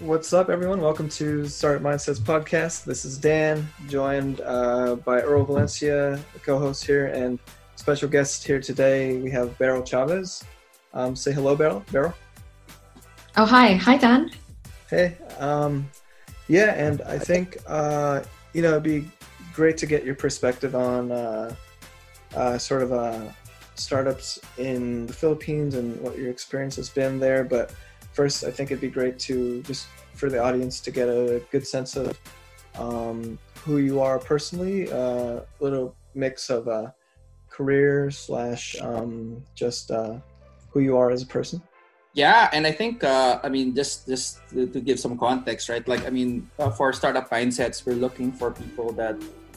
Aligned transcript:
What's 0.00 0.32
up, 0.32 0.48
everyone? 0.48 0.80
Welcome 0.80 1.10
to 1.10 1.46
Startup 1.46 1.82
Mindsets 1.82 2.18
podcast. 2.18 2.84
This 2.84 3.04
is 3.04 3.18
Dan, 3.18 3.68
joined 3.86 4.40
uh, 4.40 4.94
by 4.94 5.20
Earl 5.20 5.44
Valencia, 5.44 6.18
co-host 6.42 6.86
here, 6.86 7.08
and 7.08 7.38
special 7.76 8.08
guest 8.08 8.46
here 8.46 8.60
today. 8.60 9.18
We 9.18 9.30
have 9.30 9.58
Beryl 9.58 9.82
Chavez. 9.82 10.42
Um, 10.94 11.14
say 11.14 11.32
hello, 11.32 11.54
Beryl. 11.54 11.84
Beryl. 11.92 12.14
Oh, 13.36 13.44
hi. 13.44 13.74
Hi, 13.74 13.98
Dan. 13.98 14.30
Hey. 14.88 15.18
Um, 15.38 15.86
yeah, 16.48 16.72
and 16.76 17.02
I 17.02 17.18
think 17.18 17.58
uh, 17.66 18.22
you 18.54 18.62
know 18.62 18.70
it'd 18.70 18.82
be 18.82 19.06
great 19.52 19.76
to 19.76 19.86
get 19.86 20.02
your 20.02 20.14
perspective 20.14 20.74
on 20.74 21.12
uh, 21.12 21.54
uh, 22.34 22.56
sort 22.56 22.82
of 22.82 22.94
uh, 22.94 23.20
startups 23.74 24.38
in 24.56 25.06
the 25.06 25.12
Philippines 25.12 25.74
and 25.74 26.00
what 26.00 26.16
your 26.16 26.30
experience 26.30 26.76
has 26.76 26.88
been 26.88 27.20
there. 27.20 27.44
But 27.44 27.74
first, 28.12 28.44
I 28.44 28.50
think 28.50 28.70
it'd 28.70 28.80
be 28.80 28.88
great 28.88 29.18
to 29.20 29.62
just 29.62 29.86
for 30.14 30.28
the 30.28 30.38
audience 30.42 30.80
to 30.80 30.90
get 30.90 31.08
a 31.08 31.42
good 31.50 31.66
sense 31.66 31.96
of 31.96 32.18
um, 32.78 33.38
who 33.64 33.78
you 33.78 34.00
are 34.00 34.18
personally, 34.18 34.88
a 34.88 34.96
uh, 34.96 35.44
little 35.60 35.94
mix 36.14 36.50
of 36.50 36.68
uh, 36.68 36.90
career 37.48 38.10
slash 38.10 38.76
um, 38.80 39.42
just 39.54 39.90
uh, 39.90 40.16
who 40.70 40.80
you 40.80 40.96
are 40.96 41.10
as 41.10 41.22
a 41.22 41.26
person. 41.26 41.62
Yeah, 42.12 42.50
and 42.52 42.66
I 42.66 42.72
think 42.72 43.04
uh, 43.04 43.38
I 43.42 43.48
mean 43.48 43.74
just 43.74 44.06
just 44.06 44.40
to, 44.50 44.66
to, 44.66 44.80
give 44.80 44.98
some 44.98 45.16
context, 45.16 45.68
right? 45.68 45.86
Like 45.86 46.06
I 46.06 46.10
mean, 46.10 46.50
for 46.76 46.92
startup 46.92 47.30
mindsets, 47.30 47.86
we're 47.86 47.94
looking 47.94 48.32
for 48.32 48.50
people 48.50 48.92
that 48.94 49.14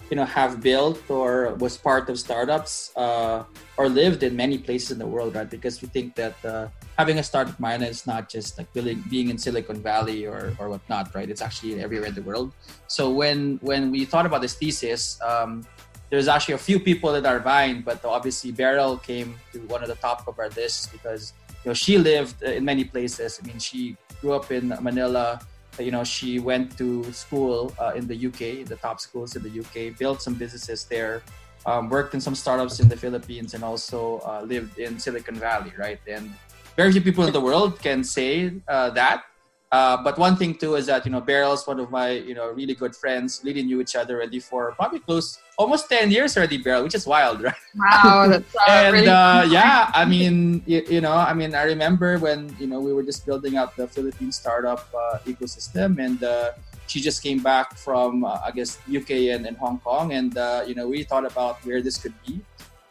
you 0.10 0.16
know 0.16 0.26
have 0.26 0.62
built 0.62 1.02
or 1.10 1.56
was 1.56 1.78
part 1.78 2.10
of 2.10 2.20
startups 2.20 2.92
uh, 2.96 3.44
or 3.78 3.90
lived 3.90 4.24
in 4.24 4.36
many 4.36 4.58
places 4.58 4.92
in 4.92 5.00
the 5.00 5.08
world, 5.08 5.36
right? 5.36 5.50
Because 5.50 5.82
we 5.82 5.88
think 5.88 6.16
that 6.16 6.36
uh, 6.46 6.68
having 6.98 7.20
a 7.20 7.24
startup 7.24 7.60
mind 7.60 7.84
is 7.84 8.06
not 8.06 8.30
just 8.30 8.58
like 8.58 8.72
being, 8.74 9.30
in 9.30 9.38
Silicon 9.38 9.82
Valley 9.82 10.26
or 10.26 10.56
or 10.60 10.70
whatnot, 10.70 11.14
right? 11.16 11.30
It's 11.30 11.42
actually 11.42 11.82
everywhere 11.82 12.10
in 12.10 12.16
the 12.16 12.22
world. 12.22 12.54
So 12.88 13.10
when 13.10 13.60
when 13.62 13.92
we 13.92 14.06
thought 14.06 14.26
about 14.26 14.42
this 14.42 14.56
thesis. 14.56 15.20
Um, 15.22 15.66
there's 16.14 16.28
actually 16.28 16.54
a 16.54 16.60
few 16.60 16.80
people 16.80 17.12
that 17.12 17.26
are 17.26 17.40
vying, 17.40 17.82
but 17.82 18.06
obviously 18.06 18.52
Beryl 18.52 18.98
came 18.98 19.34
to 19.52 19.58
one 19.62 19.82
of 19.82 19.90
the 19.90 19.96
top 19.96 20.28
of 20.28 20.38
our 20.38 20.50
lists 20.50 20.86
because 20.86 21.34
you 21.64 21.70
know 21.70 21.74
she 21.74 21.98
lived 21.98 22.44
in 22.44 22.64
many 22.64 22.84
places. 22.84 23.40
I 23.42 23.48
mean, 23.48 23.58
she 23.58 23.98
grew 24.22 24.34
up 24.34 24.52
in 24.52 24.70
Manila. 24.80 25.42
You 25.80 25.92
know, 25.92 26.04
she 26.04 26.40
went 26.40 26.78
to 26.78 27.04
school 27.12 27.74
uh, 27.80 27.94
in 27.96 28.08
the 28.08 28.16
UK, 28.28 28.66
the 28.66 28.78
top 28.82 29.00
schools 29.00 29.36
in 29.36 29.44
the 29.44 29.54
UK, 29.60 29.98
built 29.98 30.22
some 30.22 30.36
businesses 30.36 30.86
there, 30.86 31.24
um, 31.66 31.90
worked 31.90 32.14
in 32.14 32.22
some 32.22 32.36
startups 32.36 32.80
in 32.80 32.88
the 32.88 32.98
Philippines, 32.98 33.54
and 33.54 33.64
also 33.64 34.22
uh, 34.26 34.42
lived 34.46 34.78
in 34.78 35.00
Silicon 35.00 35.36
Valley, 35.36 35.74
right? 35.78 36.00
And 36.08 36.32
very 36.76 36.92
few 36.92 37.02
people 37.02 37.26
in 37.26 37.34
the 37.34 37.42
world 37.42 37.80
can 37.82 38.04
say 38.04 38.54
uh, 38.68 38.90
that. 38.92 39.24
Uh, 39.72 39.98
but 40.04 40.20
one 40.20 40.36
thing 40.36 40.54
too 40.54 40.76
is 40.76 40.86
that 40.86 41.06
you 41.06 41.12
know 41.12 41.22
Beryl's 41.22 41.66
one 41.66 41.80
of 41.80 41.90
my 41.90 42.12
you 42.12 42.36
know 42.36 42.52
really 42.52 42.76
good 42.76 42.96
friends. 42.96 43.42
Really 43.44 43.64
knew 43.64 43.82
each 43.82 43.96
other 43.96 44.18
already 44.18 44.40
for 44.40 44.72
probably 44.74 45.00
close 45.00 45.40
almost 45.58 45.90
ten 45.90 46.12
years 46.12 46.38
already, 46.38 46.58
Beryl, 46.58 46.84
which 46.84 46.96
is 46.96 47.06
wild, 47.06 47.42
right? 47.42 47.56
Wow, 47.76 48.28
that's 48.28 48.56
uh, 48.56 48.60
and 48.68 48.94
really 48.94 49.08
uh, 49.08 49.44
yeah, 49.44 49.92
I 49.94 50.06
mean 50.06 50.64
you, 50.66 50.84
you, 50.90 51.02
know 51.02 51.14
I 51.14 51.34
mean 51.34 51.56
I 51.56 51.64
remember 51.64 52.18
when 52.18 52.56
you 52.60 52.68
know 52.68 52.80
we 52.80 52.94
were 52.94 53.04
just 53.04 53.26
building 53.26 53.58
up 53.58 53.76
the 53.76 53.88
Philippine 53.88 54.32
startup 54.32 54.88
uh, 54.94 55.20
ecosystem, 55.26 56.04
and 56.04 56.24
uh, 56.24 56.52
she 56.88 57.00
just 57.02 57.24
came 57.24 57.42
back 57.42 57.78
from 57.78 58.26
I 58.26 58.52
guess 58.54 58.80
UK 58.88 59.34
and, 59.34 59.46
and 59.46 59.58
Hong 59.58 59.80
Kong, 59.80 60.14
and 60.14 60.34
you 60.68 60.76
know 60.76 60.88
we 60.88 61.04
thought 61.04 61.26
about 61.26 61.64
where 61.66 61.82
this 61.82 61.98
could 61.98 62.14
be. 62.26 62.42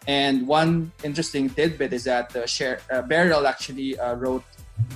And 0.08 0.48
one 0.48 0.90
interesting 1.04 1.48
tidbit 1.48 1.92
is 1.92 2.04
that 2.04 2.34
uh, 2.34 3.02
Beryl 3.02 3.46
actually 3.46 3.96
wrote 4.16 4.42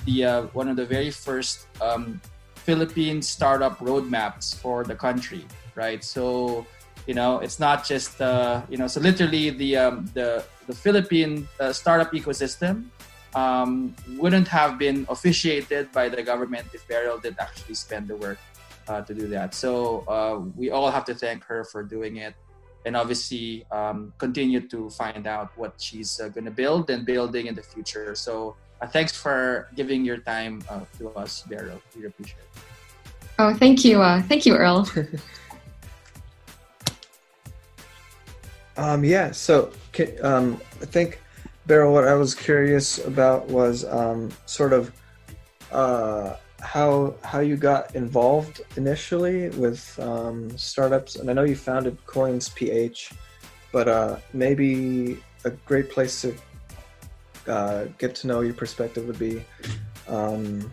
the 0.05 0.25
uh, 0.25 0.41
one 0.53 0.67
of 0.67 0.75
the 0.75 0.85
very 0.85 1.11
first 1.11 1.67
um, 1.81 2.19
Philippine 2.55 3.21
startup 3.21 3.79
roadmaps 3.79 4.55
for 4.55 4.83
the 4.83 4.95
country, 4.95 5.45
right? 5.75 6.03
So 6.03 6.65
you 7.07 7.13
know 7.13 7.39
it's 7.39 7.59
not 7.59 7.85
just 7.85 8.21
uh, 8.21 8.61
you 8.69 8.77
know 8.77 8.87
so 8.87 8.99
literally 8.99 9.49
the 9.49 9.77
um, 9.77 10.05
the 10.13 10.43
the 10.67 10.75
Philippine 10.75 11.47
uh, 11.59 11.71
startup 11.71 12.11
ecosystem 12.11 12.91
um, 13.33 13.95
wouldn't 14.17 14.47
have 14.47 14.77
been 14.77 15.05
officiated 15.09 15.91
by 15.91 16.09
the 16.09 16.21
government 16.21 16.67
if 16.73 16.87
Beryl 16.87 17.17
did 17.17 17.35
actually 17.39 17.75
spend 17.75 18.07
the 18.07 18.15
work 18.15 18.39
uh, 18.87 19.01
to 19.01 19.13
do 19.13 19.27
that. 19.27 19.53
So 19.53 20.03
uh, 20.07 20.39
we 20.55 20.69
all 20.71 20.89
have 20.89 21.05
to 21.05 21.15
thank 21.15 21.43
her 21.45 21.63
for 21.63 21.83
doing 21.83 22.17
it. 22.17 22.35
And 22.85 22.95
obviously, 22.95 23.65
um, 23.71 24.13
continue 24.17 24.61
to 24.69 24.89
find 24.91 25.27
out 25.27 25.51
what 25.57 25.73
she's 25.77 26.19
uh, 26.21 26.29
going 26.29 26.45
to 26.45 26.51
build 26.51 26.89
and 26.89 27.05
building 27.05 27.47
in 27.47 27.55
the 27.55 27.61
future. 27.61 28.15
So 28.15 28.55
uh, 28.81 28.87
thanks 28.87 29.11
for 29.11 29.67
giving 29.75 30.05
your 30.05 30.17
time 30.17 30.63
uh, 30.69 30.81
to 30.97 31.09
us, 31.09 31.43
Beryl. 31.43 31.81
We 31.97 32.05
appreciate 32.05 32.39
it. 32.39 32.61
Oh, 33.39 33.53
thank 33.53 33.83
you. 33.83 34.01
Uh, 34.01 34.21
thank 34.23 34.45
you, 34.45 34.55
Earl. 34.55 34.89
um, 38.77 39.03
yeah, 39.03 39.31
so 39.31 39.71
um, 40.21 40.61
I 40.81 40.85
think, 40.85 41.19
Beryl, 41.65 41.93
what 41.93 42.07
I 42.07 42.13
was 42.13 42.33
curious 42.33 43.03
about 43.05 43.47
was 43.47 43.83
um, 43.85 44.31
sort 44.45 44.71
of 44.71 44.91
uh, 45.71 46.35
how 46.61 47.15
how 47.23 47.39
you 47.39 47.57
got 47.57 47.95
involved 47.95 48.61
initially 48.77 49.49
with 49.49 49.99
um, 49.99 50.55
startups. 50.57 51.17
And 51.17 51.29
I 51.29 51.33
know 51.33 51.43
you 51.43 51.55
founded 51.55 51.97
Coins 52.05 52.49
PH, 52.49 53.11
but 53.71 53.87
uh, 53.87 54.17
maybe 54.33 55.19
a 55.43 55.51
great 55.65 55.89
place 55.89 56.21
to 56.21 56.35
uh, 57.47 57.85
get 57.97 58.15
to 58.15 58.27
know 58.27 58.41
your 58.41 58.53
perspective 58.53 59.05
would 59.07 59.19
be 59.19 59.43
um, 60.07 60.71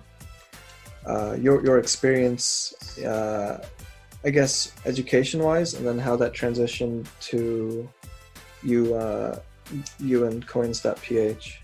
uh, 1.06 1.36
your 1.40 1.64
your 1.64 1.78
experience, 1.78 2.98
uh, 2.98 3.64
I 4.24 4.30
guess, 4.30 4.72
education 4.86 5.42
wise, 5.42 5.74
and 5.74 5.86
then 5.86 5.98
how 5.98 6.16
that 6.16 6.32
transitioned 6.32 7.06
to 7.28 7.88
you 8.62 8.94
uh, 8.94 9.38
you 9.98 10.26
and 10.26 10.46
coins.ph. 10.46 11.60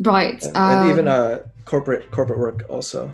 Right, 0.00 0.42
and, 0.42 0.56
um, 0.56 0.82
and 0.82 0.90
even 0.90 1.08
uh, 1.08 1.40
corporate 1.64 2.10
corporate 2.10 2.38
work 2.38 2.64
also. 2.68 3.10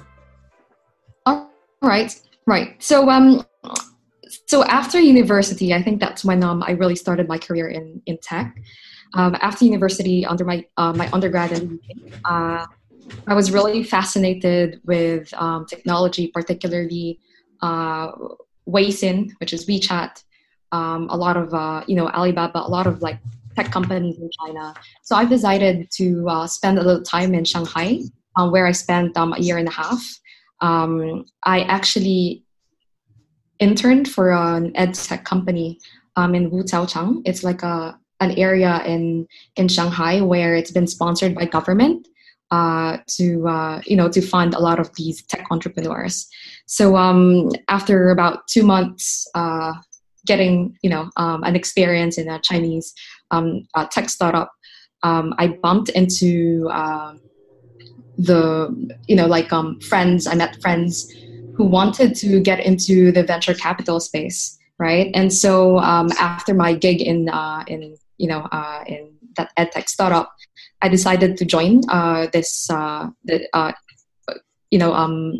All 1.26 1.50
right, 1.82 2.18
right. 2.46 2.82
So 2.82 3.10
um, 3.10 3.44
so 4.46 4.64
after 4.64 5.00
university, 5.00 5.74
I 5.74 5.82
think 5.82 6.00
that's 6.00 6.24
when 6.24 6.44
um, 6.44 6.62
I 6.66 6.72
really 6.72 6.96
started 6.96 7.28
my 7.28 7.38
career 7.38 7.68
in 7.68 8.00
in 8.06 8.18
tech. 8.18 8.56
Um, 9.14 9.36
after 9.40 9.64
university, 9.64 10.24
under 10.24 10.44
my 10.44 10.64
uh, 10.76 10.92
my 10.92 11.10
undergrad 11.12 11.52
in 11.52 11.80
uh, 12.24 12.66
I 13.26 13.34
was 13.34 13.50
really 13.50 13.82
fascinated 13.82 14.80
with 14.84 15.32
um, 15.34 15.66
technology, 15.66 16.28
particularly 16.28 17.18
uh, 17.62 18.12
Weixin, 18.68 19.30
which 19.38 19.52
is 19.52 19.66
WeChat. 19.66 20.22
Um, 20.72 21.08
a 21.10 21.16
lot 21.16 21.36
of 21.36 21.52
uh, 21.52 21.82
you 21.86 21.96
know 21.96 22.08
Alibaba, 22.08 22.60
a 22.60 22.70
lot 22.70 22.86
of 22.86 23.02
like 23.02 23.18
tech 23.56 23.70
companies 23.72 24.18
in 24.18 24.30
China. 24.40 24.74
So 25.02 25.16
I've 25.16 25.28
decided 25.28 25.90
to 25.92 26.28
uh, 26.28 26.46
spend 26.46 26.78
a 26.78 26.82
little 26.82 27.02
time 27.02 27.34
in 27.34 27.44
Shanghai, 27.44 28.00
uh, 28.36 28.48
where 28.48 28.66
I 28.66 28.72
spent 28.72 29.16
um, 29.16 29.32
a 29.32 29.40
year 29.40 29.58
and 29.58 29.68
a 29.68 29.72
half. 29.72 30.02
Um, 30.60 31.24
I 31.44 31.62
actually 31.62 32.44
interned 33.58 34.08
for 34.08 34.32
an 34.32 34.72
ed 34.76 34.94
tech 34.94 35.24
company 35.24 35.78
um, 36.16 36.34
in 36.34 36.50
Wujiaochang. 36.50 37.22
It's 37.24 37.42
like 37.42 37.62
a 37.62 37.98
an 38.20 38.32
area 38.32 38.82
in 38.86 39.26
in 39.56 39.66
Shanghai 39.68 40.20
where 40.20 40.54
it's 40.54 40.70
been 40.70 40.86
sponsored 40.86 41.34
by 41.34 41.46
government 41.46 42.06
uh, 42.50 42.98
to 43.06 43.46
uh, 43.48 43.80
you 43.86 43.96
know 43.96 44.08
to 44.08 44.20
fund 44.20 44.54
a 44.54 44.58
lot 44.58 44.78
of 44.78 44.94
these 44.96 45.22
tech 45.26 45.46
entrepreneurs. 45.50 46.28
So 46.66 46.96
um, 46.96 47.50
after 47.68 48.10
about 48.10 48.46
two 48.48 48.64
months, 48.64 49.28
uh, 49.34 49.72
getting 50.26 50.76
you 50.82 50.90
know 50.90 51.10
um, 51.16 51.42
an 51.44 51.56
experience 51.56 52.18
in 52.18 52.28
a 52.28 52.40
Chinese 52.40 52.92
um, 53.30 53.66
tech 53.90 54.08
startup, 54.08 54.52
um, 55.02 55.34
I 55.38 55.48
bumped 55.62 55.90
into 55.90 56.68
um, 56.70 57.20
the 58.16 58.98
you 59.06 59.16
know 59.16 59.26
like 59.26 59.52
um, 59.52 59.78
friends. 59.80 60.26
I 60.26 60.34
met 60.34 60.56
friends 60.60 61.06
who 61.56 61.64
wanted 61.66 62.14
to 62.16 62.40
get 62.40 62.60
into 62.60 63.12
the 63.12 63.22
venture 63.22 63.54
capital 63.54 64.00
space 64.00 64.56
right? 64.78 65.10
And 65.12 65.30
so 65.30 65.78
after 65.78 66.54
my 66.54 66.72
gig 66.72 67.02
in 67.02 67.28
uh, 67.28 67.64
in 67.66 67.98
you 68.20 68.28
know, 68.28 68.46
uh, 68.52 68.84
in 68.86 69.14
that 69.36 69.50
edtech 69.58 69.88
startup, 69.88 70.32
I 70.82 70.88
decided 70.88 71.36
to 71.38 71.44
join 71.44 71.82
uh, 71.88 72.28
this, 72.32 72.68
uh, 72.70 73.08
the, 73.24 73.48
uh, 73.52 73.72
you 74.70 74.78
know, 74.78 74.92
um, 74.94 75.38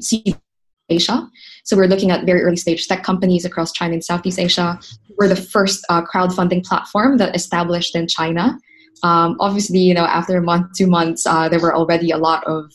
Asia. 0.91 1.29
So 1.65 1.77
we're 1.77 1.87
looking 1.87 2.11
at 2.11 2.27
very 2.27 2.43
early 2.43 2.57
stage 2.57 2.87
tech 2.87 3.03
companies 3.03 3.45
across 3.45 3.73
China 3.73 3.95
and 3.95 4.05
Southeast 4.05 4.39
Asia. 4.39 4.79
We're 5.19 5.29
the 5.29 5.37
first 5.37 5.85
uh, 5.89 6.03
crowdfunding 6.03 6.65
platform 6.65 7.19
that 7.19 7.35
established 7.35 7.95
in 7.95 8.07
China. 8.09 8.59
Um, 9.03 9.37
obviously, 9.41 9.79
you 9.79 9.95
know, 9.95 10.05
after 10.05 10.37
a 10.37 10.43
month, 10.43 10.77
two 10.77 10.87
months, 10.87 11.25
uh, 11.27 11.49
there 11.49 11.61
were 11.61 11.75
already 11.75 12.11
a 12.11 12.19
lot 12.19 12.45
of 12.47 12.73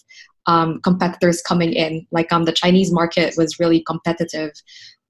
um, 0.47 0.79
competitors 0.81 1.41
coming 1.41 1.73
in. 1.73 2.07
Like 2.11 2.31
um, 2.31 2.45
the 2.45 2.51
Chinese 2.51 2.91
market 2.91 3.35
was 3.37 3.59
really 3.59 3.81
competitive. 3.81 4.51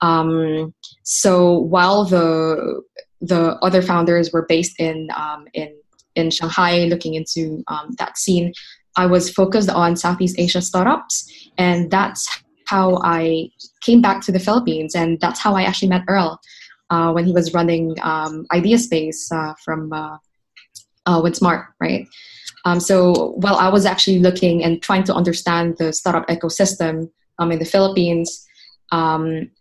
Um, 0.01 0.73
so 1.03 1.59
while 1.59 2.05
the 2.05 2.81
the 3.21 3.55
other 3.61 3.81
founders 3.81 4.31
were 4.31 4.45
based 4.47 4.79
in 4.79 5.07
um, 5.15 5.45
in 5.53 5.73
in 6.15 6.31
Shanghai, 6.31 6.85
looking 6.85 7.13
into 7.15 7.63
um, 7.67 7.95
that 7.97 8.17
scene. 8.17 8.53
I 8.97 9.05
was 9.05 9.29
focused 9.29 9.69
on 9.69 9.95
Southeast 9.95 10.35
Asia 10.39 10.61
startups, 10.61 11.49
and 11.57 11.91
that's 11.91 12.27
how 12.67 12.99
I 13.03 13.49
came 13.81 14.01
back 14.01 14.21
to 14.25 14.31
the 14.31 14.39
Philippines, 14.39 14.95
and 14.95 15.19
that's 15.19 15.39
how 15.39 15.55
I 15.55 15.63
actually 15.63 15.89
met 15.89 16.03
Earl 16.07 16.39
uh, 16.89 17.11
when 17.11 17.25
he 17.25 17.33
was 17.33 17.53
running 17.53 17.95
um, 18.01 18.45
Idea 18.53 18.77
Space 18.77 19.31
uh, 19.31 19.53
from 19.63 19.91
uh, 19.91 20.17
uh, 21.05 21.21
WinSmart, 21.21 21.67
right? 21.79 22.07
Um, 22.65 22.79
so 22.79 23.33
while 23.37 23.55
I 23.55 23.69
was 23.69 23.85
actually 23.85 24.19
looking 24.19 24.63
and 24.63 24.81
trying 24.81 25.03
to 25.03 25.13
understand 25.13 25.77
the 25.77 25.93
startup 25.93 26.27
ecosystem 26.27 27.11
um, 27.37 27.51
in 27.51 27.59
the 27.59 27.65
Philippines, 27.65 28.45
um, 28.91 29.51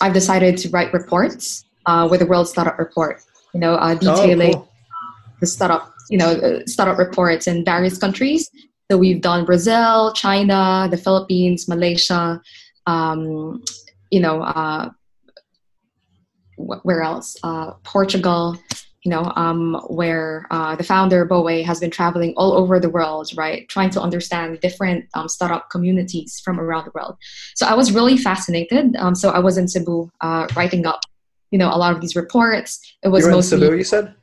I've 0.00 0.12
decided 0.12 0.56
to 0.58 0.68
write 0.70 0.92
reports 0.92 1.64
uh, 1.86 2.06
with 2.10 2.20
the 2.20 2.26
World 2.26 2.48
Startup 2.48 2.78
Report, 2.78 3.22
you 3.52 3.60
know, 3.60 3.74
uh, 3.74 3.94
detailing 3.94 4.54
oh, 4.54 4.58
cool. 4.58 4.72
the 5.40 5.46
startup, 5.46 5.91
you 6.10 6.18
know, 6.18 6.62
startup 6.66 6.98
reports 6.98 7.46
in 7.46 7.64
various 7.64 7.98
countries. 7.98 8.50
So 8.90 8.98
we've 8.98 9.20
done 9.20 9.44
Brazil, 9.44 10.12
China, 10.12 10.88
the 10.90 10.96
Philippines, 10.96 11.68
Malaysia, 11.68 12.40
um, 12.86 13.62
you 14.10 14.20
know, 14.20 14.42
uh, 14.42 14.90
where 16.56 17.02
else? 17.02 17.36
Uh, 17.42 17.72
Portugal, 17.84 18.58
you 19.02 19.10
know, 19.10 19.32
um, 19.34 19.80
where 19.88 20.46
uh, 20.50 20.76
the 20.76 20.84
founder 20.84 21.24
Boe 21.24 21.64
has 21.64 21.80
been 21.80 21.90
traveling 21.90 22.34
all 22.36 22.52
over 22.52 22.78
the 22.78 22.90
world, 22.90 23.30
right, 23.36 23.68
trying 23.68 23.90
to 23.90 24.00
understand 24.00 24.60
different 24.60 25.06
um, 25.14 25.28
startup 25.28 25.70
communities 25.70 26.40
from 26.44 26.60
around 26.60 26.84
the 26.84 26.92
world. 26.94 27.16
So 27.54 27.66
I 27.66 27.74
was 27.74 27.92
really 27.92 28.16
fascinated. 28.16 28.94
Um, 28.96 29.14
so 29.14 29.30
I 29.30 29.40
was 29.40 29.58
in 29.58 29.66
Cebu 29.66 30.10
uh, 30.20 30.46
writing 30.54 30.86
up, 30.86 31.00
you 31.50 31.58
know, 31.58 31.68
a 31.68 31.78
lot 31.78 31.94
of 31.94 32.00
these 32.00 32.14
reports. 32.14 32.80
It 33.02 33.08
was 33.08 33.24
You're 33.24 33.32
mostly 33.32 33.56
in 33.56 33.62
Cebu, 33.62 33.76
you 33.76 33.84
said. 33.84 34.14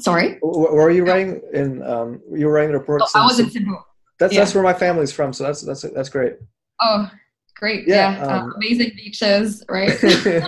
Sorry. 0.00 0.38
Where 0.42 0.72
were 0.72 0.90
you 0.90 1.04
writing 1.04 1.40
in? 1.52 1.82
Um, 1.82 2.20
you 2.32 2.46
were 2.46 2.52
writing 2.52 2.72
reports. 2.72 3.12
Oh, 3.14 3.22
I 3.22 3.24
was 3.24 3.38
in 3.40 3.50
Cebu. 3.50 3.76
That's 4.18 4.32
yeah. 4.32 4.40
that's 4.40 4.54
where 4.54 4.64
my 4.64 4.74
family's 4.74 5.12
from. 5.12 5.32
So 5.32 5.44
that's 5.44 5.62
that's 5.62 5.82
that's 5.82 6.08
great. 6.08 6.34
Oh, 6.80 7.10
great! 7.56 7.86
Yeah, 7.86 8.16
yeah. 8.16 8.26
Um, 8.26 8.50
uh, 8.50 8.54
amazing 8.54 8.92
beaches, 8.96 9.64
right? 9.68 9.92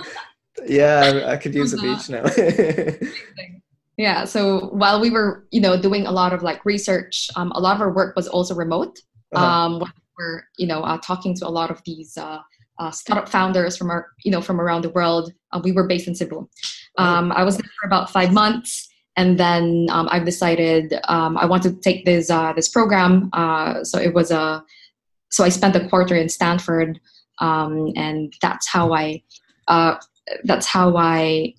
yeah, 0.66 1.24
I 1.26 1.36
could 1.36 1.54
use 1.54 1.72
a 1.72 1.78
beach 1.78 2.08
now. 2.08 2.24
yeah. 3.96 4.24
So 4.24 4.68
while 4.68 5.00
we 5.00 5.10
were, 5.10 5.46
you 5.50 5.60
know, 5.60 5.80
doing 5.80 6.06
a 6.06 6.12
lot 6.12 6.32
of 6.32 6.42
like 6.42 6.64
research, 6.64 7.28
um, 7.36 7.52
a 7.52 7.60
lot 7.60 7.74
of 7.74 7.82
our 7.82 7.92
work 7.92 8.16
was 8.16 8.28
also 8.28 8.54
remote. 8.54 8.98
Uh-huh. 9.32 9.44
Um, 9.44 9.92
we're, 10.18 10.42
you 10.58 10.66
know, 10.66 10.82
uh, 10.82 10.98
talking 10.98 11.34
to 11.36 11.46
a 11.46 11.48
lot 11.48 11.70
of 11.70 11.80
these 11.84 12.16
uh, 12.16 12.40
uh, 12.78 12.90
startup 12.90 13.28
founders 13.28 13.76
from 13.76 13.90
our, 13.90 14.08
you 14.24 14.30
know, 14.30 14.40
from 14.40 14.60
around 14.60 14.82
the 14.82 14.90
world. 14.90 15.32
Uh, 15.52 15.60
we 15.62 15.72
were 15.72 15.86
based 15.86 16.08
in 16.08 16.14
Cebu. 16.14 16.48
Oh. 16.98 17.04
Um, 17.04 17.32
I 17.32 17.44
was 17.44 17.56
there 17.56 17.70
for 17.80 17.86
about 17.86 18.10
five 18.10 18.32
months, 18.32 18.89
and 19.16 19.38
then 19.38 19.86
um, 19.90 20.08
I've 20.10 20.24
decided 20.24 20.98
um, 21.08 21.36
I 21.36 21.46
want 21.46 21.62
to 21.64 21.72
take 21.72 22.04
this 22.04 22.30
uh, 22.30 22.52
this 22.52 22.68
program. 22.68 23.30
Uh, 23.32 23.84
so 23.84 23.98
it 23.98 24.14
was 24.14 24.30
a, 24.30 24.64
so 25.30 25.44
I 25.44 25.48
spent 25.48 25.76
a 25.76 25.88
quarter 25.88 26.14
in 26.14 26.28
Stanford, 26.28 27.00
um, 27.40 27.92
and 27.96 28.32
that's 28.40 28.68
how 28.68 28.92
I 28.92 29.22
uh, 29.68 29.96
that's 30.44 30.66
how 30.66 30.96
I 30.96 31.54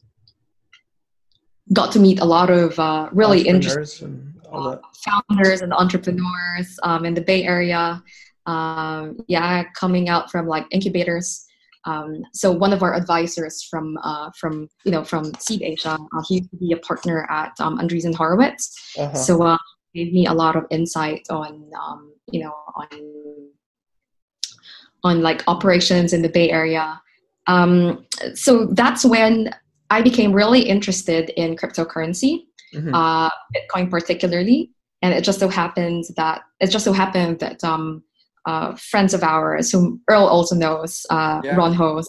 got 1.74 1.92
to 1.94 2.00
meet 2.00 2.20
a 2.20 2.26
lot 2.26 2.50
of 2.50 2.78
uh, 2.80 3.10
really 3.12 3.48
interesting 3.48 4.34
uh, 4.52 4.78
founders 5.06 5.62
and 5.62 5.74
entrepreneurs 5.74 6.80
um, 6.84 7.06
in 7.06 7.14
the 7.14 7.22
Bay 7.22 7.44
Area. 7.44 8.04
Um, 8.46 9.18
yeah, 9.28 9.64
coming 9.76 10.10
out 10.10 10.32
from 10.32 10.48
like 10.48 10.66
incubators. 10.72 11.46
Um, 11.86 12.24
so 12.34 12.52
one 12.52 12.74
of 12.74 12.84
our 12.84 12.94
advisors 12.94 13.64
from 13.64 13.98
uh, 14.04 14.30
from 14.40 14.68
you 14.86 14.92
know 14.92 15.04
from 15.04 15.34
Seed 15.40 15.62
Asia, 15.62 15.98
uh, 15.98 16.24
he 16.28 16.36
used 16.36 16.52
to 16.52 16.58
be 16.58 16.72
a 16.74 16.78
partner 16.78 17.28
at 17.30 17.54
um, 17.60 17.80
Andreessen 17.80 18.16
Horowitz. 18.16 18.74
Uh-huh. 18.98 19.14
So 19.16 19.44
uh, 19.44 19.58
gave 19.94 20.14
me 20.14 20.28
a 20.28 20.34
lot 20.34 20.56
of 20.56 20.66
insight 20.70 21.26
on 21.30 21.70
um, 21.80 22.14
you 22.32 22.44
know 22.44 22.54
on 22.76 23.52
on 25.04 25.22
like 25.22 25.44
operations 25.48 26.14
in 26.14 26.22
the 26.22 26.30
Bay 26.30 26.52
Area. 26.52 27.02
Um, 27.48 28.06
so 28.36 28.68
that's 28.68 29.04
when 29.04 29.54
I 29.90 30.02
became 30.02 30.32
really 30.32 30.62
interested 30.62 31.32
in 31.32 31.56
cryptocurrency, 31.56 32.44
mm-hmm. 32.74 32.94
uh, 32.94 33.30
Bitcoin 33.56 33.90
particularly. 33.90 34.72
And 35.02 35.14
it 35.16 35.24
just 35.24 35.40
so 35.40 35.48
happened 35.48 36.04
that 36.16 36.44
it 36.60 36.68
just 36.68 36.86
so 36.86 36.94
happened 36.94 37.40
that 37.40 37.64
um, 37.64 38.04
uh, 38.46 38.76
friends 38.76 39.14
of 39.14 39.24
ours, 39.24 39.72
whom 39.72 40.02
Earl 40.10 40.26
also 40.26 40.56
knows, 40.56 41.06
uh, 41.10 41.42
yeah. 41.44 41.56
Ron 41.56 41.74
Hose, 41.74 42.08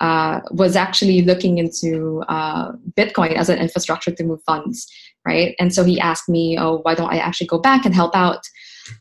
uh, 0.00 0.40
was 0.50 0.76
actually 0.76 1.22
looking 1.22 1.58
into 1.58 2.22
uh, 2.28 2.72
Bitcoin 2.96 3.34
as 3.34 3.48
an 3.48 3.58
infrastructure 3.58 4.10
to 4.10 4.24
move 4.24 4.42
funds, 4.44 4.90
right? 5.26 5.54
And 5.58 5.72
so 5.72 5.84
he 5.84 6.00
asked 6.00 6.28
me, 6.28 6.58
"Oh, 6.58 6.78
why 6.82 6.94
don't 6.94 7.12
I 7.12 7.18
actually 7.18 7.46
go 7.46 7.58
back 7.58 7.84
and 7.84 7.94
help 7.94 8.14
out?" 8.16 8.44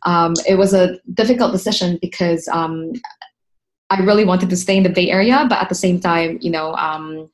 Um, 0.06 0.34
it 0.48 0.56
was 0.56 0.74
a 0.74 1.00
difficult 1.14 1.52
decision 1.52 2.00
because 2.02 2.48
um, 2.48 2.94
I 3.90 4.00
really 4.02 4.26
wanted 4.26 4.50
to 4.50 4.58
stay 4.58 4.78
in 4.78 4.84
the 4.84 4.90
Bay 4.90 5.10
Area, 5.10 5.46
but 5.50 5.60
at 5.60 5.70
the 5.70 5.76
same 5.76 6.00
time, 6.00 6.40
you 6.42 6.52
know, 6.52 6.74
um, 6.76 7.30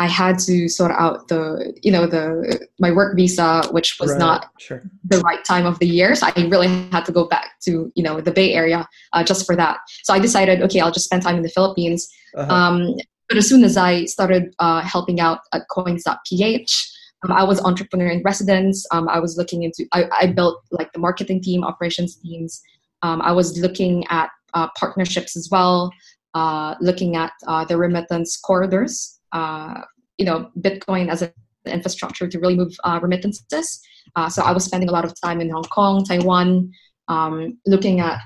I 0.00 0.08
had 0.08 0.38
to 0.40 0.66
sort 0.66 0.92
out 0.92 1.28
the, 1.28 1.78
you 1.82 1.92
know, 1.92 2.06
the 2.06 2.66
my 2.78 2.90
work 2.90 3.14
visa, 3.16 3.68
which 3.70 4.00
was 4.00 4.12
right, 4.12 4.18
not 4.18 4.46
sure. 4.58 4.82
the 5.04 5.18
right 5.20 5.44
time 5.44 5.66
of 5.66 5.78
the 5.78 5.86
year. 5.86 6.14
So 6.14 6.26
I 6.26 6.32
really 6.48 6.68
had 6.90 7.04
to 7.04 7.12
go 7.12 7.28
back 7.28 7.60
to, 7.66 7.92
you 7.94 8.02
know, 8.02 8.18
the 8.22 8.30
Bay 8.30 8.54
Area 8.54 8.88
uh, 9.12 9.22
just 9.22 9.44
for 9.44 9.54
that. 9.56 9.76
So 10.04 10.14
I 10.14 10.18
decided, 10.18 10.62
okay, 10.62 10.80
I'll 10.80 10.90
just 10.90 11.04
spend 11.04 11.22
time 11.22 11.36
in 11.36 11.42
the 11.42 11.50
Philippines. 11.50 12.08
Uh-huh. 12.34 12.50
Um, 12.50 12.96
but 13.28 13.36
as 13.36 13.46
soon 13.46 13.62
as 13.62 13.76
I 13.76 14.06
started 14.06 14.54
uh, 14.58 14.80
helping 14.80 15.20
out 15.20 15.40
at 15.52 15.68
Coins.ph, 15.68 16.92
um, 17.22 17.32
I 17.32 17.44
was 17.44 17.60
entrepreneur 17.60 18.08
in 18.08 18.22
residence. 18.22 18.86
Um, 18.92 19.06
I 19.06 19.20
was 19.20 19.36
looking 19.36 19.64
into, 19.64 19.86
I, 19.92 20.08
I, 20.18 20.26
built 20.28 20.62
like 20.70 20.94
the 20.94 20.98
marketing 20.98 21.42
team, 21.42 21.62
operations 21.62 22.16
teams. 22.16 22.62
Um, 23.02 23.20
I 23.20 23.32
was 23.32 23.58
looking 23.58 24.06
at 24.08 24.30
uh, 24.54 24.68
partnerships 24.78 25.36
as 25.36 25.50
well, 25.50 25.92
uh, 26.32 26.76
looking 26.80 27.16
at 27.16 27.32
uh, 27.46 27.66
the 27.66 27.76
remittance 27.76 28.38
corridors, 28.38 29.19
you 29.32 30.24
know, 30.24 30.50
Bitcoin 30.58 31.08
as 31.08 31.22
an 31.22 31.32
infrastructure 31.66 32.28
to 32.28 32.38
really 32.38 32.56
move 32.56 32.72
remittances. 33.00 33.80
so 34.28 34.42
I 34.42 34.52
was 34.52 34.64
spending 34.64 34.88
a 34.88 34.92
lot 34.92 35.04
of 35.04 35.14
time 35.22 35.40
in 35.40 35.50
Hong 35.50 35.64
Kong, 35.64 36.04
Taiwan, 36.04 36.72
um, 37.08 37.58
looking 37.66 38.00
at 38.00 38.22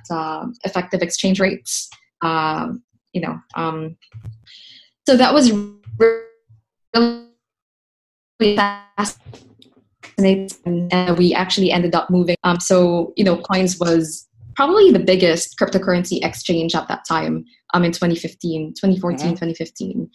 effective 0.65 1.03
exchange 1.03 1.41
rates. 1.41 1.89
Um, 2.23 2.83
you 3.13 3.21
know, 3.21 3.39
um, 3.55 3.97
so 5.07 5.17
that 5.17 5.35
was 5.35 5.53
really 6.95 7.25
fascinating 8.57 9.29
and 10.65 11.19
we 11.19 11.35
actually 11.35 11.71
ended 11.71 11.95
up 11.95 12.09
moving 12.09 12.37
um, 12.45 12.61
so 12.61 13.13
you 13.17 13.25
know 13.25 13.37
coins 13.37 13.79
was 13.81 14.29
probably 14.55 14.93
the 14.93 14.99
biggest 14.99 15.59
cryptocurrency 15.59 16.25
exchange 16.25 16.75
at 16.75 16.87
that 16.89 17.05
time 17.09 17.45
um, 17.73 17.83
in 17.83 17.91
2015, 17.93 18.75
2014, 18.75 19.19
mm-hmm. 19.19 19.31
2015. 19.31 20.09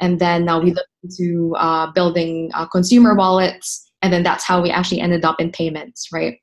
And 0.00 0.18
then 0.18 0.44
now 0.44 0.60
we 0.60 0.72
looked 0.72 0.88
into 1.02 1.54
uh, 1.56 1.90
building 1.92 2.50
uh, 2.54 2.66
consumer 2.66 3.14
wallets, 3.14 3.90
and 4.02 4.12
then 4.12 4.22
that's 4.22 4.44
how 4.44 4.62
we 4.62 4.70
actually 4.70 5.00
ended 5.00 5.24
up 5.24 5.40
in 5.40 5.52
payments, 5.52 6.08
right? 6.12 6.38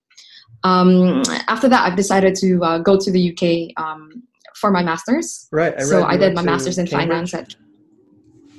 Um, 0.63 1.23
after 1.47 1.67
that, 1.69 1.85
I've 1.85 1.97
decided 1.97 2.35
to 2.35 2.63
uh, 2.63 2.77
go 2.79 2.97
to 2.97 3.11
the 3.11 3.31
UK 3.31 3.83
um, 3.83 4.23
for 4.55 4.71
my 4.71 4.83
master's. 4.83 5.47
Right. 5.51 5.73
I 5.77 5.83
so 5.83 6.03
I 6.03 6.17
did 6.17 6.35
my 6.35 6.41
master's 6.41 6.77
in 6.77 6.87
Cambridge. 6.87 7.31
finance. 7.31 7.33
At, 7.33 7.55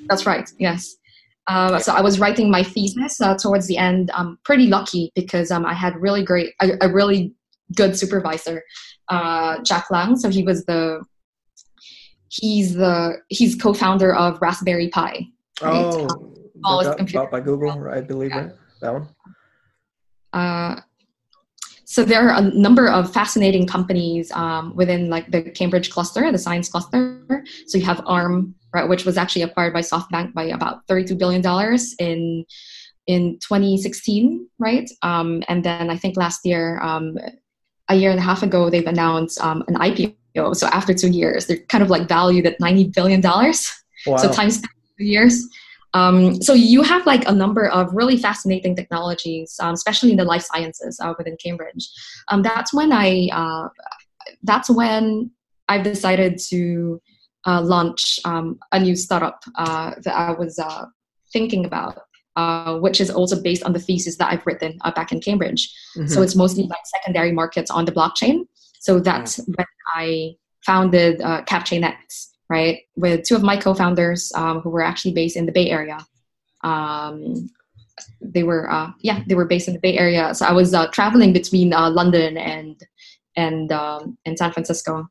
that's 0.09 0.27
right. 0.27 0.49
Yes. 0.59 0.97
Uh, 1.47 1.79
so 1.79 1.95
I 1.95 2.03
was 2.03 2.21
writing 2.21 2.51
my 2.51 2.63
thesis 2.63 3.21
uh, 3.21 3.37
towards 3.37 3.67
the 3.67 3.79
end. 3.79 4.11
I'm 4.15 4.39
pretty 4.45 4.67
lucky 4.67 5.11
because 5.15 5.51
um, 5.51 5.65
I 5.65 5.73
had 5.73 5.97
really 5.97 6.23
great, 6.23 6.53
a, 6.61 6.73
a 6.83 6.93
really 6.93 7.35
good 7.75 7.97
supervisor, 7.97 8.63
uh, 9.09 9.59
Jack 9.63 9.91
Lang. 9.91 10.17
So 10.17 10.29
he 10.29 10.43
was 10.43 10.65
the 10.67 11.03
he's 12.29 12.75
the 12.75 13.19
he's 13.29 13.55
co-founder 13.55 14.15
of 14.15 14.41
Raspberry 14.41 14.89
Pi. 14.89 15.29
Right? 15.61 15.73
Oh, 15.73 16.09
um, 16.65 17.07
bought 17.13 17.31
by 17.31 17.41
Google. 17.41 17.89
I 17.89 18.01
believe 18.01 18.31
yeah. 18.31 18.39
right? 18.39 18.53
That 18.81 18.93
one. 18.93 19.09
Uh, 20.33 20.81
so 21.85 22.05
there 22.05 22.29
are 22.29 22.39
a 22.39 22.43
number 22.43 22.87
of 22.89 23.13
fascinating 23.13 23.67
companies 23.67 24.31
um, 24.33 24.77
within 24.77 25.09
like 25.09 25.31
the 25.31 25.43
Cambridge 25.43 25.91
cluster, 25.91 26.31
the 26.31 26.39
science 26.39 26.69
cluster. 26.69 27.45
So 27.67 27.79
you 27.79 27.85
have 27.85 28.03
ARM, 28.07 28.55
right, 28.75 28.87
which 28.87 29.07
was 29.07 29.17
actually 29.17 29.43
acquired 29.43 29.73
by 29.73 29.81
SoftBank 29.81 30.35
by 30.35 30.45
about 30.45 30.87
thirty-two 30.87 31.15
billion 31.17 31.41
dollars 31.41 31.95
in 31.99 32.45
in 33.07 33.39
2016, 33.41 34.47
right? 34.59 34.89
Um, 35.01 35.43
and 35.49 35.65
then 35.65 35.89
I 35.89 35.97
think 35.97 36.19
last 36.19 36.45
year 36.45 36.79
um, 36.83 37.17
a 37.89 37.95
year 37.95 38.11
and 38.11 38.19
a 38.21 38.23
half 38.23 38.43
ago, 38.43 38.69
they've 38.69 38.87
announced 38.87 39.43
um, 39.43 39.65
an 39.67 39.77
IPO. 39.77 40.15
So 40.55 40.67
after 40.69 40.95
two 40.95 41.11
years, 41.11 41.47
they're 41.47 41.59
kind 41.69 41.83
of 41.83 41.91
like 41.91 42.09
valued 42.09 42.47
at 42.47 42.59
$90 42.61 42.95
billion. 42.95 43.21
Wow. 43.21 43.53
So 44.17 44.33
times 44.33 44.61
two 44.61 45.05
years. 45.05 45.47
Um, 45.95 46.41
so 46.43 46.53
you 46.53 46.83
have 46.83 47.07
like 47.07 47.27
a 47.29 47.33
number 47.33 47.67
of 47.69 47.93
really 47.95 48.17
fascinating 48.17 48.77
technologies, 48.77 49.57
um, 49.61 49.75
especially 49.75 50.11
in 50.11 50.17
the 50.17 50.25
life 50.25 50.43
sciences 50.43 51.01
uh, 51.01 51.15
within 51.17 51.37
Cambridge. 51.43 51.89
Um, 52.29 52.43
that's 52.43 52.75
when 52.75 52.93
I, 52.93 53.29
uh, 53.33 53.69
that's 54.43 54.69
when 54.69 55.31
I've 55.69 55.85
decided 55.85 56.39
to 56.51 57.01
uh, 57.47 57.63
launch 57.63 58.21
um, 58.25 58.59
a 58.73 58.81
new 58.81 58.97
startup 58.97 59.43
uh, 59.57 59.95
that 60.03 60.15
I 60.15 60.33
was 60.33 60.59
uh, 60.59 60.87
thinking 61.33 61.65
about 61.65 61.99
uh, 62.39 62.79
which 62.79 63.01
is 63.01 63.11
also 63.11 63.43
based 63.43 63.65
on 63.65 63.73
the 63.73 63.81
thesis 63.81 64.17
that 64.17 64.31
I've 64.31 64.47
written 64.47 64.79
uh, 64.83 64.93
back 64.93 65.11
in 65.11 65.21
Cambridge. 65.21 65.75
Mm-hmm. 65.97 66.07
So 66.07 66.23
it's 66.23 66.37
mostly 66.37 66.63
like 66.63 66.79
secondary 66.85 67.33
markets 67.33 67.69
on 67.69 67.85
the 67.85 67.91
blockchain. 67.91 68.47
So 68.81 69.01
that's 69.01 69.39
when 69.39 69.67
I 69.95 70.37
founded 70.65 71.21
uh, 71.23 71.43
CapChainX, 71.43 72.29
right, 72.49 72.81
with 72.97 73.25
two 73.25 73.37
of 73.37 73.43
my 73.43 73.57
co-founders 73.57 74.33
um, 74.35 74.61
who 74.61 74.71
were 74.71 74.83
actually 74.83 75.13
based 75.13 75.37
in 75.37 75.47
the 75.47 75.53
Bay 75.53 75.71
Area. 75.71 75.99
Um, 76.63 77.49
they 78.21 78.43
were, 78.43 78.71
uh, 78.71 78.91
yeah, 79.01 79.23
they 79.27 79.35
were 79.35 79.45
based 79.45 79.69
in 79.69 79.75
the 79.75 79.81
Bay 79.81 79.97
Area. 79.99 80.35
So 80.35 80.47
I 80.47 80.53
was 80.53 80.75
uh, 80.75 80.87
traveling 80.89 81.33
between 81.33 81.73
uh, 81.73 81.91
London 81.91 82.37
and 82.37 82.81
and 83.37 83.71
um, 83.73 84.19
and 84.25 84.37
San 84.37 84.53
Francisco. 84.53 85.09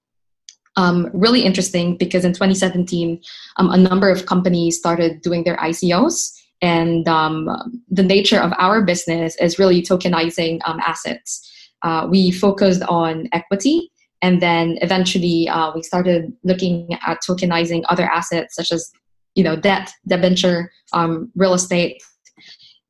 Um, 0.75 1.09
really 1.13 1.41
interesting 1.43 1.97
because 1.97 2.23
in 2.23 2.33
2017, 2.33 3.19
um, 3.57 3.71
a 3.71 3.77
number 3.77 4.11
of 4.11 4.27
companies 4.27 4.77
started 4.77 5.21
doing 5.21 5.43
their 5.43 5.57
ICOs, 5.57 6.33
and 6.61 7.07
um, 7.07 7.81
the 7.89 8.03
nature 8.03 8.39
of 8.39 8.53
our 8.59 8.83
business 8.83 9.35
is 9.37 9.57
really 9.57 9.81
tokenizing 9.81 10.59
um, 10.65 10.79
assets. 10.85 11.51
Uh, 11.83 12.07
we 12.09 12.31
focused 12.31 12.83
on 12.83 13.27
equity, 13.33 13.91
and 14.21 14.41
then 14.41 14.77
eventually 14.81 15.47
uh, 15.47 15.71
we 15.75 15.83
started 15.83 16.33
looking 16.43 16.89
at 17.05 17.19
tokenizing 17.27 17.83
other 17.89 18.05
assets 18.05 18.55
such 18.55 18.71
as, 18.71 18.91
you 19.35 19.43
know, 19.43 19.55
debt, 19.55 19.91
debenture, 20.07 20.71
um, 20.93 21.31
real 21.35 21.53
estate, 21.53 22.01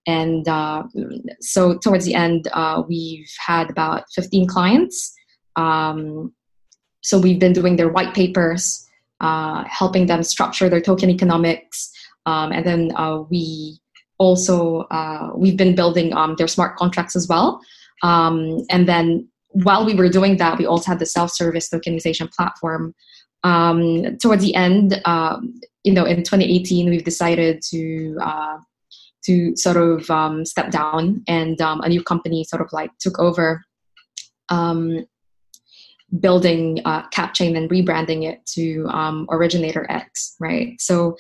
and 0.08 0.48
uh, 0.48 0.84
so 1.42 1.78
towards 1.78 2.06
the 2.06 2.16
end, 2.16 2.48
uh, 2.54 2.82
we've 2.88 3.30
had 3.46 3.70
about 3.70 4.06
15 4.16 4.48
clients. 4.48 5.14
Um, 5.58 6.34
so 7.02 7.20
we've 7.20 7.40
been 7.40 7.52
doing 7.52 7.76
their 7.76 7.90
white 7.90 8.14
papers, 8.14 8.88
uh, 9.20 9.66
helping 9.66 10.06
them 10.06 10.24
structure 10.24 10.70
their 10.70 10.80
token 10.80 11.10
economics, 11.10 11.92
um, 12.26 12.54
and 12.54 12.66
then 12.66 12.94
uh, 12.96 13.20
we 13.30 13.80
also 14.18 14.88
we've 15.36 15.58
been 15.58 15.76
building 15.76 16.14
um, 16.14 16.36
their 16.38 16.48
smart 16.48 16.78
contracts 16.78 17.16
as 17.16 17.28
well. 17.28 17.62
Um, 18.04 18.66
and 18.70 18.88
then 18.88 19.28
while 19.50 19.86
we 19.86 19.96
were 19.96 20.10
doing 20.10 20.38
that, 20.38 20.58
we 20.58 20.66
also 20.66 20.92
had 20.92 21.00
the 21.00 21.06
self-service 21.06 21.70
tokenization 21.70 22.32
platform. 22.32 22.94
Um, 23.44 24.18
towards 24.18 24.44
the 24.44 24.56
end, 24.56 25.02
um, 25.06 25.60
you 25.84 25.94
know, 25.94 26.06
in 26.06 26.18
2018, 26.18 26.90
we've 26.90 27.04
decided 27.04 27.62
to 27.70 28.18
uh, 28.22 28.58
to 29.26 29.56
sort 29.56 29.78
of 29.78 30.10
um, 30.10 30.46
step 30.46 30.72
down, 30.72 31.24
and 31.28 31.60
um, 31.62 31.82
a 31.82 31.90
new 31.90 32.04
company 32.04 32.44
sort 32.44 32.62
of 32.62 32.72
like 32.72 32.92
took 33.00 33.20
over 33.20 33.62
building 36.20 36.80
uh, 36.86 37.04
CapChain 37.10 37.58
and 37.58 37.70
rebranding 37.70 38.24
it 38.24 38.46
to 38.46 38.88
um, 38.88 39.28
Originator 39.30 39.86
X, 39.90 40.36
right? 40.40 40.80
So 40.80 41.18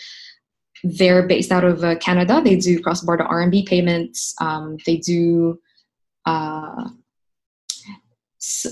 they're 0.84 1.27
based 1.27 1.51
out 1.51 1.63
of 1.63 1.84
uh, 1.84 1.96
Canada. 1.98 2.41
They 2.43 2.55
do 2.55 2.79
cross-border 2.79 3.25
RMB 3.25 3.65
payments. 3.65 4.34
Um, 4.39 4.77
they 4.86 4.98
do. 4.98 5.60
Uh, 6.27 6.89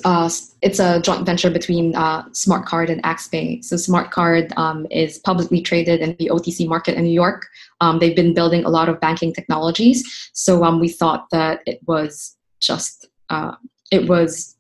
uh, 0.04 0.30
it's 0.62 0.80
a 0.80 1.02
joint 1.02 1.26
venture 1.26 1.50
between 1.50 1.96
uh, 1.96 2.24
SmartCard 2.30 2.90
and 2.90 3.02
Axpay. 3.04 3.64
So 3.64 3.76
SmartCard 3.76 4.56
um, 4.58 4.86
is 4.92 5.20
publicly 5.20 5.62
traded 5.62 6.02
in 6.02 6.16
the 6.20 6.30
OTC 6.32 6.68
market 6.68 6.96
in 6.96 7.04
New 7.04 7.14
York. 7.14 7.48
Um, 7.82 8.00
they've 8.00 8.16
been 8.16 8.34
building 8.34 8.64
a 8.66 8.70
lot 8.70 8.90
of 8.90 9.00
banking 9.00 9.34
technologies. 9.34 10.30
So 10.34 10.64
um, 10.64 10.80
we 10.80 10.90
thought 10.90 11.28
that 11.32 11.62
it 11.66 11.80
was 11.88 12.38
just 12.60 13.08
uh, 13.30 13.56
it 13.92 14.08
was 14.08 14.56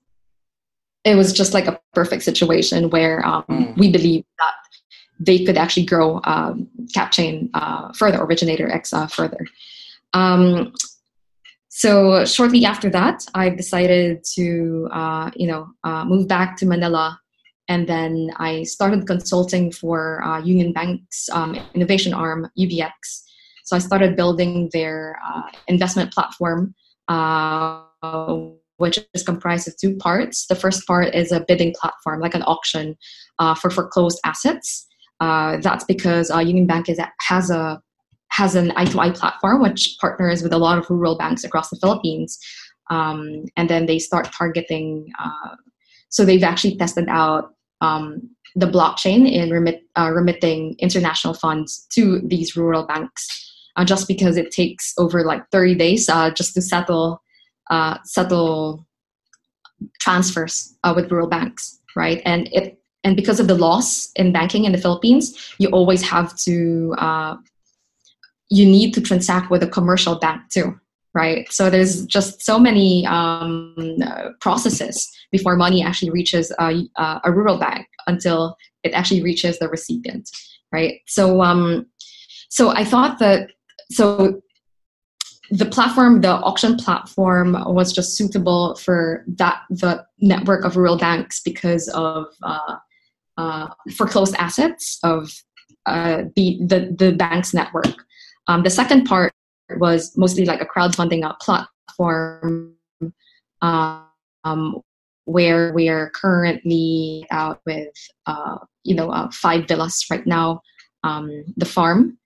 it 1.03 1.15
was 1.15 1.33
just 1.33 1.53
like 1.53 1.67
a 1.67 1.79
perfect 1.93 2.23
situation 2.23 2.89
where 2.89 3.25
um, 3.25 3.43
mm. 3.43 3.77
we 3.77 3.91
believe 3.91 4.23
that 4.39 4.55
they 5.19 5.45
could 5.45 5.57
actually 5.57 5.85
grow 5.85 6.19
um, 6.23 6.67
CapChain 6.95 7.49
uh, 7.53 7.93
further, 7.93 8.21
Originator 8.21 8.71
X 8.71 8.91
uh, 8.91 9.07
further. 9.07 9.45
So 11.77 12.23
shortly 12.23 12.63
after 12.63 12.89
that, 12.91 13.25
I've 13.33 13.57
decided 13.57 14.23
to, 14.35 14.87
uh, 14.93 15.29
you 15.35 15.45
know, 15.45 15.67
uh, 15.83 16.05
move 16.05 16.25
back 16.25 16.55
to 16.59 16.65
Manila, 16.65 17.19
and 17.67 17.85
then 17.85 18.31
I 18.37 18.63
started 18.63 19.05
consulting 19.05 19.73
for 19.73 20.23
uh, 20.23 20.39
Union 20.39 20.71
Bank's 20.71 21.27
um, 21.33 21.59
innovation 21.73 22.13
arm, 22.13 22.49
UBX. 22.57 22.93
So 23.65 23.75
I 23.75 23.79
started 23.79 24.15
building 24.15 24.69
their 24.71 25.19
uh, 25.27 25.41
investment 25.67 26.13
platform 26.13 26.73
which 28.77 28.99
is 29.13 29.23
comprised 29.23 29.67
of 29.67 29.75
two 29.77 29.97
parts. 29.97 30.47
The 30.47 30.55
first 30.55 30.87
part 30.87 31.13
is 31.13 31.33
a 31.33 31.41
bidding 31.41 31.73
platform, 31.79 32.21
like 32.21 32.35
an 32.35 32.43
auction 32.43 32.95
uh, 33.37 33.53
for 33.55 33.69
foreclosed 33.69 34.19
assets. 34.23 34.87
Uh, 35.19 35.57
that's 35.57 35.83
because 35.85 36.31
uh, 36.31 36.39
Union 36.39 36.67
Bank 36.67 36.89
is, 36.89 36.99
has 37.21 37.49
a 37.49 37.81
has 38.35 38.55
an 38.55 38.71
I2I 38.71 39.17
platform 39.17 39.61
which 39.61 39.97
partners 40.01 40.43
with 40.43 40.53
a 40.53 40.57
lot 40.57 40.77
of 40.77 40.89
rural 40.89 41.17
banks 41.17 41.43
across 41.43 41.69
the 41.69 41.77
Philippines, 41.77 42.37
um, 42.89 43.45
and 43.55 43.69
then 43.69 43.85
they 43.85 43.99
start 43.99 44.31
targeting. 44.31 45.11
Uh, 45.23 45.55
so 46.09 46.25
they've 46.25 46.43
actually 46.43 46.77
tested 46.77 47.07
out 47.09 47.53
um, 47.81 48.29
the 48.55 48.67
blockchain 48.67 49.29
in 49.31 49.49
remit, 49.49 49.83
uh, 49.97 50.11
remitting 50.11 50.75
international 50.79 51.33
funds 51.33 51.87
to 51.91 52.21
these 52.25 52.55
rural 52.55 52.85
banks. 52.85 53.41
Uh, 53.77 53.83
just 53.83 54.07
because 54.07 54.37
it 54.37 54.51
takes 54.51 54.93
over 54.97 55.25
like 55.25 55.43
30 55.51 55.75
days 55.75 56.05
just 56.33 56.53
to 56.53 56.61
settle 56.61 57.21
uh, 57.69 57.97
settle 58.05 58.87
transfers 59.99 60.75
uh, 60.83 60.93
with 60.95 61.11
rural 61.11 61.27
banks, 61.27 61.79
right? 61.95 62.21
And 62.25 62.47
it 62.53 62.79
and 63.03 63.15
because 63.15 63.39
of 63.39 63.47
the 63.47 63.55
laws 63.55 64.11
in 64.15 64.31
banking 64.31 64.65
in 64.65 64.71
the 64.71 64.79
Philippines, 64.79 65.53
you 65.59 65.67
always 65.69 66.01
have 66.01 66.35
to 66.37 66.95
uh, 66.97 67.35
you 68.49 68.65
need 68.65 68.93
to 68.93 69.01
transact 69.01 69.49
with 69.49 69.63
a 69.63 69.67
commercial 69.67 70.19
bank 70.19 70.41
too, 70.49 70.79
right? 71.13 71.51
So 71.51 71.69
there's 71.69 72.05
just 72.05 72.41
so 72.41 72.59
many 72.59 73.05
um, 73.07 73.75
processes 74.39 75.11
before 75.31 75.55
money 75.55 75.83
actually 75.83 76.11
reaches 76.11 76.51
a, 76.59 76.83
a, 76.97 77.31
rural 77.31 77.57
bank 77.57 77.87
until 78.07 78.55
it 78.83 78.93
actually 78.93 79.23
reaches 79.23 79.57
the 79.59 79.67
recipient, 79.67 80.29
right? 80.71 81.01
So 81.07 81.41
um, 81.41 81.87
so 82.49 82.69
I 82.69 82.85
thought 82.85 83.19
that 83.19 83.49
so 83.91 84.41
the 85.51 85.65
platform, 85.65 86.21
the 86.21 86.31
auction 86.31 86.75
platform, 86.75 87.53
was 87.67 87.93
just 87.93 88.15
suitable 88.15 88.75
for 88.75 89.23
that 89.27 89.61
the 89.69 90.05
network 90.19 90.65
of 90.65 90.75
rural 90.75 90.97
banks 90.97 91.39
because 91.39 91.87
of 91.89 92.27
uh, 92.43 92.77
uh, 93.37 93.67
foreclosed 93.95 94.35
assets 94.35 94.99
of 95.03 95.31
uh, 95.85 96.23
the, 96.35 96.59
the 96.61 96.95
the 96.97 97.11
bank's 97.11 97.53
network. 97.53 98.05
Um, 98.47 98.63
the 98.63 98.69
second 98.69 99.05
part 99.05 99.33
was 99.77 100.15
mostly 100.17 100.45
like 100.45 100.61
a 100.61 100.65
crowdfunding 100.65 101.23
uh, 101.23 101.33
platform 101.41 102.75
um, 103.61 104.81
where 105.25 105.73
we 105.73 105.89
are 105.89 106.11
currently 106.11 107.25
out 107.31 107.61
with 107.65 107.93
uh, 108.27 108.57
you 108.83 108.95
know 108.95 109.09
uh, 109.09 109.29
five 109.31 109.67
villas 109.67 110.05
right 110.09 110.25
now. 110.25 110.61
Um, 111.03 111.45
the 111.57 111.65
farm. 111.65 112.17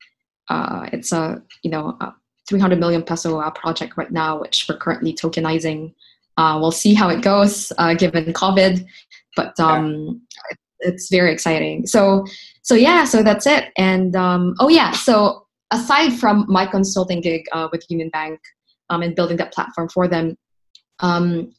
it's 0.50 1.12
a 1.12 1.42
you 1.64 1.72
know 1.72 1.98
300 2.50 2.80
million 2.80 3.04
peso 3.04 3.40
uh, 3.40 3.52
project 3.52 3.96
right 3.96 4.12
now, 4.12 4.42
which 4.42 4.66
we're 4.68 4.78
currently 4.78 5.14
tokenizing. 5.14 5.94
Uh, 6.36 6.58
we'll 6.60 6.72
see 6.72 6.94
how 6.96 7.10
it 7.10 7.22
goes 7.22 7.72
uh, 7.78 7.94
given 7.94 8.26
COVID, 8.34 8.86
but 9.36 9.58
um, 9.60 10.22
yeah. 10.50 10.58
it's 10.80 11.10
very 11.10 11.32
exciting. 11.32 11.86
So, 11.86 12.26
so 12.64 12.74
yeah, 12.74 13.04
so 13.06 13.22
that's 13.22 13.46
it. 13.46 13.72
And 13.78 14.16
um, 14.16 14.56
oh 14.60 14.70
yeah, 14.70 14.92
so 14.92 15.46
aside 15.72 16.14
from 16.14 16.46
my 16.48 16.66
consulting 16.66 17.22
gig 17.22 17.46
uh, 17.52 17.68
with 17.72 17.86
Union 17.90 18.10
Bank 18.10 18.40
um, 18.90 19.02
and 19.02 19.16
building 19.16 19.38
that 19.38 19.54
platform 19.54 19.90
for 19.90 20.08
them, 20.08 20.36
um, 21.00 21.52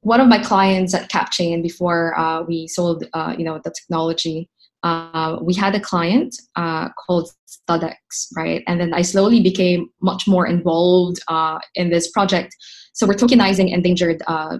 one 0.00 0.20
of 0.20 0.28
my 0.28 0.38
clients 0.38 0.92
at 0.94 1.10
CapChain 1.10 1.62
before 1.62 2.18
uh, 2.18 2.42
we 2.42 2.68
sold, 2.68 3.04
uh, 3.14 3.34
you 3.38 3.44
know, 3.44 3.60
the 3.64 3.70
technology, 3.70 4.50
uh, 4.82 5.38
we 5.40 5.54
had 5.54 5.74
a 5.74 5.80
client 5.80 6.36
uh, 6.56 6.90
called 6.90 7.30
Studex, 7.48 7.96
right? 8.36 8.62
And 8.66 8.78
then 8.78 8.92
I 8.92 9.00
slowly 9.00 9.42
became 9.42 9.88
much 10.02 10.28
more 10.28 10.46
involved 10.46 11.16
uh, 11.28 11.58
in 11.74 11.88
this 11.88 12.10
project. 12.10 12.54
So 12.92 13.06
we're 13.06 13.14
tokenizing 13.14 13.72
endangered 13.72 14.22
uh, 14.26 14.58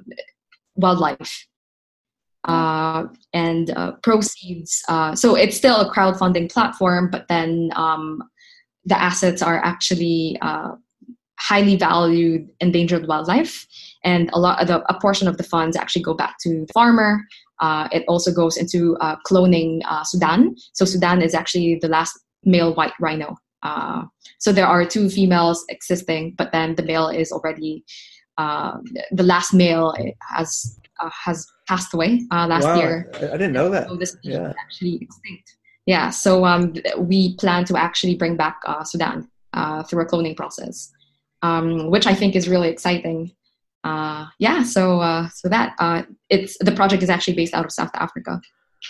wildlife. 0.76 1.46
Uh, 2.46 3.06
and 3.32 3.70
uh, 3.70 3.92
proceeds. 4.02 4.82
so 5.14 5.34
it's 5.34 5.56
still 5.56 5.80
a 5.80 5.90
crowdfunding 5.90 6.52
platform, 6.52 7.08
but 7.10 7.26
then 7.28 7.70
um, 7.74 8.22
the 8.84 9.00
assets 9.00 9.42
are 9.42 9.62
actually 9.64 10.38
highly 11.40 11.76
valued 11.76 12.48
endangered 12.60 13.06
wildlife 13.08 13.66
and 14.04 14.30
a 14.32 14.38
lot 14.38 14.62
of 14.62 14.68
the, 14.68 14.80
a 14.92 15.00
portion 15.00 15.26
of 15.26 15.36
the 15.36 15.42
funds 15.42 15.76
actually 15.76 16.02
go 16.02 16.14
back 16.14 16.36
to 16.40 16.64
the 16.64 16.72
farmer 16.72 17.20
uh, 17.60 17.88
it 17.92 18.04
also 18.08 18.32
goes 18.32 18.56
into 18.56 18.96
uh, 19.00 19.16
cloning 19.26 19.80
uh, 19.86 20.04
Sudan. 20.04 20.54
So 20.72 20.84
Sudan 20.84 21.22
is 21.22 21.34
actually 21.34 21.78
the 21.80 21.88
last 21.88 22.18
male 22.44 22.74
white 22.74 22.92
rhino. 23.00 23.36
Uh, 23.62 24.04
so 24.38 24.52
there 24.52 24.66
are 24.66 24.84
two 24.84 25.08
females 25.08 25.64
existing, 25.68 26.34
but 26.36 26.52
then 26.52 26.74
the 26.74 26.82
male 26.82 27.08
is 27.08 27.32
already 27.32 27.84
uh, 28.36 28.76
the 29.12 29.22
last 29.22 29.54
male 29.54 29.94
has 30.36 30.78
uh, 31.00 31.10
has 31.24 31.46
passed 31.68 31.94
away 31.94 32.20
last 32.30 32.64
wow. 32.64 32.76
year. 32.76 33.10
I 33.14 33.38
didn't 33.38 33.52
know 33.52 33.70
that. 33.70 33.88
So 33.88 33.96
this 33.96 34.16
yeah. 34.22 34.48
is 34.48 34.54
actually 34.60 34.98
extinct. 35.00 35.56
Yeah. 35.86 36.10
So 36.10 36.44
um, 36.44 36.74
we 36.98 37.36
plan 37.36 37.64
to 37.66 37.76
actually 37.76 38.14
bring 38.14 38.36
back 38.36 38.60
Sudan 38.84 39.28
uh, 39.54 39.82
through 39.84 40.02
a 40.02 40.06
cloning 40.06 40.36
process, 40.36 40.92
um, 41.42 41.90
which 41.90 42.06
I 42.06 42.14
think 42.14 42.36
is 42.36 42.48
really 42.48 42.68
exciting. 42.68 43.32
Uh, 43.84 44.26
yeah, 44.38 44.62
so 44.62 45.00
uh, 45.00 45.28
so 45.28 45.48
that 45.48 45.74
uh, 45.78 46.02
it's 46.30 46.56
the 46.58 46.72
project 46.72 47.02
is 47.02 47.10
actually 47.10 47.34
based 47.34 47.54
out 47.54 47.64
of 47.64 47.72
South 47.72 47.90
Africa. 47.94 48.40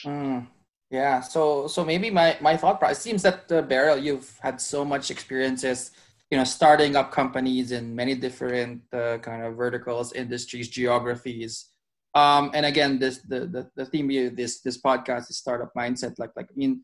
Mm, 0.05 0.47
yeah, 0.91 1.21
so 1.21 1.67
so 1.67 1.85
maybe 1.85 2.11
my 2.11 2.37
my 2.41 2.57
thought 2.57 2.79
process 2.79 3.03
seems 3.03 3.23
that 3.23 3.51
uh, 3.51 3.63
Beryl, 3.63 3.99
you've 3.99 4.39
had 4.41 4.61
so 4.61 4.85
much 4.85 5.11
experiences, 5.11 5.91
you 6.31 6.39
know, 6.39 6.45
starting 6.45 6.97
up 6.97 7.11
companies 7.11 7.73
in 7.73 7.95
many 7.95 8.15
different 8.15 8.83
uh, 8.93 9.19
kind 9.19 9.43
of 9.43 9.57
verticals, 9.57 10.13
industries, 10.13 10.69
geographies. 10.69 11.71
Um, 12.15 12.51
and 12.55 12.65
again, 12.65 12.99
this 12.99 13.19
the, 13.29 13.41
the 13.41 13.71
the 13.77 13.87
theme 13.87 14.11
of 14.27 14.37
this 14.37 14.61
this 14.61 14.81
podcast 14.81 15.31
is 15.31 15.39
startup 15.39 15.73
mindset. 15.77 16.15
Like 16.19 16.31
like 16.37 16.47
I 16.51 16.57
mean, 16.57 16.83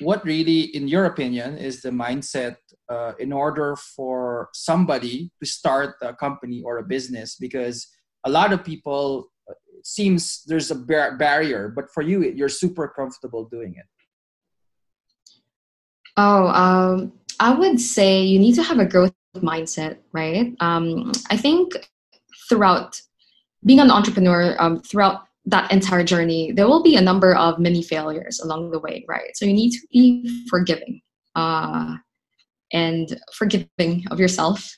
what 0.00 0.24
really, 0.24 0.74
in 0.74 0.88
your 0.88 1.04
opinion, 1.04 1.58
is 1.58 1.82
the 1.82 1.90
mindset 1.90 2.56
uh, 2.88 3.12
in 3.18 3.32
order 3.32 3.76
for 3.76 4.48
somebody 4.52 5.30
to 5.40 5.46
start 5.46 5.96
a 6.02 6.14
company 6.14 6.62
or 6.64 6.78
a 6.78 6.82
business? 6.82 7.36
Because 7.36 7.86
a 8.24 8.30
lot 8.30 8.52
of 8.52 8.64
people 8.64 9.30
uh, 9.48 9.54
seems 9.84 10.42
there's 10.46 10.70
a 10.70 10.74
bar- 10.74 11.16
barrier, 11.16 11.72
but 11.74 11.86
for 11.92 12.02
you, 12.02 12.22
you're 12.22 12.48
super 12.48 12.88
comfortable 12.88 13.44
doing 13.44 13.74
it. 13.76 13.86
Oh, 16.16 16.48
um, 16.48 17.12
I 17.38 17.54
would 17.54 17.78
say 17.78 18.22
you 18.22 18.38
need 18.38 18.54
to 18.54 18.62
have 18.62 18.78
a 18.78 18.86
growth 18.86 19.12
mindset, 19.36 19.98
right? 20.12 20.54
Um, 20.60 21.12
I 21.30 21.36
think 21.36 21.90
throughout 22.48 23.00
being 23.66 23.80
an 23.80 23.90
entrepreneur, 23.90 24.56
um, 24.58 24.80
throughout 24.80 25.26
that 25.44 25.70
entire 25.70 26.04
journey, 26.04 26.52
there 26.52 26.66
will 26.66 26.82
be 26.82 26.96
a 26.96 27.00
number 27.00 27.34
of 27.34 27.58
mini 27.58 27.82
failures 27.82 28.40
along 28.40 28.70
the 28.70 28.78
way, 28.78 29.04
right? 29.08 29.36
So 29.36 29.44
you 29.44 29.52
need 29.52 29.72
to 29.72 29.86
be 29.92 30.46
forgiving 30.48 31.00
uh, 31.34 31.96
and 32.72 33.20
forgiving 33.34 34.04
of 34.10 34.18
yourself. 34.18 34.76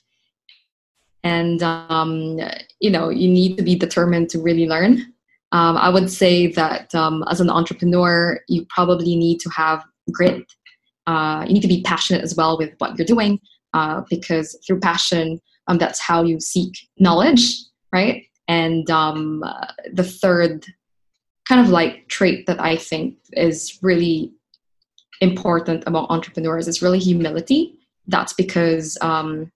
And, 1.22 1.62
um, 1.62 2.38
you 2.80 2.90
know, 2.90 3.08
you 3.08 3.28
need 3.28 3.56
to 3.56 3.62
be 3.62 3.74
determined 3.74 4.30
to 4.30 4.40
really 4.40 4.66
learn. 4.66 5.12
Um, 5.52 5.76
I 5.76 5.88
would 5.88 6.10
say 6.10 6.48
that 6.52 6.94
um, 6.94 7.24
as 7.30 7.40
an 7.40 7.50
entrepreneur, 7.50 8.40
you 8.48 8.66
probably 8.68 9.16
need 9.16 9.40
to 9.40 9.50
have 9.50 9.84
grit. 10.12 10.44
Uh, 11.06 11.44
you 11.46 11.54
need 11.54 11.62
to 11.62 11.68
be 11.68 11.82
passionate 11.82 12.22
as 12.22 12.36
well 12.36 12.58
with 12.58 12.74
what 12.78 12.96
you're 12.98 13.06
doing 13.06 13.40
uh, 13.72 14.02
because 14.10 14.58
through 14.66 14.80
passion, 14.80 15.40
um, 15.66 15.78
that's 15.78 15.98
how 15.98 16.22
you 16.22 16.38
seek 16.40 16.74
knowledge, 16.98 17.54
right? 17.92 18.27
And 18.48 18.90
um, 18.90 19.44
the 19.92 20.04
third 20.04 20.66
kind 21.46 21.60
of 21.60 21.68
like 21.68 22.08
trait 22.08 22.46
that 22.46 22.60
I 22.60 22.76
think 22.76 23.16
is 23.32 23.78
really 23.82 24.32
important 25.20 25.84
among 25.86 26.06
entrepreneurs 26.08 26.68
is 26.68 26.82
really 26.82 26.98
humility. 26.98 27.78
That's 28.06 28.32
because 28.32 28.96
um, 29.00 29.52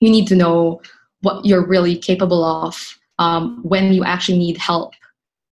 you 0.00 0.10
need 0.10 0.26
to 0.28 0.36
know 0.36 0.80
what 1.22 1.44
you're 1.44 1.66
really 1.66 1.96
capable 1.96 2.44
of 2.44 2.98
um, 3.18 3.60
when 3.62 3.92
you 3.92 4.04
actually 4.04 4.38
need 4.38 4.58
help. 4.58 4.92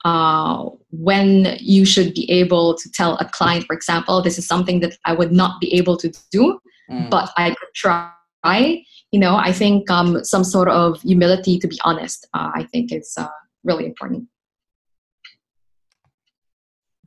Uh, 0.04 0.70
when 0.90 1.56
you 1.60 1.84
should 1.84 2.14
be 2.14 2.30
able 2.30 2.74
to 2.74 2.90
tell 2.90 3.16
a 3.18 3.26
client, 3.26 3.66
for 3.66 3.74
example, 3.74 4.22
this 4.22 4.38
is 4.38 4.46
something 4.46 4.80
that 4.80 4.96
I 5.04 5.12
would 5.12 5.30
not 5.30 5.60
be 5.60 5.74
able 5.74 5.98
to 5.98 6.10
do, 6.32 6.58
mm. 6.90 7.10
but 7.10 7.30
I 7.36 7.50
could 7.50 7.68
try 7.74 8.10
you 8.44 9.18
know, 9.18 9.36
I 9.36 9.52
think 9.52 9.90
um, 9.90 10.24
some 10.24 10.44
sort 10.44 10.68
of 10.68 11.00
humility, 11.02 11.58
to 11.58 11.68
be 11.68 11.78
honest, 11.84 12.26
uh, 12.34 12.50
I 12.54 12.64
think 12.64 12.92
is 12.92 13.12
uh, 13.16 13.28
really 13.64 13.86
important. 13.86 14.28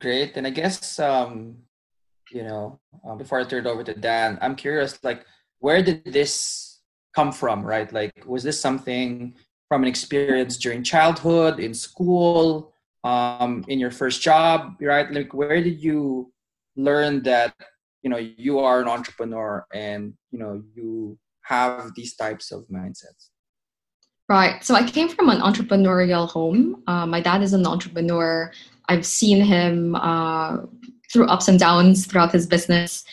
Great, 0.00 0.36
and 0.36 0.46
I 0.46 0.50
guess 0.50 0.98
um, 0.98 1.56
you 2.30 2.42
know, 2.42 2.78
uh, 3.06 3.14
before 3.14 3.40
I 3.40 3.44
turn 3.44 3.66
it 3.66 3.70
over 3.70 3.84
to 3.84 3.94
Dan, 3.94 4.38
I'm 4.42 4.56
curious, 4.56 4.98
like, 5.02 5.24
where 5.60 5.82
did 5.82 6.04
this 6.04 6.80
come 7.14 7.32
from? 7.32 7.64
Right, 7.64 7.90
like, 7.92 8.12
was 8.26 8.42
this 8.42 8.60
something 8.60 9.34
from 9.68 9.82
an 9.82 9.88
experience 9.88 10.56
during 10.58 10.82
childhood, 10.82 11.58
in 11.58 11.72
school, 11.72 12.72
um, 13.02 13.64
in 13.68 13.78
your 13.78 13.90
first 13.90 14.20
job? 14.20 14.76
Right, 14.80 15.10
like, 15.10 15.32
where 15.32 15.62
did 15.62 15.82
you 15.82 16.32
learn 16.76 17.22
that 17.22 17.54
you 18.02 18.10
know 18.10 18.18
you 18.18 18.58
are 18.58 18.82
an 18.82 18.88
entrepreneur 18.88 19.64
and 19.72 20.12
you 20.30 20.38
know 20.38 20.62
you 20.74 21.18
have 21.44 21.92
these 21.94 22.14
types 22.14 22.52
of 22.52 22.66
mindsets? 22.68 23.30
Right. 24.28 24.64
So 24.64 24.74
I 24.74 24.88
came 24.88 25.08
from 25.08 25.28
an 25.28 25.40
entrepreneurial 25.40 26.28
home. 26.28 26.82
Uh, 26.86 27.06
my 27.06 27.20
dad 27.20 27.42
is 27.42 27.52
an 27.52 27.66
entrepreneur. 27.66 28.50
I've 28.88 29.04
seen 29.04 29.44
him 29.44 29.94
uh, 29.96 30.58
through 31.12 31.26
ups 31.26 31.48
and 31.48 31.58
downs 31.58 32.06
throughout 32.06 32.32
his 32.32 32.46
business. 32.46 33.04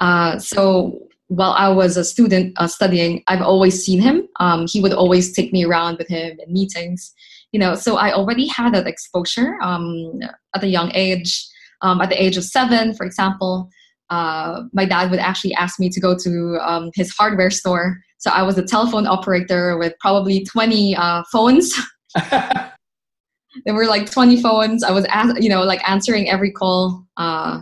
Uh, 0.00 0.38
so 0.38 1.08
while 1.28 1.52
I 1.52 1.68
was 1.68 1.96
a 1.96 2.04
student 2.04 2.54
uh, 2.58 2.66
studying, 2.66 3.22
I've 3.28 3.42
always 3.42 3.82
seen 3.82 4.00
him. 4.00 4.28
Um, 4.40 4.66
he 4.66 4.80
would 4.80 4.92
always 4.92 5.32
take 5.32 5.52
me 5.52 5.64
around 5.64 5.98
with 5.98 6.08
him 6.08 6.38
in 6.38 6.52
meetings. 6.52 7.14
You 7.52 7.60
know, 7.60 7.74
so 7.74 7.96
I 7.96 8.12
already 8.12 8.46
had 8.46 8.74
that 8.74 8.86
exposure 8.86 9.58
um, 9.62 10.20
at 10.54 10.62
a 10.62 10.68
young 10.68 10.90
age. 10.94 11.46
Um, 11.80 12.00
at 12.00 12.08
the 12.08 12.20
age 12.20 12.36
of 12.36 12.42
seven, 12.42 12.92
for 12.92 13.06
example, 13.06 13.70
uh, 14.10 14.62
my 14.72 14.84
dad 14.84 15.10
would 15.10 15.20
actually 15.20 15.54
ask 15.54 15.78
me 15.78 15.88
to 15.90 16.00
go 16.00 16.16
to 16.16 16.58
um, 16.60 16.90
his 16.94 17.12
hardware 17.12 17.50
store. 17.50 17.98
So 18.18 18.30
I 18.30 18.42
was 18.42 18.58
a 18.58 18.64
telephone 18.64 19.06
operator 19.06 19.78
with 19.78 19.94
probably 20.00 20.44
20 20.44 20.96
uh, 20.96 21.22
phones. 21.30 21.74
there 23.64 23.74
were 23.74 23.86
like 23.86 24.10
20 24.10 24.40
phones. 24.40 24.82
I 24.82 24.90
was, 24.90 25.06
you 25.40 25.48
know, 25.48 25.62
like 25.62 25.88
answering 25.88 26.28
every 26.28 26.50
call 26.50 27.06
uh, 27.16 27.60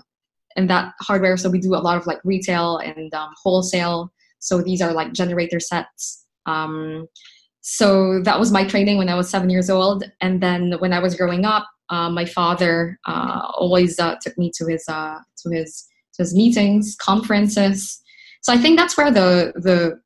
in 0.57 0.67
that 0.69 0.93
hardware. 1.01 1.37
So 1.37 1.51
we 1.51 1.61
do 1.61 1.75
a 1.75 1.77
lot 1.77 1.97
of 1.97 2.07
like 2.07 2.19
retail 2.25 2.79
and 2.79 3.13
um, 3.15 3.31
wholesale. 3.43 4.13
So 4.39 4.63
these 4.63 4.81
are 4.81 4.93
like 4.93 5.13
generator 5.13 5.61
sets. 5.61 6.25
Um, 6.47 7.07
so 7.61 8.23
that 8.23 8.39
was 8.39 8.53
my 8.53 8.65
training 8.65 8.97
when 8.97 9.09
I 9.09 9.15
was 9.15 9.29
seven 9.29 9.51
years 9.51 9.69
old. 9.69 10.05
And 10.21 10.41
then 10.41 10.75
when 10.79 10.93
I 10.93 11.01
was 11.01 11.17
growing 11.17 11.45
up, 11.45 11.67
uh, 11.91 12.11
my 12.11 12.25
father 12.25 12.99
uh, 13.07 13.43
always 13.55 13.99
uh, 13.99 14.17
took 14.21 14.37
me 14.39 14.51
to 14.57 14.67
his 14.67 14.85
uh, 14.89 15.19
to 15.43 15.51
his 15.51 15.86
his 16.19 16.35
meetings, 16.35 16.97
conferences. 17.01 18.01
So 18.43 18.53
I 18.53 18.59
think 18.59 18.79
that's 18.79 18.97
where 18.97 19.11
the 19.11 19.53
the 19.57 20.01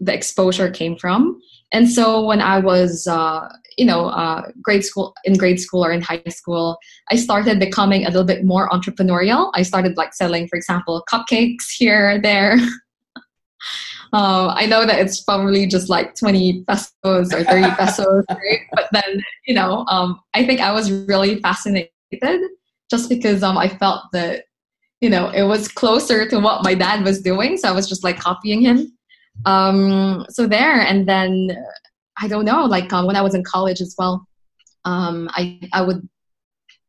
the 0.00 0.14
exposure 0.14 0.70
came 0.70 0.96
from. 0.96 1.40
And 1.72 1.90
so 1.90 2.24
when 2.24 2.40
I 2.40 2.60
was, 2.60 3.06
uh, 3.06 3.48
you 3.76 3.84
know, 3.84 4.06
uh, 4.06 4.50
grade 4.62 4.84
school 4.84 5.12
in 5.24 5.36
grade 5.36 5.60
school 5.60 5.84
or 5.84 5.92
in 5.92 6.02
high 6.02 6.22
school, 6.28 6.78
I 7.10 7.16
started 7.16 7.58
becoming 7.58 8.04
a 8.04 8.08
little 8.08 8.24
bit 8.24 8.44
more 8.44 8.68
entrepreneurial. 8.70 9.50
I 9.54 9.62
started 9.62 9.96
like 9.96 10.14
selling, 10.14 10.46
for 10.46 10.56
example, 10.56 11.04
cupcakes 11.10 11.64
here 11.76 12.20
there. 12.20 12.58
Uh, 14.12 14.54
I 14.54 14.66
know 14.66 14.86
that 14.86 15.00
it's 15.00 15.20
probably 15.20 15.66
just 15.66 15.88
like 15.88 16.14
20 16.14 16.62
pesos 16.68 17.34
or 17.34 17.42
30 17.42 17.70
pesos, 17.76 18.24
right? 18.30 18.60
But 18.72 18.88
then, 18.92 19.20
you 19.44 19.54
know, 19.54 19.84
um, 19.88 20.20
I 20.34 20.46
think 20.46 20.60
I 20.60 20.70
was 20.70 20.92
really 20.92 21.40
fascinated 21.40 21.90
just 22.88 23.08
because 23.08 23.42
um, 23.42 23.58
I 23.58 23.68
felt 23.68 24.04
that 24.12 24.44
you 25.04 25.10
know, 25.10 25.28
it 25.28 25.42
was 25.42 25.68
closer 25.68 26.26
to 26.26 26.38
what 26.40 26.64
my 26.64 26.74
dad 26.74 27.04
was 27.04 27.20
doing. 27.20 27.58
So 27.58 27.68
I 27.68 27.72
was 27.72 27.86
just 27.86 28.02
like 28.02 28.18
copying 28.18 28.62
him. 28.62 28.96
Um, 29.44 30.24
so 30.30 30.46
there, 30.46 30.80
and 30.80 31.06
then 31.06 31.54
I 32.16 32.26
don't 32.26 32.46
know, 32.46 32.64
like 32.64 32.90
um, 32.90 33.04
when 33.04 33.14
I 33.14 33.20
was 33.20 33.34
in 33.34 33.44
college 33.44 33.82
as 33.82 33.94
well, 33.98 34.26
um, 34.86 35.28
I, 35.32 35.60
I 35.74 35.82
would 35.82 36.08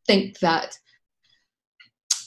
think 0.07 0.39
that 0.39 0.77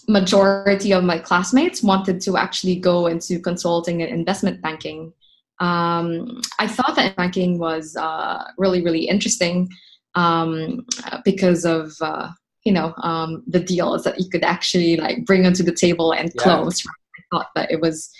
majority 0.09 0.93
of 0.93 1.05
my 1.05 1.19
classmates 1.19 1.83
wanted 1.83 2.21
to 2.27 2.37
actually 2.37 2.77
go 2.77 3.07
into 3.07 3.41
consulting 3.41 4.03
and 4.03 4.13
investment 4.13 4.61
banking. 4.61 5.15
Um, 5.59 6.43
I 6.59 6.67
thought 6.67 6.97
that 6.97 7.17
banking 7.17 7.59
was 7.59 7.97
uh, 7.97 8.45
really, 8.59 8.85
really 8.85 9.09
interesting 9.09 9.71
um, 10.15 10.85
because 11.25 11.65
of 11.65 11.93
uh, 12.03 12.29
you 12.69 12.75
know 12.75 12.93
um, 13.03 13.43
the 13.47 13.61
deals 13.61 14.05
that 14.05 14.21
you 14.21 14.29
could 14.29 14.45
actually 14.45 14.99
like 14.99 15.25
bring 15.25 15.47
onto 15.47 15.63
the 15.63 15.73
table 15.85 16.13
and 16.13 16.37
close. 16.37 16.85
Yeah. 16.85 16.91
I 17.19 17.23
thought 17.31 17.49
that 17.57 17.71
it 17.71 17.81
was 17.81 18.11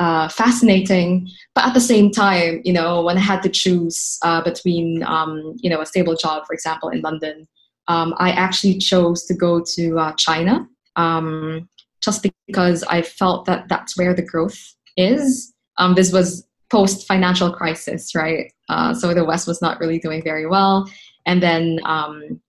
uh, 0.00 0.28
fascinating, 0.28 1.28
but 1.54 1.64
at 1.64 1.74
the 1.74 1.80
same 1.92 2.10
time, 2.10 2.60
you 2.64 2.72
know, 2.72 3.02
when 3.02 3.16
I 3.16 3.20
had 3.20 3.42
to 3.44 3.48
choose 3.48 4.18
uh, 4.24 4.42
between 4.42 5.04
um, 5.04 5.54
you 5.62 5.70
know 5.70 5.80
a 5.80 5.86
stable 5.86 6.16
job, 6.16 6.46
for 6.48 6.52
example, 6.52 6.88
in 6.88 7.00
London, 7.00 7.46
um, 7.86 8.12
I 8.18 8.30
actually 8.32 8.78
chose 8.78 9.24
to 9.26 9.34
go 9.34 9.62
to 9.76 9.98
uh, 10.00 10.12
China 10.14 10.66
um, 10.96 11.68
just 12.00 12.26
because 12.48 12.82
I 12.82 13.02
felt 13.02 13.44
that 13.46 13.68
that's 13.68 13.96
where 13.96 14.14
the 14.14 14.26
growth 14.32 14.60
is. 14.96 15.54
Um, 15.78 15.94
this 15.94 16.12
was 16.12 16.44
post 16.72 17.06
financial 17.06 17.52
crisis, 17.52 18.16
right? 18.16 18.52
Uh, 18.68 18.94
so 18.94 19.14
the 19.14 19.24
West 19.24 19.46
was 19.46 19.62
not 19.62 19.78
really 19.78 20.00
doing 20.00 20.24
very 20.24 20.46
well, 20.46 20.90
and 21.24 21.40
then 21.40 21.78
um, 21.84 22.40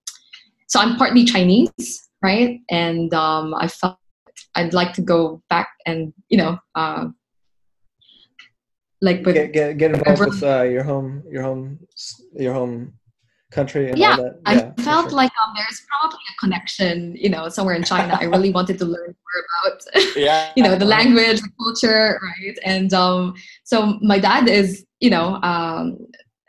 so 0.74 0.80
I'm 0.80 0.96
partly 0.96 1.24
Chinese, 1.24 2.10
right? 2.24 2.60
And 2.72 3.14
um, 3.14 3.54
I 3.54 3.68
felt 3.68 4.00
I'd 4.56 4.74
like 4.74 4.94
to 4.94 5.04
go 5.04 5.44
back 5.48 5.70
and 5.86 6.12
you 6.30 6.38
know, 6.38 6.58
uh, 6.74 7.10
like 9.00 9.24
with 9.24 9.36
get 9.36 9.54
get, 9.54 9.78
get 9.78 9.92
involved 9.94 10.20
with 10.20 10.42
uh, 10.42 10.64
your 10.64 10.82
home 10.82 11.22
your 11.30 11.44
home 11.44 11.78
your 12.34 12.56
home 12.56 12.94
country 13.52 13.92
and 13.92 14.00
yeah, 14.00 14.16
all 14.16 14.24
that? 14.24 14.40
Yeah, 14.48 14.72
I 14.78 14.82
felt 14.82 15.10
sure. 15.10 15.18
like 15.18 15.32
um, 15.46 15.54
there's 15.56 15.80
probably 15.92 16.18
a 16.18 16.36
connection, 16.40 17.16
you 17.18 17.30
know, 17.30 17.50
somewhere 17.50 17.76
in 17.76 17.84
China. 17.84 18.18
I 18.20 18.24
really 18.24 18.50
wanted 18.50 18.80
to 18.80 18.86
learn 18.86 19.16
more 19.16 19.72
about, 19.72 19.84
yeah. 20.16 20.52
you 20.56 20.64
know, 20.64 20.76
the 20.76 20.86
language, 20.86 21.40
the 21.40 21.52
culture, 21.62 22.20
right? 22.24 22.58
And 22.66 22.92
um, 22.96 23.36
so 23.64 24.00
my 24.02 24.18
dad 24.18 24.50
is, 24.50 24.88
you 25.02 25.12
know, 25.12 25.40
um, 25.44 26.00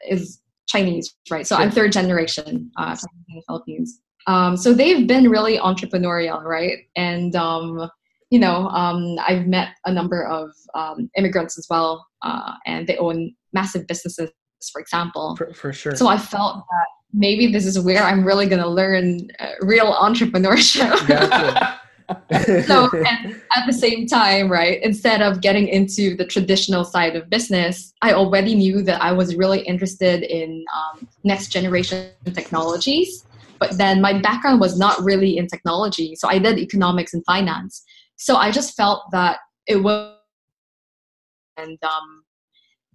is 0.08 0.40
Chinese, 0.66 1.14
right? 1.30 1.46
So 1.46 1.56
I'm 1.56 1.70
third 1.70 1.92
generation 1.92 2.70
uh, 2.78 2.96
from 2.96 3.10
the 3.28 3.42
Philippines. 3.46 4.00
Um, 4.26 4.56
so 4.56 4.72
they've 4.72 5.06
been 5.06 5.28
really 5.28 5.58
entrepreneurial, 5.58 6.42
right? 6.42 6.78
And 6.96 7.34
um, 7.36 7.90
you 8.30 8.38
know, 8.38 8.68
um, 8.68 9.16
I've 9.26 9.46
met 9.46 9.76
a 9.84 9.92
number 9.92 10.24
of 10.24 10.50
um, 10.74 11.10
immigrants 11.16 11.58
as 11.58 11.66
well, 11.70 12.06
uh, 12.22 12.54
and 12.66 12.86
they 12.86 12.96
own 12.96 13.34
massive 13.52 13.86
businesses, 13.86 14.30
for 14.72 14.80
example. 14.80 15.36
For, 15.36 15.52
for 15.52 15.72
sure. 15.72 15.94
So 15.94 16.08
I 16.08 16.18
felt 16.18 16.56
that 16.56 16.86
maybe 17.12 17.46
this 17.46 17.64
is 17.64 17.78
where 17.78 18.02
I'm 18.02 18.24
really 18.24 18.46
going 18.46 18.62
to 18.62 18.68
learn 18.68 19.28
uh, 19.38 19.50
real 19.60 19.92
entrepreneurship. 19.92 21.06
Gotcha. 21.06 21.80
so 22.66 22.90
and 22.92 23.40
at 23.56 23.66
the 23.66 23.72
same 23.72 24.06
time 24.06 24.52
right 24.52 24.82
instead 24.82 25.22
of 25.22 25.40
getting 25.40 25.66
into 25.68 26.14
the 26.16 26.24
traditional 26.26 26.84
side 26.84 27.16
of 27.16 27.30
business 27.30 27.94
i 28.02 28.12
already 28.12 28.54
knew 28.54 28.82
that 28.82 29.00
i 29.00 29.10
was 29.10 29.34
really 29.36 29.60
interested 29.60 30.22
in 30.22 30.62
um, 30.76 31.08
next 31.24 31.48
generation 31.48 32.10
technologies 32.34 33.23
but 33.68 33.78
then 33.78 34.00
my 34.00 34.12
background 34.20 34.60
was 34.60 34.78
not 34.78 35.02
really 35.02 35.36
in 35.36 35.46
technology 35.46 36.14
so 36.14 36.28
i 36.28 36.38
did 36.38 36.58
economics 36.58 37.14
and 37.14 37.24
finance 37.24 37.82
so 38.16 38.36
i 38.36 38.50
just 38.50 38.76
felt 38.76 39.02
that 39.12 39.38
it 39.66 39.82
was 39.82 40.14
and 41.56 41.78
um 41.84 42.24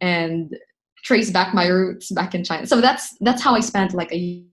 and 0.02 0.56
trace 1.04 1.30
back 1.32 1.54
my 1.54 1.68
roots 1.68 2.12
back 2.12 2.36
in 2.36 2.44
china 2.44 2.66
so 2.68 2.82
that's 2.82 3.16
that's 3.22 3.42
how 3.42 3.56
i 3.56 3.60
spent 3.60 3.94
like 3.94 4.12
a 4.12 4.44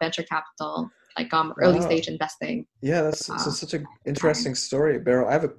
venture 0.00 0.22
capital 0.22 0.90
like 1.18 1.32
um 1.32 1.54
early 1.62 1.78
Wow. 1.80 1.86
stage 1.86 2.06
investing 2.08 2.66
Yeah, 2.82 3.02
that's, 3.02 3.30
Uh, 3.30 3.38
such 3.38 3.74
an 3.74 3.86
interesting 4.04 4.54
story, 4.54 4.98
Beryl. 4.98 5.28
I 5.28 5.32
have 5.32 5.44
a 5.44 5.54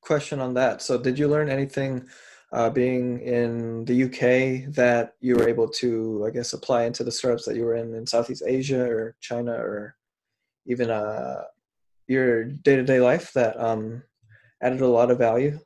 question 0.00 0.40
on 0.40 0.54
that. 0.54 0.80
So, 0.80 0.96
did 0.96 1.18
you 1.18 1.26
learn 1.28 1.48
anything 1.50 2.08
uh, 2.52 2.70
being 2.70 3.20
in 3.20 3.84
the 3.84 4.04
UK 4.04 4.72
that 4.74 5.14
you 5.20 5.36
were 5.36 5.48
able 5.48 5.68
to, 5.68 6.24
I 6.26 6.30
guess, 6.30 6.52
apply 6.52 6.84
into 6.84 7.04
the 7.04 7.10
startups 7.12 7.44
that 7.46 7.56
you 7.56 7.64
were 7.64 7.74
in 7.76 7.94
in 7.94 8.06
Southeast 8.06 8.42
Asia 8.46 8.82
or 8.88 9.16
China 9.20 9.52
or 9.52 9.96
even 10.66 10.90
uh, 10.90 11.42
your 12.08 12.44
day 12.44 12.76
to 12.76 12.82
day 12.84 13.00
life 13.00 13.32
that 13.34 13.58
um, 13.60 14.02
added 14.62 14.80
a 14.80 14.86
lot 14.88 15.10
of 15.10 15.18
value? 15.18 15.58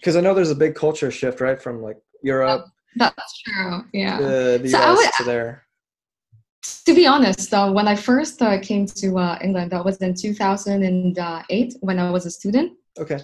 Because 0.00 0.16
I 0.16 0.20
know 0.20 0.34
there's 0.34 0.50
a 0.50 0.56
big 0.56 0.74
culture 0.74 1.10
shift, 1.10 1.40
right, 1.40 1.60
from 1.60 1.80
like 1.82 1.98
Europe, 2.22 2.66
That's 2.96 3.42
true. 3.42 3.84
Yeah. 3.92 4.18
to 4.18 4.58
the 4.58 4.68
So 4.68 4.78
US 4.78 4.96
would- 4.98 5.12
to 5.18 5.24
there. 5.24 5.62
to 6.86 6.94
be 6.94 7.06
honest, 7.06 7.54
uh, 7.54 7.70
when 7.72 7.86
I 7.88 7.94
first 7.94 8.42
uh, 8.42 8.58
came 8.60 8.86
to 8.86 9.18
uh, 9.18 9.38
England, 9.40 9.70
that 9.70 9.84
was 9.84 9.96
in 9.98 10.14
2008 10.14 11.74
when 11.80 11.98
I 12.00 12.10
was 12.10 12.26
a 12.26 12.30
student. 12.30 12.72
Okay. 12.98 13.20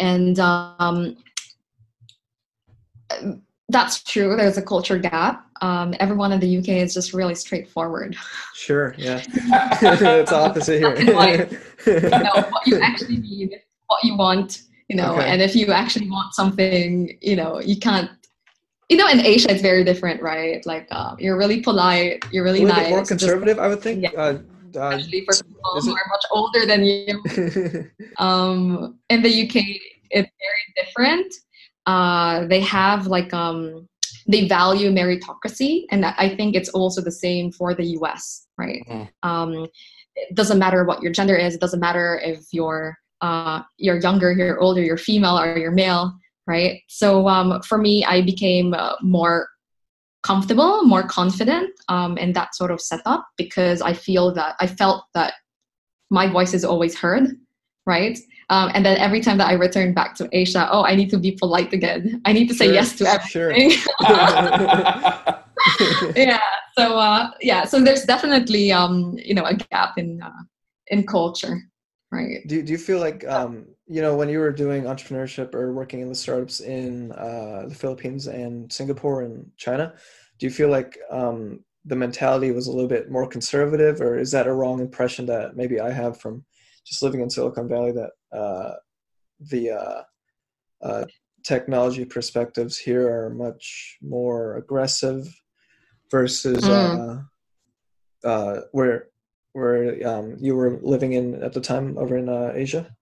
And 0.00 0.38
um, 0.40 1.16
that's 3.68 4.02
true. 4.02 4.36
There's 4.36 4.58
a 4.58 4.62
culture 4.62 4.98
gap. 4.98 5.46
Um, 5.62 5.94
everyone 6.00 6.32
in 6.32 6.40
the 6.40 6.58
UK 6.58 6.68
is 6.68 6.94
just 6.94 7.12
really 7.12 7.34
straightforward. 7.34 8.16
Sure. 8.54 8.94
Yeah. 8.96 9.22
it's 9.34 10.32
opposite 10.32 10.78
here. 10.78 10.94
Black 10.94 11.06
and 11.06 11.14
white. 11.14 11.52
you 11.86 12.00
know 12.08 12.32
what 12.50 12.66
you 12.66 12.80
actually 12.80 13.18
need, 13.18 13.60
what 13.86 14.02
you 14.02 14.16
want, 14.16 14.62
you 14.88 14.96
know, 14.96 15.14
Okay. 15.14 15.28
and 15.28 15.42
if 15.42 15.54
you 15.54 15.70
actually 15.70 16.10
want 16.10 16.34
something, 16.34 17.16
you 17.20 17.36
know, 17.36 17.60
you 17.60 17.76
can't. 17.76 18.10
You 18.88 18.96
know, 18.96 19.06
in 19.06 19.20
Asia, 19.20 19.52
it's 19.52 19.62
very 19.62 19.84
different, 19.84 20.20
right? 20.20 20.66
Like, 20.66 20.88
um, 20.90 21.14
you're 21.20 21.38
really 21.38 21.60
polite, 21.60 22.24
you're 22.32 22.42
really 22.42 22.64
a 22.64 22.66
nice. 22.66 22.90
more 22.90 22.98
just- 22.98 23.10
conservative, 23.10 23.60
I 23.60 23.68
would 23.68 23.80
think. 23.80 24.02
Yeah. 24.02 24.10
Uh, 24.16 24.38
uh, 24.76 24.90
especially 24.94 25.24
for 25.24 25.44
people 25.44 25.80
who 25.80 25.92
are 25.92 26.08
much 26.08 26.24
older 26.30 26.66
than 26.66 26.84
you. 26.84 27.90
Um, 28.18 28.98
in 29.08 29.22
the 29.22 29.42
UK, 29.42 29.64
it's 30.10 30.30
very 30.44 30.66
different. 30.76 31.34
Uh, 31.86 32.46
they 32.46 32.60
have 32.60 33.06
like 33.06 33.32
um, 33.32 33.88
they 34.26 34.46
value 34.46 34.90
meritocracy, 34.90 35.84
and 35.90 36.04
I 36.04 36.34
think 36.36 36.54
it's 36.54 36.68
also 36.68 37.00
the 37.00 37.12
same 37.12 37.50
for 37.50 37.74
the 37.74 37.84
US, 37.98 38.46
right? 38.58 38.84
Mm. 38.88 39.08
Um, 39.22 39.66
it 40.16 40.34
doesn't 40.34 40.58
matter 40.58 40.84
what 40.84 41.02
your 41.02 41.12
gender 41.12 41.36
is. 41.36 41.54
It 41.54 41.60
doesn't 41.60 41.80
matter 41.80 42.20
if 42.22 42.44
you're 42.52 42.98
uh, 43.20 43.62
you're 43.76 44.00
younger, 44.00 44.32
you're 44.32 44.60
older, 44.60 44.82
you're 44.82 44.96
female, 44.96 45.38
or 45.38 45.56
you're 45.56 45.70
male, 45.70 46.12
right? 46.46 46.82
So 46.88 47.28
um, 47.28 47.60
for 47.62 47.78
me, 47.78 48.04
I 48.04 48.22
became 48.22 48.74
uh, 48.74 48.94
more 49.02 49.48
comfortable, 50.22 50.84
more 50.84 51.02
confident 51.02 51.70
um, 51.88 52.18
in 52.18 52.32
that 52.32 52.54
sort 52.54 52.70
of 52.70 52.80
setup 52.80 53.26
because 53.36 53.82
I 53.82 53.92
feel 53.92 54.32
that 54.34 54.56
I 54.60 54.66
felt 54.66 55.04
that 55.14 55.34
my 56.10 56.26
voice 56.26 56.54
is 56.54 56.64
always 56.64 56.98
heard, 56.98 57.36
right? 57.86 58.18
Um, 58.50 58.70
and 58.74 58.84
then 58.84 58.98
every 58.98 59.20
time 59.20 59.38
that 59.38 59.48
I 59.48 59.52
return 59.52 59.94
back 59.94 60.16
to 60.16 60.28
Asia, 60.32 60.68
oh, 60.70 60.84
I 60.84 60.96
need 60.96 61.08
to 61.10 61.18
be 61.18 61.32
polite 61.32 61.72
again. 61.72 62.20
I 62.24 62.32
need 62.32 62.48
to 62.48 62.54
say 62.54 62.66
Sure, 62.66 62.74
yes 62.74 62.96
to 62.96 63.20
sure. 63.28 63.52
everything. 63.52 63.78
yeah. 66.16 66.40
So 66.76 66.98
uh, 66.98 67.30
yeah. 67.40 67.64
So 67.64 67.80
there's 67.80 68.04
definitely 68.04 68.72
um, 68.72 69.16
you 69.22 69.34
know 69.34 69.44
a 69.44 69.54
gap 69.54 69.98
in 69.98 70.20
uh, 70.20 70.42
in 70.88 71.06
culture, 71.06 71.60
right? 72.10 72.38
do, 72.46 72.62
do 72.62 72.72
you 72.72 72.78
feel 72.78 72.98
like 72.98 73.24
um, 73.28 73.66
you 73.90 74.00
know 74.00 74.14
when 74.16 74.28
you 74.28 74.38
were 74.38 74.52
doing 74.52 74.84
entrepreneurship 74.84 75.52
or 75.52 75.72
working 75.72 76.00
in 76.00 76.08
the 76.08 76.14
startups 76.14 76.60
in 76.60 77.10
uh, 77.12 77.64
the 77.68 77.74
philippines 77.74 78.28
and 78.28 78.72
singapore 78.72 79.22
and 79.22 79.50
china 79.56 79.92
do 80.38 80.46
you 80.46 80.52
feel 80.52 80.68
like 80.68 80.96
um, 81.10 81.62
the 81.84 81.96
mentality 81.96 82.52
was 82.52 82.68
a 82.68 82.70
little 82.70 82.88
bit 82.88 83.10
more 83.10 83.26
conservative 83.26 84.00
or 84.00 84.16
is 84.16 84.30
that 84.30 84.46
a 84.46 84.52
wrong 84.52 84.80
impression 84.80 85.26
that 85.26 85.56
maybe 85.56 85.80
i 85.80 85.90
have 85.90 86.20
from 86.20 86.44
just 86.86 87.02
living 87.02 87.20
in 87.20 87.28
silicon 87.28 87.68
valley 87.68 87.92
that 87.92 88.10
uh, 88.36 88.74
the 89.50 89.70
uh, 89.70 90.02
uh, 90.82 91.04
technology 91.42 92.04
perspectives 92.04 92.78
here 92.78 93.08
are 93.12 93.30
much 93.30 93.98
more 94.02 94.56
aggressive 94.56 95.26
versus 96.10 96.68
Mm. 96.68 97.26
uh, 98.24 98.28
uh, 98.28 98.60
where 98.72 99.08
where 99.52 100.06
um, 100.06 100.36
you 100.38 100.54
were 100.54 100.78
living 100.82 101.12
in 101.14 101.42
at 101.42 101.52
the 101.52 101.60
time 101.60 101.98
over 101.98 102.16
in 102.16 102.28
uh, 102.28 102.52
Asia? 102.54 102.94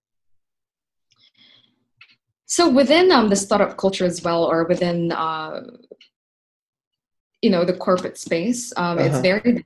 So 2.49 2.67
within 2.67 3.11
um, 3.11 3.29
the 3.29 3.35
startup 3.35 3.77
culture 3.77 4.05
as 4.05 4.23
well, 4.23 4.43
or 4.43 4.65
within 4.65 5.11
uh, 5.11 5.61
you 7.41 7.49
know 7.49 7.63
the 7.63 7.73
corporate 7.73 8.17
space, 8.17 8.73
um, 8.75 8.97
it's 8.99 9.13
Uh-huh. 9.19 9.21
very. 9.21 9.65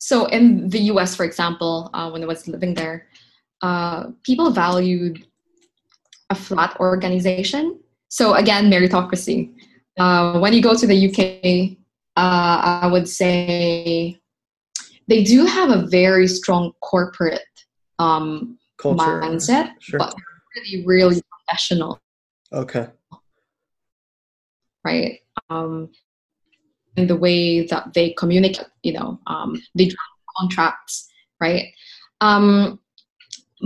So 0.00 0.26
in 0.26 0.68
the 0.70 0.80
U.S., 0.92 1.14
for 1.14 1.24
example, 1.24 1.90
uh, 1.92 2.08
when 2.10 2.22
I 2.22 2.26
was 2.26 2.48
living 2.48 2.72
there, 2.74 3.06
uh, 3.62 4.04
people 4.24 4.50
valued 4.50 5.26
a 6.30 6.34
flat 6.34 6.76
organization. 6.80 7.78
So 8.08 8.34
again, 8.34 8.70
meritocracy. 8.70 9.52
Uh, 9.98 10.38
when 10.38 10.52
you 10.52 10.62
go 10.62 10.74
to 10.74 10.86
the 10.86 10.96
UK, 11.08 11.76
uh, 12.16 12.80
I 12.82 12.88
would 12.90 13.08
say 13.08 14.18
they 15.08 15.22
do 15.24 15.44
have 15.44 15.70
a 15.70 15.86
very 15.86 16.26
strong 16.28 16.72
corporate 16.80 17.42
um, 17.98 18.58
Culture. 18.78 19.20
mindset, 19.20 19.72
Sure. 19.80 19.98
but 19.98 20.14
they're 20.64 20.84
really, 20.86 21.04
really 21.10 21.22
professional, 21.46 22.00
Okay. 22.52 22.86
right? 24.84 25.20
Um, 25.50 25.90
and 26.96 27.08
the 27.08 27.16
way 27.16 27.66
that 27.66 27.94
they 27.94 28.10
communicate, 28.12 28.66
you 28.82 28.92
know, 28.92 29.18
um, 29.26 29.60
they 29.74 29.86
draw 29.86 29.98
contracts, 30.38 31.08
right? 31.40 31.66
Um, 32.20 32.80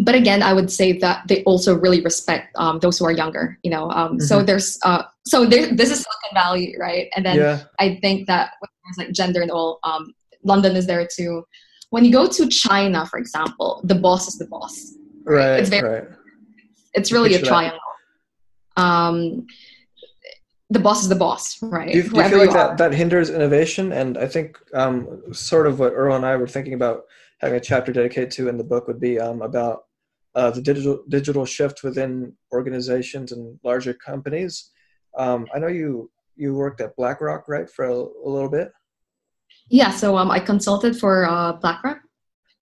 but 0.05 0.15
again, 0.15 0.43
I 0.43 0.53
would 0.55 0.71
say 0.71 0.99
that 0.99 1.29
they 1.29 1.43
also 1.45 1.79
really 1.79 2.01
respect 2.01 2.55
um, 2.57 2.79
those 2.81 2.99
who 2.99 3.05
are 3.05 3.13
younger, 3.13 3.59
you 3.63 3.71
know. 3.71 3.91
Um, 3.91 4.19
So 4.21 4.41
Mhm. 4.41 4.47
there's, 4.47 4.79
uh, 4.85 5.03
so 5.27 5.45
there, 5.45 5.67
this 5.67 5.91
is 5.91 5.99
Silicon 6.05 6.35
Valley, 6.35 6.75
right? 6.79 7.09
And 7.15 7.25
then 7.27 7.37
yeah. 7.37 7.65
I 7.79 7.97
think 8.01 8.27
that 8.27 8.53
when 8.61 8.69
there's 8.85 9.07
like 9.07 9.15
gender 9.15 9.43
and 9.43 9.51
all, 9.51 9.81
um, 9.85 10.15
London 10.45 10.77
is 10.77 10.87
there 10.87 11.07
too. 11.07 11.45
When 11.91 12.05
you 12.07 12.13
go 12.13 12.27
to 12.27 12.49
China, 12.49 13.07
for 13.07 13.19
example, 13.19 13.83
the 13.85 13.95
boss 13.95 14.29
is 14.29 14.39
the 14.39 14.47
boss. 14.47 14.95
Right. 15.25 15.61
It's 15.61 15.69
very- 15.69 15.89
right. 15.89 16.09
It's 16.95 17.13
really 17.13 17.35
a 17.35 17.39
Picture 17.39 17.47
triangle. 17.47 17.81
Um, 18.77 19.47
the 20.71 20.79
boss 20.79 21.03
is 21.03 21.09
the 21.09 21.17
boss, 21.17 21.63
right? 21.63 21.93
Do 21.93 21.99
you, 21.99 22.03
do 22.05 22.17
you 22.17 22.29
feel 22.29 22.39
like 22.39 22.49
you 22.49 22.55
that, 22.55 22.79
that 22.79 22.95
hinders 22.95 23.29
innovation? 23.29 23.93
And 23.93 24.17
I 24.17 24.27
think 24.27 24.59
um, 24.75 25.23
sort 25.33 25.67
of 25.67 25.79
what 25.79 25.93
Earl 25.93 26.17
and 26.17 26.25
I 26.25 26.37
were 26.37 26.47
thinking 26.47 26.75
about 26.75 27.03
having 27.41 27.57
a 27.57 27.61
chapter 27.61 27.93
dedicated 27.93 28.31
to 28.33 28.49
in 28.49 28.57
the 28.57 28.65
book 28.65 28.87
would 28.87 29.01
be 29.01 29.21
um, 29.21 29.43
about 29.43 29.85
uh, 30.35 30.51
the 30.51 30.63
digital 30.63 31.03
digital 31.09 31.45
shift 31.45 31.83
within 31.83 32.33
organizations 32.53 33.33
and 33.33 33.59
larger 33.63 33.93
companies. 33.93 34.71
Um, 35.19 35.47
I 35.55 35.59
know 35.59 35.67
you 35.67 36.11
you 36.37 36.55
worked 36.55 36.81
at 36.81 36.97
BlackRock, 36.97 37.49
right, 37.49 37.69
for 37.69 37.85
a, 37.85 37.95
a 37.95 38.29
little 38.29 38.49
bit. 38.49 38.73
Yeah, 39.69 39.91
so 39.91 40.17
um, 40.17 40.31
I 40.31 40.41
consulted 40.41 40.99
for 40.99 41.27
uh, 41.29 41.53
BlackRock 41.53 42.01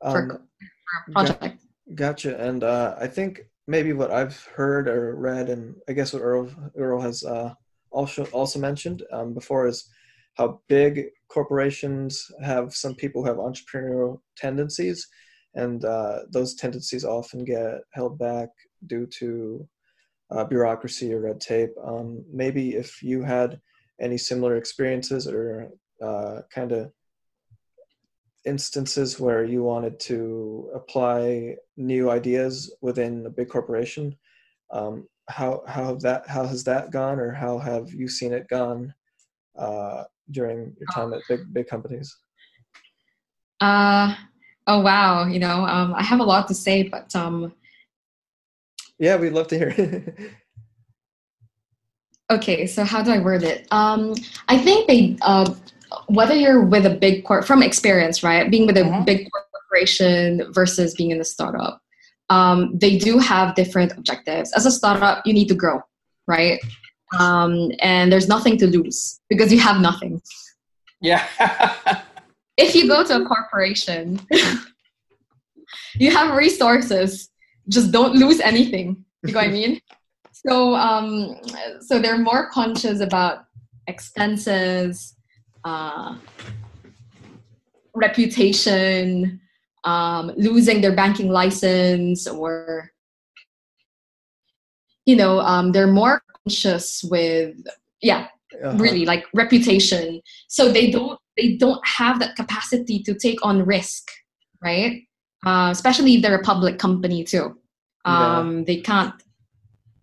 for, 0.03 0.19
Um, 0.19 0.29
for 0.29 1.11
a 1.11 1.13
project. 1.13 1.61
Gotcha. 1.95 2.41
And 2.41 2.65
uh, 2.65 2.97
I 3.01 3.07
think 3.07 3.43
maybe 3.67 3.93
what 3.93 4.11
I've 4.11 4.45
heard 4.57 4.89
or 4.89 5.15
read, 5.17 5.49
and 5.49 5.75
I 5.89 5.93
guess 5.93 6.13
what 6.13 6.23
Earl 6.23 6.51
Earl 6.77 7.01
has 7.01 7.25
uh, 7.25 7.55
also 7.91 8.25
also 8.33 8.59
mentioned 8.59 9.03
um, 9.13 9.35
before 9.35 9.67
is 9.67 9.89
how 10.35 10.61
big 10.69 11.07
corporations 11.29 12.27
have 12.43 12.75
some 12.75 12.95
people 12.95 13.23
who 13.23 13.29
have 13.29 13.39
entrepreneurial 13.39 14.21
tendencies, 14.37 15.07
and 15.55 15.85
uh, 15.85 16.21
those 16.31 16.55
tendencies 16.55 17.05
often 17.05 17.45
get 17.45 17.81
held 17.93 18.19
back 18.19 18.49
due 18.87 19.07
to 19.19 19.69
uh, 20.31 20.45
bureaucracy 20.45 21.13
or 21.13 21.21
red 21.21 21.41
tape. 21.41 21.71
Um, 21.85 22.25
maybe 22.33 22.71
if 22.75 23.03
you 23.03 23.23
had 23.23 23.61
any 24.01 24.17
similar 24.17 24.57
experiences 24.57 25.27
or 25.27 25.69
uh, 26.03 26.41
kind 26.55 26.73
of 26.73 26.91
instances 28.45 29.21
where 29.21 29.45
you 29.45 29.63
wanted 29.63 30.01
to 30.01 30.71
apply 30.75 31.57
new 31.77 32.11
ideas 32.11 32.75
within 32.81 33.27
a 33.27 33.31
big 33.31 33.49
corporation 33.49 34.17
um, 34.73 35.07
how 35.29 35.63
how 35.67 35.95
that 35.97 36.27
how 36.27 36.45
has 36.45 36.65
that 36.65 36.91
gone 36.91 37.19
or 37.19 37.31
how 37.31 37.59
have 37.59 37.93
you 37.93 38.09
seen 38.09 38.33
it 38.33 38.49
gone 38.49 38.93
uh, 39.57 40.05
during 40.31 40.75
your 40.79 40.89
time 40.93 41.13
at 41.13 41.21
big 41.29 41.41
big 41.53 41.67
companies? 41.67 42.17
Uh 43.61 44.15
oh 44.67 44.81
wow 44.81 45.27
you 45.27 45.39
know 45.39 45.65
um, 45.67 45.95
i 45.95 46.03
have 46.03 46.21
a 46.21 46.25
lot 46.25 46.47
to 46.49 46.55
say 46.55 46.83
but 46.83 47.15
um 47.17 47.53
yeah 48.99 49.17
we'd 49.17 49.33
love 49.33 49.49
to 49.49 49.59
hear. 49.59 50.15
Okay 52.31 52.65
so 52.65 52.85
how 52.85 53.03
do 53.03 53.11
i 53.11 53.19
word 53.19 53.43
it? 53.43 53.67
Um 53.73 54.15
i 54.47 54.57
think 54.57 54.87
they 54.87 55.17
uh 55.23 55.53
whether 56.07 56.35
you're 56.35 56.63
with 56.63 56.87
a 56.87 56.91
big 56.91 57.25
corp 57.25 57.45
from 57.45 57.63
experience, 57.63 58.23
right? 58.23 58.51
Being 58.51 58.67
with 58.67 58.77
a 58.77 58.83
mm-hmm. 58.83 59.05
big 59.05 59.29
corporation 59.31 60.53
versus 60.53 60.95
being 60.95 61.11
in 61.11 61.21
a 61.21 61.25
startup, 61.25 61.81
um, 62.29 62.79
they 62.79 62.97
do 62.97 63.19
have 63.19 63.55
different 63.55 63.93
objectives. 63.97 64.53
As 64.53 64.67
a 64.67 64.71
startup, 64.71 65.27
you 65.27 65.33
need 65.33 65.49
to 65.49 65.55
grow, 65.55 65.81
right? 66.27 66.61
Um, 67.19 67.73
and 67.81 68.13
there's 68.13 68.29
nothing 68.29 68.57
to 68.59 68.67
lose 68.67 69.21
because 69.29 69.53
you 69.53 69.59
have 69.61 69.81
nothing. 69.81 70.23
Yeah. 71.01 71.27
if 72.57 72.75
you 72.75 72.87
go 72.87 73.05
to 73.05 73.23
a 73.23 73.25
corporation, 73.25 74.21
you 75.95 76.11
have 76.11 76.37
resources. 76.37 77.31
Just 77.69 77.91
don't 77.91 78.15
lose 78.15 78.41
anything. 78.41 79.05
You 79.25 79.33
know 79.33 79.41
what 79.41 79.49
I 79.49 79.53
mean? 79.53 79.81
So, 80.49 80.75
um, 80.75 81.37
so 81.83 81.99
they're 81.99 82.17
more 82.17 82.49
conscious 82.49 83.01
about 83.01 83.45
expenses, 83.89 85.15
uh, 85.65 86.17
reputation, 87.95 89.41
um, 89.85 90.33
losing 90.37 90.81
their 90.81 90.95
banking 90.95 91.29
license, 91.29 92.27
or 92.27 92.91
you 95.07 95.17
know, 95.17 95.41
um, 95.41 95.73
they're 95.73 95.87
more 95.87 96.23
conscious 96.45 97.03
with 97.05 97.57
yeah, 98.01 98.29
uh-huh. 98.63 98.77
really 98.77 99.05
like 99.05 99.25
reputation. 99.35 100.21
So 100.49 100.71
they 100.71 100.91
don't 100.91 101.19
they 101.37 101.57
don't 101.57 101.85
have 101.87 102.19
that 102.21 102.37
capacity 102.37 103.03
to 103.05 103.15
take 103.15 103.45
on 103.45 103.65
risk, 103.65 104.09
right? 104.63 105.03
Uh, 105.45 105.71
especially 105.73 106.15
if 106.15 106.23
they're 106.23 106.39
a 106.39 106.43
public 106.43 106.79
company 106.79 107.25
too. 107.25 107.57
Um, 108.05 108.59
yeah. 108.59 108.65
They 108.67 108.77
can't. 108.77 109.15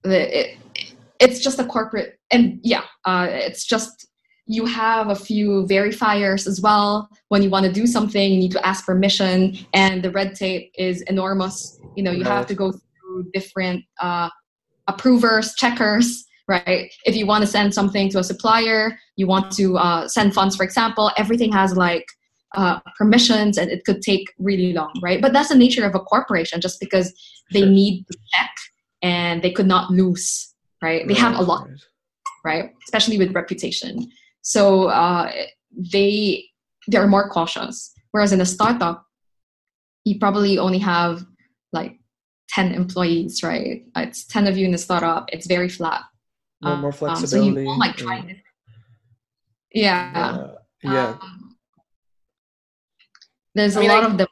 It, 0.03 0.57
it's 1.19 1.39
just 1.39 1.59
a 1.59 1.65
corporate, 1.65 2.19
and 2.31 2.59
yeah, 2.63 2.83
uh, 3.05 3.27
it's 3.29 3.65
just 3.65 4.07
you 4.47 4.65
have 4.65 5.09
a 5.09 5.15
few 5.15 5.65
verifiers 5.69 6.47
as 6.47 6.61
well. 6.61 7.09
When 7.27 7.43
you 7.43 7.49
want 7.49 7.65
to 7.65 7.71
do 7.71 7.85
something 7.85 8.31
you 8.31 8.37
need 8.37 8.53
to 8.53 8.65
ask 8.65 8.85
permission 8.85 9.57
and 9.73 10.01
the 10.01 10.09
red 10.09 10.35
tape 10.35 10.71
is 10.77 11.01
enormous. 11.03 11.79
You 11.95 12.03
know 12.03 12.11
you 12.11 12.23
right. 12.23 12.31
have 12.31 12.47
to 12.47 12.55
go 12.55 12.71
through 12.71 13.29
different 13.33 13.83
uh, 14.01 14.29
approvers 14.87 15.53
checkers 15.55 16.23
right? 16.47 16.89
If 17.05 17.13
you 17.13 17.25
want 17.25 17.41
to 17.41 17.47
send 17.47 17.73
something 17.73 18.09
to 18.09 18.19
a 18.19 18.23
supplier 18.23 18.97
you 19.17 19.27
want 19.27 19.51
to 19.53 19.77
uh, 19.77 20.07
send 20.07 20.33
funds 20.33 20.55
for 20.55 20.63
example 20.63 21.11
everything 21.17 21.51
has 21.51 21.75
like 21.75 22.05
uh, 22.55 22.79
permissions 22.97 23.57
and 23.57 23.69
it 23.69 23.83
could 23.83 24.01
take 24.01 24.33
really 24.39 24.71
long 24.71 24.93
right? 25.03 25.21
But 25.21 25.33
that's 25.33 25.49
the 25.49 25.55
nature 25.55 25.85
of 25.85 25.93
a 25.93 25.99
corporation 25.99 26.61
just 26.61 26.79
because 26.79 27.13
they 27.51 27.61
sure. 27.61 27.69
need 27.69 28.05
to 28.09 28.17
check 28.33 28.51
and 29.01 29.41
they 29.41 29.51
could 29.51 29.67
not 29.67 29.91
lose 29.91 30.53
right? 30.81 31.05
They 31.05 31.15
have 31.15 31.37
a 31.37 31.41
lot 31.41 31.67
right? 32.45 32.71
Especially 32.85 33.17
with 33.17 33.33
reputation 33.33 34.09
so 34.41 34.87
uh, 34.87 35.31
they 35.71 36.45
they're 36.87 37.07
more 37.07 37.29
cautious. 37.29 37.93
Whereas 38.11 38.31
in 38.31 38.41
a 38.41 38.45
startup, 38.45 39.05
you 40.05 40.19
probably 40.19 40.57
only 40.57 40.79
have 40.79 41.25
like 41.73 41.99
10 42.49 42.73
employees, 42.73 43.43
right? 43.43 43.85
It's 43.95 44.25
10 44.25 44.47
of 44.47 44.57
you 44.57 44.65
in 44.65 44.71
the 44.71 44.77
startup. 44.77 45.29
It's 45.31 45.47
very 45.47 45.69
flat. 45.69 46.03
More, 46.61 46.77
more 46.77 46.91
flexibility. 46.91 47.49
Um, 47.49 47.55
so 47.55 47.61
you 47.73 47.79
like 47.79 47.95
trying 47.97 48.41
yeah. 49.73 50.47
Yeah. 50.83 50.91
yeah. 50.91 51.17
Um, 51.21 51.55
there's 53.53 53.77
I 53.77 53.81
mean, 53.81 53.89
a 53.89 53.93
lot 53.93 54.03
I, 54.03 54.07
of 54.07 54.17
them. 54.17 54.27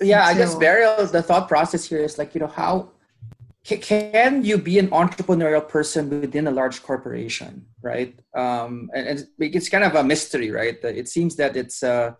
Yeah, 0.00 0.26
I 0.26 0.34
guess 0.34 0.54
Beryl, 0.54 1.06
the 1.06 1.22
thought 1.22 1.48
process 1.48 1.84
here 1.84 2.00
is 2.00 2.18
like, 2.18 2.34
you 2.34 2.40
know, 2.40 2.46
how 2.46 2.90
can 3.64 4.44
you 4.44 4.56
be 4.56 4.78
an 4.78 4.88
entrepreneurial 4.88 5.66
person 5.66 6.08
within 6.08 6.46
a 6.46 6.50
large 6.50 6.82
corporation 6.82 7.66
right? 7.82 8.18
Um, 8.34 8.90
and, 8.94 9.06
and, 9.06 9.26
it's 9.38 9.68
kind 9.68 9.84
of 9.84 9.94
a 9.94 10.04
mystery 10.04 10.50
right? 10.50 10.78
It 10.82 11.08
seems 11.08 11.36
that 11.36 11.56
it's 11.56 11.82
uh, 11.82 12.12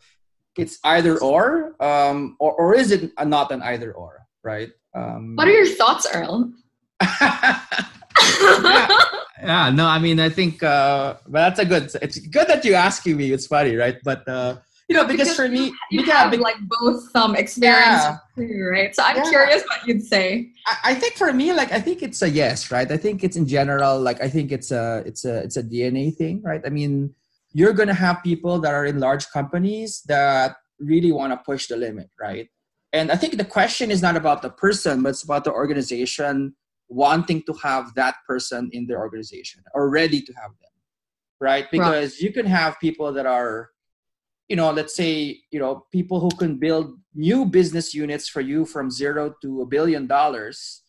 it's 0.56 0.78
either 0.84 1.18
or, 1.18 1.74
um, 1.82 2.36
or 2.38 2.52
or 2.52 2.74
is 2.74 2.90
it 2.90 3.12
not 3.24 3.50
an 3.52 3.62
either 3.62 3.92
or 3.92 4.26
right? 4.42 4.70
Um, 4.94 5.36
what 5.36 5.48
are 5.48 5.52
your 5.52 5.66
thoughts 5.66 6.06
earl? 6.12 6.52
Yeah, 7.00 7.60
yeah, 9.42 9.70
no 9.70 9.86
i 9.86 9.98
mean 9.98 10.20
i 10.20 10.28
think 10.28 10.62
uh, 10.62 11.14
but 11.26 11.40
that's 11.40 11.60
a 11.60 11.64
good 11.64 11.90
it's 12.02 12.18
good 12.18 12.48
that 12.48 12.64
you're 12.64 12.76
asking 12.76 13.16
me 13.16 13.32
it's 13.32 13.46
funny 13.46 13.76
right? 13.76 13.98
But 14.04 14.28
uh, 14.28 14.56
you 14.90 14.96
know 14.96 15.04
because, 15.04 15.28
because 15.28 15.36
for 15.36 15.48
me 15.48 15.72
you 15.90 16.02
yeah, 16.04 16.24
have 16.24 16.38
like 16.40 16.56
both 16.80 17.08
some 17.12 17.36
experience 17.36 18.02
yeah. 18.02 18.18
too, 18.36 18.68
right 18.70 18.94
so 18.94 19.02
i'm 19.04 19.16
yeah. 19.16 19.30
curious 19.30 19.62
what 19.62 19.86
you'd 19.86 20.02
say 20.02 20.50
I, 20.66 20.90
I, 20.90 20.94
think 20.94 21.14
for 21.14 21.32
me 21.32 21.52
like 21.52 21.70
i 21.72 21.80
think 21.80 22.02
it's 22.02 22.20
a 22.22 22.28
yes 22.28 22.70
right 22.72 22.90
i 22.90 22.96
think 22.96 23.22
it's 23.22 23.36
in 23.36 23.46
general 23.46 24.00
like 24.00 24.20
i 24.20 24.28
think 24.28 24.50
it's 24.50 24.72
a 24.72 25.04
it's 25.06 25.24
a 25.24 25.38
it's 25.44 25.56
a 25.56 25.62
dna 25.62 26.14
thing 26.14 26.42
right 26.42 26.60
i 26.66 26.70
mean 26.70 27.14
you're 27.52 27.72
gonna 27.72 27.94
have 27.94 28.22
people 28.24 28.58
that 28.58 28.74
are 28.74 28.84
in 28.84 28.98
large 28.98 29.30
companies 29.30 30.02
that 30.08 30.56
really 30.80 31.12
want 31.12 31.32
to 31.32 31.36
push 31.36 31.68
the 31.68 31.76
limit 31.76 32.10
right 32.20 32.48
and 32.92 33.12
i 33.12 33.16
think 33.16 33.36
the 33.36 33.44
question 33.44 33.92
is 33.92 34.02
not 34.02 34.16
about 34.16 34.42
the 34.42 34.50
person 34.50 35.02
but 35.04 35.10
it's 35.10 35.22
about 35.22 35.44
the 35.44 35.52
organization 35.52 36.52
wanting 36.88 37.40
to 37.44 37.52
have 37.62 37.94
that 37.94 38.16
person 38.26 38.68
in 38.72 38.84
their 38.88 38.98
organization 38.98 39.62
or 39.72 39.88
ready 39.88 40.20
to 40.20 40.32
have 40.32 40.50
them 40.60 40.74
right 41.40 41.70
because 41.70 42.14
right. 42.14 42.20
you 42.20 42.32
can 42.32 42.44
have 42.44 42.80
people 42.80 43.12
that 43.12 43.26
are 43.26 43.70
you 44.50 44.56
know 44.56 44.70
let's 44.72 44.94
say 44.96 45.40
you 45.52 45.60
know 45.60 45.86
people 45.92 46.18
who 46.18 46.28
can 46.30 46.56
build 46.56 46.98
new 47.14 47.46
business 47.46 47.94
units 47.94 48.28
for 48.28 48.40
you 48.40 48.66
from 48.66 48.90
zero 48.90 49.32
to 49.40 49.62
a 49.62 49.66
billion 49.66 50.06
dollars 50.06 50.82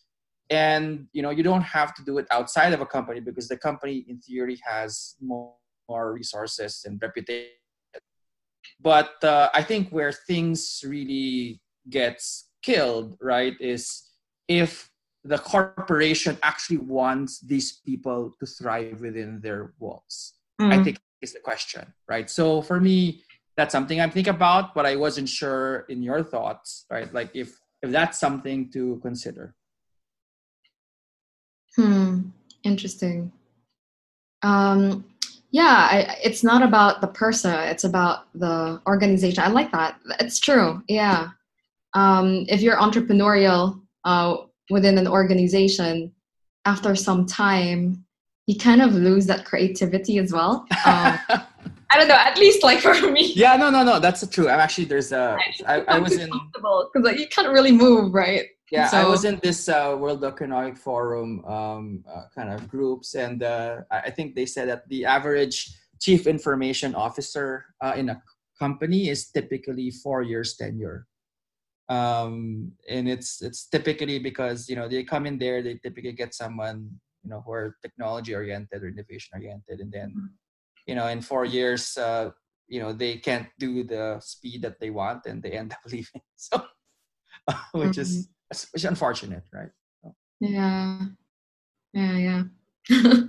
and 0.50 1.06
you 1.12 1.22
know 1.22 1.30
you 1.30 1.44
don't 1.44 1.62
have 1.62 1.94
to 1.94 2.02
do 2.04 2.18
it 2.18 2.26
outside 2.32 2.72
of 2.72 2.80
a 2.80 2.86
company 2.86 3.20
because 3.20 3.46
the 3.48 3.56
company 3.56 4.04
in 4.08 4.18
theory 4.18 4.58
has 4.66 5.14
more, 5.20 5.54
more 5.88 6.12
resources 6.12 6.82
and 6.84 7.00
reputation. 7.00 7.50
But 8.80 9.22
uh, 9.22 9.48
i 9.54 9.62
think 9.62 9.90
where 9.90 10.12
things 10.12 10.82
really 10.84 11.60
gets 11.88 12.50
killed 12.62 13.16
right 13.20 13.54
is 13.60 13.84
if 14.48 14.90
the 15.24 15.38
corporation 15.38 16.36
actually 16.42 16.78
wants 16.78 17.38
these 17.38 17.80
people 17.86 18.32
to 18.40 18.46
thrive 18.46 19.00
within 19.00 19.40
their 19.40 19.72
walls. 19.78 20.34
Mm. 20.60 20.72
i 20.74 20.82
think 20.82 20.98
is 21.22 21.32
the 21.32 21.38
question 21.38 21.86
right? 22.08 22.28
So 22.28 22.60
for 22.60 22.80
me 22.80 23.22
that's 23.56 23.72
something 23.72 24.00
I'm 24.00 24.10
thinking 24.10 24.34
about, 24.34 24.74
but 24.74 24.86
I 24.86 24.96
wasn't 24.96 25.28
sure 25.28 25.84
in 25.88 26.02
your 26.02 26.22
thoughts, 26.22 26.86
right? 26.90 27.12
Like 27.12 27.30
if 27.34 27.58
if 27.82 27.90
that's 27.90 28.18
something 28.18 28.70
to 28.72 29.00
consider. 29.02 29.54
Hmm. 31.76 32.30
Interesting. 32.64 33.32
Um, 34.42 35.04
yeah, 35.50 35.88
I, 35.90 36.16
it's 36.22 36.42
not 36.42 36.62
about 36.62 37.00
the 37.00 37.08
person; 37.08 37.54
it's 37.54 37.84
about 37.84 38.26
the 38.34 38.80
organization. 38.86 39.42
I 39.42 39.48
like 39.48 39.72
that. 39.72 39.98
It's 40.20 40.38
true. 40.38 40.82
Yeah. 40.88 41.30
Um, 41.94 42.46
if 42.48 42.62
you're 42.62 42.76
entrepreneurial 42.76 43.80
uh, 44.04 44.36
within 44.70 44.96
an 44.96 45.06
organization, 45.06 46.12
after 46.64 46.94
some 46.94 47.26
time, 47.26 48.04
you 48.46 48.56
kind 48.56 48.80
of 48.80 48.94
lose 48.94 49.26
that 49.26 49.44
creativity 49.44 50.18
as 50.18 50.32
well. 50.32 50.66
Um, 50.86 51.18
I 51.92 51.98
don't 51.98 52.08
know. 52.08 52.14
At 52.14 52.38
least 52.38 52.62
like 52.62 52.80
for 52.80 52.94
me. 53.10 53.32
Yeah, 53.34 53.56
no, 53.56 53.70
no, 53.70 53.84
no. 53.84 53.98
That's 54.00 54.26
true. 54.28 54.48
I'm 54.48 54.60
actually 54.60 54.86
there's 54.86 55.12
a. 55.12 55.36
I, 55.66 55.80
I 55.82 55.98
was 55.98 56.16
in 56.16 56.30
because 56.30 57.04
like 57.04 57.18
you 57.18 57.28
can't 57.28 57.48
really 57.48 57.72
move, 57.72 58.14
right? 58.14 58.46
Yeah, 58.70 58.88
so, 58.88 58.96
I 58.96 59.06
was 59.06 59.26
in 59.26 59.38
this 59.42 59.68
uh, 59.68 59.94
World 60.00 60.24
Economic 60.24 60.78
Forum 60.78 61.44
um, 61.44 62.02
uh, 62.08 62.22
kind 62.34 62.48
of 62.48 62.66
groups, 62.68 63.14
and 63.14 63.42
uh, 63.42 63.82
I 63.90 64.08
think 64.08 64.34
they 64.34 64.46
said 64.46 64.70
that 64.70 64.88
the 64.88 65.04
average 65.04 65.68
chief 66.00 66.26
information 66.26 66.94
officer 66.94 67.66
uh, 67.82 67.92
in 67.94 68.08
a 68.08 68.22
company 68.58 69.10
is 69.10 69.30
typically 69.30 69.90
four 69.90 70.22
years 70.22 70.56
tenure. 70.56 71.06
Um, 71.90 72.72
and 72.88 73.10
it's 73.10 73.42
it's 73.42 73.68
typically 73.68 74.18
because 74.18 74.70
you 74.70 74.76
know 74.76 74.88
they 74.88 75.04
come 75.04 75.26
in 75.26 75.36
there, 75.36 75.60
they 75.60 75.74
typically 75.74 76.12
get 76.12 76.32
someone 76.32 76.88
you 77.22 77.28
know 77.28 77.42
who 77.44 77.52
are 77.52 77.76
technology 77.82 78.34
oriented 78.34 78.82
or 78.82 78.88
innovation 78.88 79.36
oriented, 79.36 79.80
and 79.80 79.92
then 79.92 80.14
you 80.86 80.94
know 80.94 81.06
in 81.08 81.20
four 81.20 81.44
years 81.44 81.96
uh, 81.98 82.30
you 82.68 82.80
know 82.80 82.92
they 82.92 83.16
can't 83.16 83.48
do 83.58 83.84
the 83.84 84.18
speed 84.20 84.62
that 84.62 84.80
they 84.80 84.90
want 84.90 85.26
and 85.26 85.42
they 85.42 85.52
end 85.52 85.72
up 85.76 85.80
leaving 85.90 86.22
so 86.36 86.62
which 87.72 87.98
is 87.98 88.28
Mm-hmm. 88.52 88.68
which 88.72 88.84
is 88.84 88.84
unfortunate 88.84 89.44
right 89.52 89.70
Yeah. 90.40 90.98
Yeah, 91.94 92.16
yeah. 92.18 92.42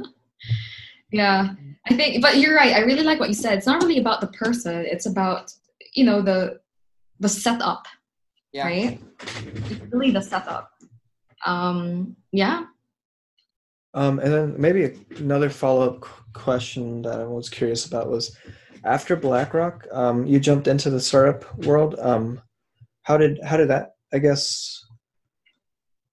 yeah. 1.11 1.53
I 1.87 1.93
think 1.95 2.21
but 2.21 2.37
you're 2.37 2.55
right. 2.55 2.73
I 2.75 2.79
really 2.79 3.03
like 3.03 3.19
what 3.19 3.29
you 3.29 3.35
said. 3.35 3.57
It's 3.57 3.67
not 3.67 3.81
really 3.83 3.99
about 3.99 4.19
the 4.21 4.27
person, 4.27 4.85
it's 4.85 5.05
about, 5.05 5.53
you 5.93 6.03
know, 6.05 6.21
the 6.21 6.59
the 7.19 7.29
setup, 7.29 7.85
yeah 8.51 8.65
right? 8.65 8.99
It's 9.21 9.93
really 9.93 10.11
the 10.11 10.21
setup. 10.21 10.71
Um 11.45 12.15
yeah. 12.31 12.65
Um, 13.93 14.19
and 14.19 14.33
then 14.33 14.55
maybe 14.57 14.97
another 15.17 15.49
follow-up 15.49 16.05
question 16.33 17.03
that 17.03 17.21
I 17.21 17.25
was 17.25 17.49
curious 17.49 17.85
about 17.85 18.09
was 18.09 18.35
after 18.83 19.15
BlackRock, 19.15 19.87
um, 19.91 20.25
you 20.25 20.39
jumped 20.39 20.67
into 20.67 20.89
the 20.89 20.99
startup 20.99 21.57
world. 21.65 21.95
Um, 21.99 22.41
how 23.03 23.17
did 23.17 23.39
how 23.43 23.57
did 23.57 23.69
that? 23.69 23.95
I 24.11 24.19
guess 24.19 24.83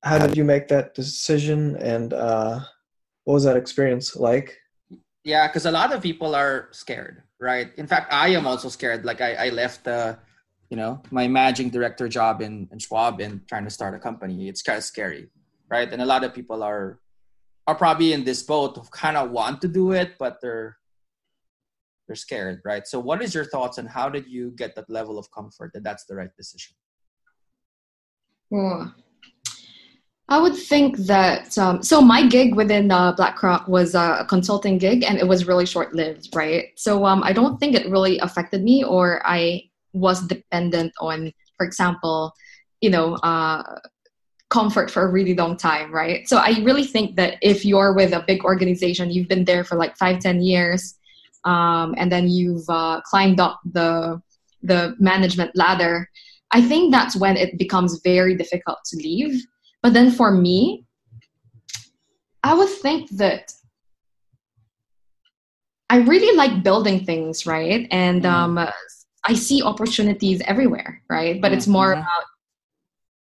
how 0.03 0.19
did 0.19 0.37
you 0.37 0.45
make 0.45 0.69
that 0.69 0.95
decision, 0.95 1.77
and 1.77 2.13
uh, 2.13 2.61
what 3.25 3.35
was 3.35 3.45
that 3.45 3.57
experience 3.57 4.15
like? 4.15 4.57
yeah 5.25 5.47
because 5.47 5.67
a 5.67 5.71
lot 5.71 5.93
of 5.93 6.03
people 6.03 6.35
are 6.35 6.69
scared 6.73 7.23
right 7.41 7.73
in 7.77 7.87
fact 7.87 8.13
i 8.13 8.29
am 8.29 8.47
also 8.47 8.69
scared 8.69 9.05
like 9.05 9.21
i, 9.21 9.47
I 9.47 9.49
left 9.51 9.87
uh, 9.87 10.17
you 10.71 10.77
know 10.77 11.03
my 11.11 11.29
managing 11.29 11.71
director 11.71 12.09
job 12.09 12.41
in, 12.41 12.69
in 12.73 12.79
schwab 12.79 13.21
and 13.21 13.47
trying 13.49 13.65
to 13.65 13.71
start 13.71 13.95
a 13.95 13.99
company 13.99 14.49
it's 14.49 14.63
kind 14.63 14.79
of 14.79 14.85
scary 14.85 15.29
right 15.69 15.91
and 15.93 16.01
a 16.01 16.07
lot 16.07 16.25
of 16.25 16.35
people 16.35 16.63
are 16.63 16.99
are 17.67 17.75
probably 17.75 18.13
in 18.13 18.25
this 18.25 18.43
boat 18.43 18.77
of 18.77 18.91
kind 18.91 19.17
of 19.17 19.31
want 19.31 19.61
to 19.61 19.69
do 19.69 19.93
it 19.93 20.15
but 20.19 20.39
they're 20.41 20.77
they're 22.07 22.17
scared 22.17 22.61
right 22.65 22.87
so 22.87 22.99
what 22.99 23.23
is 23.23 23.35
your 23.35 23.45
thoughts 23.45 23.79
on 23.79 23.87
how 23.87 24.09
did 24.09 24.27
you 24.27 24.51
get 24.53 24.75
that 24.75 24.89
level 24.91 25.19
of 25.19 25.31
comfort 25.31 25.71
that 25.73 25.85
that's 25.85 26.05
the 26.07 26.15
right 26.15 26.35
decision 26.37 26.75
Oh. 28.53 28.93
I 30.29 30.39
would 30.39 30.55
think 30.55 30.97
that 30.99 31.59
um, 31.59 31.83
so 31.83 32.01
my 32.01 32.27
gig 32.27 32.55
within 32.55 32.91
uh, 32.91 33.13
BlackRock 33.13 33.67
was 33.67 33.97
a 33.97 34.25
consulting 34.29 34.79
gig 34.79 35.03
and 35.03 35.19
it 35.19 35.27
was 35.27 35.49
really 35.49 35.67
short 35.67 35.93
lived, 35.93 36.29
right? 36.37 36.69
So 36.77 37.05
um, 37.05 37.23
I 37.25 37.33
don't 37.33 37.59
think 37.59 37.75
it 37.75 37.91
really 37.91 38.19
affected 38.19 38.63
me 38.63 38.85
or 38.85 39.23
I 39.27 39.65
was 39.93 40.25
dependent 40.29 40.93
on, 41.01 41.33
for 41.57 41.67
example, 41.67 42.33
you 42.81 42.91
know, 42.91 43.15
uh, 43.17 43.81
comfort 44.51 44.91
for 44.91 45.05
a 45.05 45.09
really 45.11 45.35
long 45.35 45.57
time, 45.57 45.93
right? 45.93 46.29
So 46.29 46.37
I 46.37 46.61
really 46.63 46.85
think 46.85 47.17
that 47.17 47.39
if 47.41 47.65
you're 47.65 47.95
with 47.95 48.13
a 48.13 48.25
big 48.27 48.45
organization, 48.45 49.11
you've 49.11 49.29
been 49.29 49.45
there 49.45 49.65
for 49.65 49.77
like 49.77 49.97
five, 49.97 50.19
ten 50.21 50.43
years, 50.43 50.97
um, 51.45 51.95
and 51.97 52.11
then 52.13 52.29
you've 52.29 52.69
uh, 52.69 53.01
climbed 53.05 53.41
up 53.41 53.61
the 53.73 54.21
the 54.63 54.95
management 54.99 55.53
ladder, 55.55 56.11
I 56.51 56.61
think 56.61 56.93
that's 56.93 57.17
when 57.17 57.37
it 57.37 57.59
becomes 57.59 58.01
very 58.03 58.37
difficult 58.37 58.79
to 58.87 58.97
leave. 58.97 59.43
But 59.83 59.95
then 59.95 60.11
for 60.11 60.31
me, 60.31 60.85
I 62.43 62.55
would 62.55 62.69
think 62.69 63.09
that 63.17 63.53
I 65.89 65.99
really 65.99 66.37
like 66.37 66.63
building 66.63 67.05
things, 67.05 67.47
right? 67.47 67.87
And 67.91 68.23
Mhm. 68.23 68.31
um, 68.31 68.69
I 69.25 69.35
see 69.35 69.63
opportunities 69.63 70.41
everywhere, 70.47 71.03
right? 71.09 71.41
But 71.41 71.53
it's 71.53 71.67
more 71.67 71.95
Mhm. 71.95 72.01
about 72.01 72.25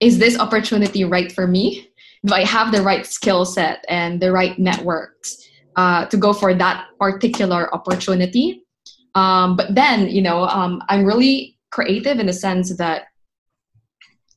is 0.01 0.19
this 0.19 0.39
opportunity 0.39 1.05
right 1.05 1.31
for 1.33 1.47
me? 1.47 1.89
Do 2.25 2.35
I 2.35 2.45
have 2.45 2.73
the 2.73 2.83
right 2.83 3.07
skill 3.07 3.45
set 3.45 3.85
and 3.89 4.21
the 4.21 4.33
right 4.33 4.59
networks 4.59 5.49
uh, 5.77 6.07
to 6.07 6.17
go 6.17 6.33
for 6.33 6.55
that 6.55 6.87
particular 6.99 7.73
opportunity? 7.75 8.63
Um, 9.15 9.57
but 9.57 9.75
then, 9.75 10.09
you 10.09 10.23
know, 10.23 10.45
um, 10.45 10.83
I'm 10.89 11.05
really 11.05 11.59
creative 11.71 12.19
in 12.19 12.27
the 12.27 12.33
sense 12.33 12.77
that 12.77 13.05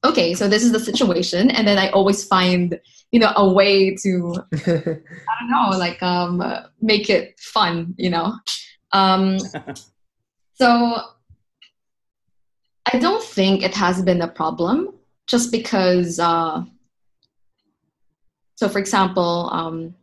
okay, 0.04 0.34
so 0.34 0.48
this 0.48 0.64
is 0.64 0.72
the 0.72 0.80
situation, 0.80 1.52
and 1.52 1.68
then 1.68 1.78
I 1.78 1.90
always 1.90 2.24
find 2.26 2.80
you 3.12 3.20
know 3.20 3.34
a 3.36 3.52
way 3.52 3.96
to 3.96 4.34
I 4.54 4.68
don't 4.68 5.50
know, 5.50 5.78
like 5.78 6.02
um, 6.02 6.44
make 6.82 7.10
it 7.10 7.40
fun, 7.40 7.96
you 7.98 8.10
know. 8.10 8.36
Um, 8.92 9.40
so 10.54 11.02
I 12.92 13.00
don't 13.00 13.24
think 13.24 13.64
it 13.64 13.76
has 13.76 14.02
been 14.02 14.22
a 14.22 14.28
problem, 14.28 14.99
just 15.30 15.52
because. 15.52 16.20
Uh, 16.20 16.64
so, 18.56 18.68
for 18.68 18.80
example, 18.80 19.50
um, 19.54 19.96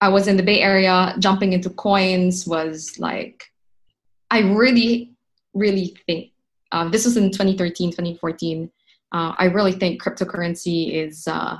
I 0.00 0.08
was 0.08 0.26
in 0.26 0.38
the 0.38 0.42
Bay 0.42 0.60
Area. 0.60 1.14
Jumping 1.18 1.52
into 1.52 1.68
coins 1.68 2.46
was 2.46 2.98
like, 2.98 3.44
I 4.30 4.40
really, 4.40 5.12
really 5.52 5.96
think 6.06 6.30
um, 6.72 6.90
this 6.90 7.04
was 7.04 7.16
in 7.16 7.30
2013, 7.30 7.90
2014. 7.90 8.70
Uh, 9.12 9.34
I 9.38 9.44
really 9.46 9.72
think 9.72 10.02
cryptocurrency 10.02 10.92
is 10.92 11.28
uh, 11.28 11.58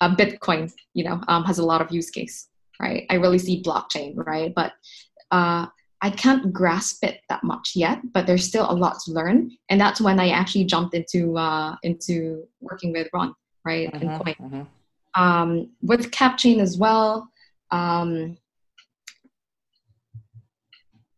a 0.00 0.10
Bitcoin, 0.10 0.72
you 0.94 1.04
know, 1.04 1.20
um, 1.28 1.44
has 1.44 1.58
a 1.58 1.64
lot 1.64 1.80
of 1.80 1.90
use 1.90 2.10
case, 2.10 2.48
right? 2.80 3.06
I 3.10 3.14
really 3.14 3.38
see 3.38 3.62
blockchain, 3.62 4.14
right? 4.16 4.54
But 4.54 4.72
uh, 5.30 5.66
I 6.02 6.10
can't 6.10 6.52
grasp 6.52 7.04
it 7.04 7.20
that 7.28 7.44
much 7.44 7.72
yet. 7.76 8.00
But 8.12 8.26
there's 8.26 8.44
still 8.46 8.68
a 8.68 8.74
lot 8.74 8.98
to 9.04 9.12
learn, 9.12 9.52
and 9.70 9.80
that's 9.80 10.00
when 10.00 10.18
I 10.18 10.30
actually 10.30 10.64
jumped 10.64 10.94
into 10.94 11.38
uh, 11.38 11.76
into 11.84 12.44
working 12.60 12.92
with 12.92 13.08
Ron, 13.12 13.34
right, 13.64 13.88
and 13.94 14.02
Mhm, 14.02 14.18
Coin 14.18 14.34
mhm. 14.40 14.66
um, 15.14 15.70
with 15.80 16.10
CapChain 16.10 16.60
as 16.60 16.76
well. 16.76 17.28
Um, 17.70 18.36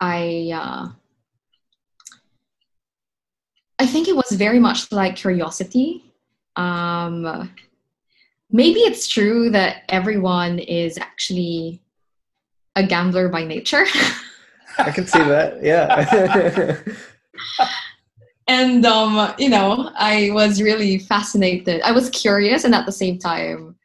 I 0.01 0.51
uh, 0.55 0.89
I 3.79 3.87
think 3.87 4.07
it 4.07 4.17
was 4.17 4.31
very 4.33 4.61
much 4.61 4.93
like 4.93 5.17
curiosity. 5.17 6.05
Um, 6.57 7.51
maybe 8.51 8.81
it's 8.81 9.09
true 9.09 9.51
that 9.51 9.83
everyone 9.89 10.59
is 10.59 10.99
actually 10.99 11.81
a 12.77 12.87
gambler 12.87 13.29
by 13.29 13.45
nature. 13.45 13.87
I 14.79 14.91
can 14.91 15.07
see 15.07 15.19
that. 15.19 15.63
Yeah. 15.63 16.79
and 18.47 18.85
um, 18.85 19.35
you 19.39 19.49
know, 19.49 19.91
I 19.97 20.31
was 20.33 20.61
really 20.61 20.99
fascinated. 20.99 21.83
I 21.83 21.93
was 21.93 22.11
curious, 22.11 22.65
and 22.65 22.75
at 22.75 22.87
the 22.87 22.93
same 22.93 23.19
time, 23.19 23.77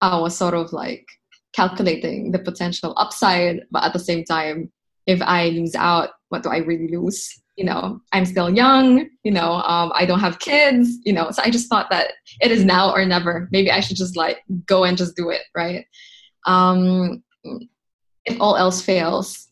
I 0.00 0.18
was 0.18 0.36
sort 0.36 0.54
of 0.54 0.72
like 0.72 1.06
calculating 1.52 2.32
the 2.32 2.38
potential 2.38 2.94
upside, 2.96 3.60
but 3.70 3.84
at 3.84 3.92
the 3.92 3.98
same 3.98 4.24
time, 4.24 4.70
if 5.06 5.20
I 5.22 5.48
lose 5.48 5.74
out, 5.74 6.10
what 6.28 6.42
do 6.42 6.50
I 6.50 6.58
really 6.58 6.88
lose? 6.88 7.42
You 7.56 7.64
know, 7.64 8.00
I'm 8.12 8.24
still 8.24 8.50
young. 8.54 9.08
You 9.24 9.32
know, 9.32 9.54
um, 9.62 9.90
I 9.94 10.06
don't 10.06 10.20
have 10.20 10.38
kids. 10.38 10.98
You 11.04 11.12
know, 11.12 11.30
so 11.30 11.42
I 11.44 11.50
just 11.50 11.68
thought 11.68 11.90
that 11.90 12.12
it 12.40 12.52
is 12.52 12.64
now 12.64 12.92
or 12.92 13.04
never. 13.04 13.48
Maybe 13.50 13.70
I 13.70 13.80
should 13.80 13.96
just 13.96 14.16
like 14.16 14.38
go 14.66 14.84
and 14.84 14.96
just 14.96 15.16
do 15.16 15.30
it, 15.30 15.42
right? 15.56 15.84
Um, 16.46 17.22
if 18.24 18.40
all 18.40 18.56
else 18.56 18.80
fails, 18.80 19.47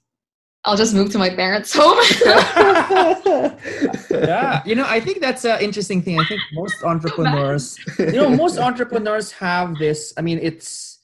I'll 0.66 0.76
just 0.76 0.94
move 0.94 1.10
to 1.12 1.18
my 1.18 1.30
parents' 1.30 1.72
home. 1.72 1.96
yeah 4.10 4.62
you 4.64 4.74
know 4.74 4.86
i 4.88 5.00
think 5.00 5.20
that's 5.20 5.44
an 5.44 5.60
interesting 5.60 6.02
thing. 6.02 6.18
I 6.18 6.24
think 6.24 6.40
most 6.52 6.82
entrepreneurs 6.82 7.76
you 7.98 8.12
know 8.12 8.30
most 8.30 8.58
entrepreneurs 8.58 9.32
have 9.32 9.78
this 9.78 10.12
i 10.18 10.22
mean 10.22 10.38
it's 10.42 10.98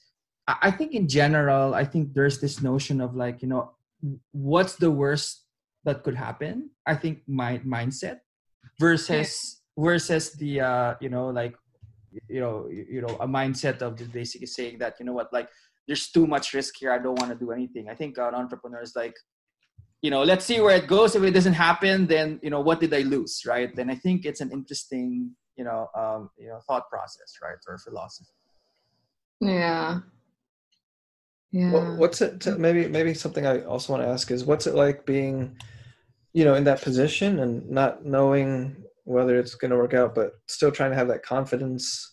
i 0.47 0.55
I 0.67 0.71
think 0.71 0.91
in 0.99 1.07
general 1.07 1.73
i 1.73 1.85
think 1.91 2.13
there's 2.17 2.37
this 2.43 2.61
notion 2.61 2.97
of 3.05 3.15
like 3.15 3.41
you 3.43 3.49
know 3.53 3.63
what's 4.31 4.75
the 4.75 4.91
worst 4.91 5.29
that 5.85 6.03
could 6.03 6.17
happen 6.27 6.69
i 6.91 6.95
think 7.01 7.15
my 7.27 7.51
mindset 7.75 8.17
versus 8.79 9.29
versus 9.77 10.23
the 10.41 10.51
uh 10.69 10.89
you 11.03 11.09
know 11.15 11.25
like 11.41 11.55
you 12.35 12.41
know 12.43 12.55
you 12.75 12.83
you 12.95 13.01
know 13.03 13.13
a 13.27 13.27
mindset 13.39 13.77
of 13.85 13.95
just 13.99 14.11
basically 14.11 14.49
saying 14.57 14.75
that 14.83 14.93
you 14.99 15.05
know 15.07 15.15
what 15.19 15.29
like 15.37 15.49
there's 15.87 16.05
too 16.15 16.25
much 16.27 16.45
risk 16.59 16.71
here 16.81 16.91
i 16.91 16.99
don't 17.03 17.19
want 17.21 17.31
to 17.33 17.39
do 17.45 17.51
anything. 17.51 17.85
I 17.93 17.95
think 17.99 18.11
an 18.17 18.35
entrepreneur 18.43 18.81
is 18.81 18.95
like 18.95 19.15
you 20.03 20.11
know 20.11 20.21
let's 20.23 20.45
see 20.45 20.59
where 20.61 20.75
it 20.75 20.87
goes 20.87 21.15
if 21.15 21.23
it 21.23 21.31
doesn't 21.31 21.53
happen 21.67 22.05
then 22.05 22.39
you 22.43 22.51
know 22.51 22.61
what 22.61 22.79
did 22.79 22.93
i 22.93 23.01
lose 23.15 23.41
right 23.47 23.75
and 23.79 23.89
i 23.89 23.95
think 23.95 24.25
it's 24.25 24.41
an 24.41 24.51
interesting 24.51 25.31
you 25.57 25.63
know 25.63 25.87
um 25.95 26.29
you 26.37 26.47
know 26.49 26.59
thought 26.67 26.87
process 26.89 27.29
right 27.41 27.57
or 27.67 27.77
philosophy 27.79 28.35
yeah. 29.43 29.99
Yeah. 31.51 31.71
What- 31.71 31.97
what's 31.97 32.21
it? 32.21 32.41
To, 32.41 32.57
maybe 32.57 32.87
maybe 32.87 33.13
something 33.13 33.45
I 33.45 33.63
also 33.65 33.93
want 33.93 34.03
to 34.03 34.09
ask 34.09 34.31
is 34.31 34.45
what's 34.45 34.67
it 34.67 34.75
like 34.75 35.05
being, 35.05 35.55
you 36.33 36.45
know, 36.45 36.55
in 36.55 36.63
that 36.63 36.81
position 36.81 37.39
and 37.39 37.69
not 37.69 38.05
knowing 38.05 38.75
whether 39.03 39.37
it's 39.37 39.55
going 39.55 39.71
to 39.71 39.77
work 39.77 39.93
out, 39.93 40.15
but 40.15 40.33
still 40.47 40.71
trying 40.71 40.91
to 40.91 40.97
have 40.97 41.09
that 41.09 41.23
confidence 41.23 42.09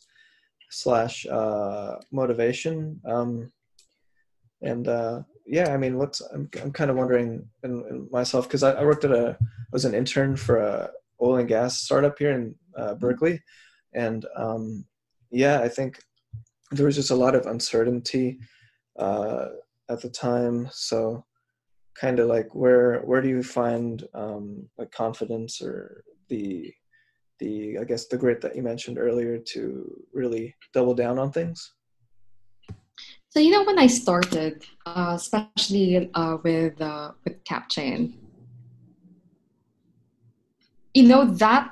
slash 0.71 1.25
uh, 1.27 1.97
motivation. 2.13 3.01
Um, 3.07 3.53
and 4.63 4.89
uh, 4.89 5.23
yeah, 5.51 5.75
I 5.75 5.77
mean, 5.77 5.99
what's 5.99 6.21
I'm 6.21 6.49
I'm 6.63 6.71
kind 6.71 6.93
of 6.93 6.97
wondering 6.97 7.45
in, 7.65 7.85
in 7.91 8.09
myself 8.13 8.47
because 8.47 8.63
I, 8.63 8.71
I 8.71 8.85
worked 8.85 9.05
at 9.05 9.11
a 9.11 9.37
I 9.41 9.73
was 9.73 9.85
an 9.85 9.95
intern 9.95 10.37
for 10.37 10.59
a 10.59 10.91
oil 11.21 11.37
and 11.37 11.49
gas 11.49 11.81
startup 11.81 12.17
here 12.17 12.31
in 12.31 12.55
uh, 12.77 12.95
Berkeley, 12.95 13.43
and 13.93 14.25
um, 14.37 14.85
yeah, 15.33 15.61
I 15.61 15.69
think 15.69 16.01
there 16.71 16.87
was 16.87 16.95
just 16.95 17.11
a 17.11 17.17
lot 17.17 17.35
of 17.35 17.47
uncertainty 17.47 18.39
uh, 18.97 19.47
at 19.89 20.01
the 20.01 20.09
time. 20.09 20.69
So 20.71 21.25
kind 22.01 22.21
of 22.21 22.29
like 22.29 22.55
where 22.55 23.01
where 23.01 23.21
do 23.21 23.29
you 23.29 23.43
find 23.43 24.07
um, 24.15 24.69
like 24.79 24.93
confidence 24.93 25.61
or 25.61 26.05
the 26.29 26.73
the 27.41 27.77
I 27.81 27.83
guess 27.83 28.07
the 28.07 28.19
grit 28.19 28.41
that 28.43 28.55
you 28.55 28.63
mentioned 28.63 28.99
earlier 28.99 29.37
to 29.37 30.05
really 30.13 30.55
double 30.73 30.95
down 30.95 31.19
on 31.19 31.33
things? 31.33 31.73
So 33.31 33.39
you 33.39 33.51
know 33.53 33.63
when 33.63 33.79
I 33.79 33.87
started, 33.87 34.67
uh, 34.85 35.13
especially 35.15 36.11
uh, 36.15 36.39
with 36.43 36.81
uh, 36.81 37.13
with 37.25 37.45
CapChain, 37.45 38.15
you 40.95 41.05
know 41.05 41.25
that 41.25 41.71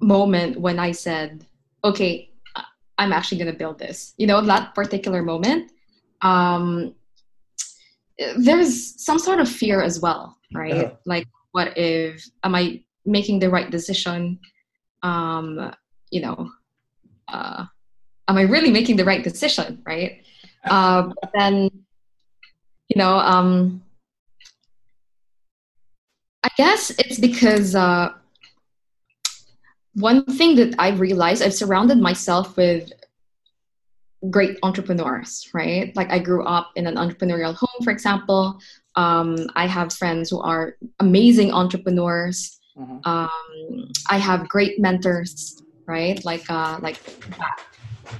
moment 0.00 0.60
when 0.60 0.78
I 0.78 0.92
said, 0.92 1.44
"Okay, 1.82 2.30
I'm 2.96 3.12
actually 3.12 3.38
going 3.38 3.50
to 3.52 3.58
build 3.58 3.80
this," 3.80 4.14
you 4.18 4.26
know 4.28 4.40
that 4.40 4.72
particular 4.76 5.20
moment. 5.20 5.72
Um, 6.22 6.94
there's 8.36 9.02
some 9.02 9.18
sort 9.18 9.40
of 9.40 9.48
fear 9.50 9.82
as 9.82 9.98
well, 9.98 10.38
right? 10.54 10.74
Uh-huh. 10.74 10.94
Like, 11.06 11.26
what 11.50 11.76
if 11.76 12.24
am 12.44 12.54
I 12.54 12.84
making 13.04 13.40
the 13.40 13.50
right 13.50 13.68
decision? 13.68 14.38
Um, 15.02 15.74
you 16.12 16.20
know, 16.20 16.52
uh, 17.26 17.64
am 18.28 18.38
I 18.38 18.42
really 18.42 18.70
making 18.70 18.94
the 18.94 19.04
right 19.04 19.24
decision, 19.24 19.82
right? 19.84 20.22
Uh, 20.64 21.10
then 21.34 21.70
you 22.88 22.96
know 22.96 23.14
um, 23.18 23.82
i 26.42 26.48
guess 26.56 26.90
it's 26.98 27.18
because 27.18 27.74
uh, 27.74 28.10
one 29.94 30.24
thing 30.24 30.56
that 30.56 30.74
i've 30.78 31.00
realized 31.00 31.42
i've 31.42 31.54
surrounded 31.54 31.98
myself 31.98 32.56
with 32.56 32.92
great 34.28 34.58
entrepreneurs 34.62 35.48
right? 35.54 35.96
Like 35.96 36.10
i 36.10 36.18
grew 36.18 36.44
up 36.44 36.72
in 36.76 36.86
an 36.86 36.96
entrepreneurial 36.96 37.54
home 37.54 37.80
for 37.82 37.90
example. 37.90 38.60
Um, 38.96 39.36
i 39.56 39.66
have 39.66 39.94
friends 39.94 40.28
who 40.28 40.40
are 40.40 40.76
amazing 40.98 41.52
entrepreneurs. 41.52 42.58
Mm-hmm. 42.76 42.98
um, 43.04 43.90
i 44.08 44.16
have 44.16 44.48
great 44.48 44.78
mentors 44.78 45.60
right? 45.90 46.24
Like 46.24 46.48
uh, 46.48 46.78
like 46.80 46.98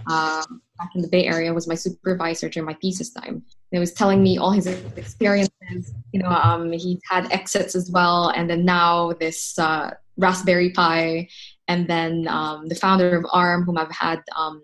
uh, 0.09 0.45
back 0.81 0.95
in 0.95 1.03
the 1.03 1.09
Bay 1.09 1.27
Area 1.27 1.53
was 1.53 1.69
my 1.69 1.75
supervisor 1.75 2.49
during 2.49 2.67
my 2.67 2.75
thesis 2.75 3.11
time. 3.11 3.35
And 3.35 3.45
he 3.71 3.79
was 3.79 3.93
telling 3.93 4.23
me 4.23 4.39
all 4.39 4.51
his 4.51 4.67
experiences. 4.67 5.93
You 6.13 6.23
know, 6.23 6.31
um, 6.31 6.73
he's 6.73 7.01
had 7.09 7.31
exits 7.31 7.75
as 7.75 7.91
well, 7.91 8.31
and 8.31 8.49
then 8.49 8.65
now 8.65 9.13
this 9.13 9.59
uh, 9.59 9.91
Raspberry 10.17 10.71
Pi, 10.71 11.29
and 11.69 11.87
then 11.87 12.27
um, 12.29 12.67
the 12.67 12.75
founder 12.75 13.17
of 13.17 13.27
ARM, 13.33 13.65
whom 13.65 13.79
I've 13.79 13.93
had, 13.93 14.23
um, 14.35 14.63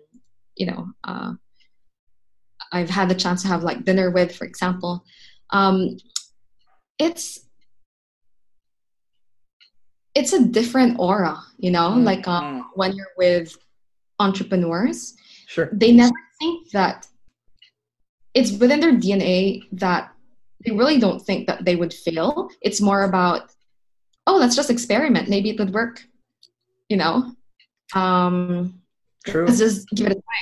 you 0.55 0.65
know, 0.65 0.87
uh, 1.03 1.33
I've 2.73 2.89
had 2.89 3.09
the 3.09 3.15
chance 3.15 3.43
to 3.43 3.47
have 3.47 3.63
like 3.63 3.85
dinner 3.85 4.09
with, 4.09 4.35
for 4.35 4.45
example. 4.45 5.05
Um, 5.51 5.97
it's 6.99 7.39
it's 10.15 10.33
a 10.33 10.43
different 10.43 10.97
aura, 10.99 11.37
you 11.59 11.69
know, 11.69 11.91
mm-hmm. 11.91 12.03
like 12.03 12.27
um, 12.27 12.71
when 12.73 12.93
you're 12.95 13.13
with 13.17 13.55
entrepreneurs 14.19 15.13
Sure. 15.47 15.69
They 15.71 15.93
never 15.93 16.13
think 16.39 16.69
that 16.71 17.07
it's 18.33 18.51
within 18.51 18.81
their 18.81 18.91
DNA 18.91 19.61
that 19.71 20.13
they 20.65 20.71
really 20.71 20.99
don't 20.99 21.21
think 21.21 21.47
that 21.47 21.63
they 21.63 21.77
would 21.77 21.93
fail. 21.93 22.49
It's 22.61 22.81
more 22.81 23.03
about, 23.03 23.49
oh, 24.27 24.35
let's 24.35 24.57
just 24.57 24.69
experiment. 24.69 25.29
Maybe 25.29 25.49
it 25.49 25.57
would 25.57 25.73
work. 25.73 26.03
You 26.89 26.97
know? 26.97 27.31
Um, 27.95 28.81
True. 29.25 29.45
Let's 29.45 29.59
just 29.59 29.87
give 29.89 30.07
it 30.07 30.11
a 30.11 30.15
try. 30.15 30.41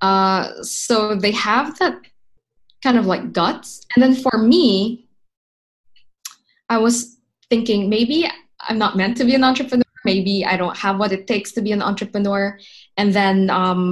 Uh, 0.00 0.62
so 0.62 1.14
they 1.14 1.30
have 1.30 1.78
that 1.78 1.94
kind 2.82 2.98
of 2.98 3.06
like 3.06 3.32
guts. 3.32 3.86
And 3.94 4.02
then 4.02 4.14
for 4.16 4.36
me, 4.36 5.08
I 6.68 6.78
was 6.78 7.18
thinking 7.48 7.88
maybe 7.88 8.28
I'm 8.60 8.78
not 8.78 8.96
meant 8.96 9.16
to 9.18 9.24
be 9.24 9.36
an 9.36 9.44
entrepreneur 9.44 9.85
maybe 10.10 10.34
I 10.52 10.56
don't 10.56 10.78
have 10.84 10.96
what 11.00 11.12
it 11.12 11.26
takes 11.26 11.50
to 11.52 11.60
be 11.66 11.72
an 11.72 11.82
entrepreneur. 11.82 12.58
And 12.96 13.12
then 13.12 13.50
um, 13.50 13.82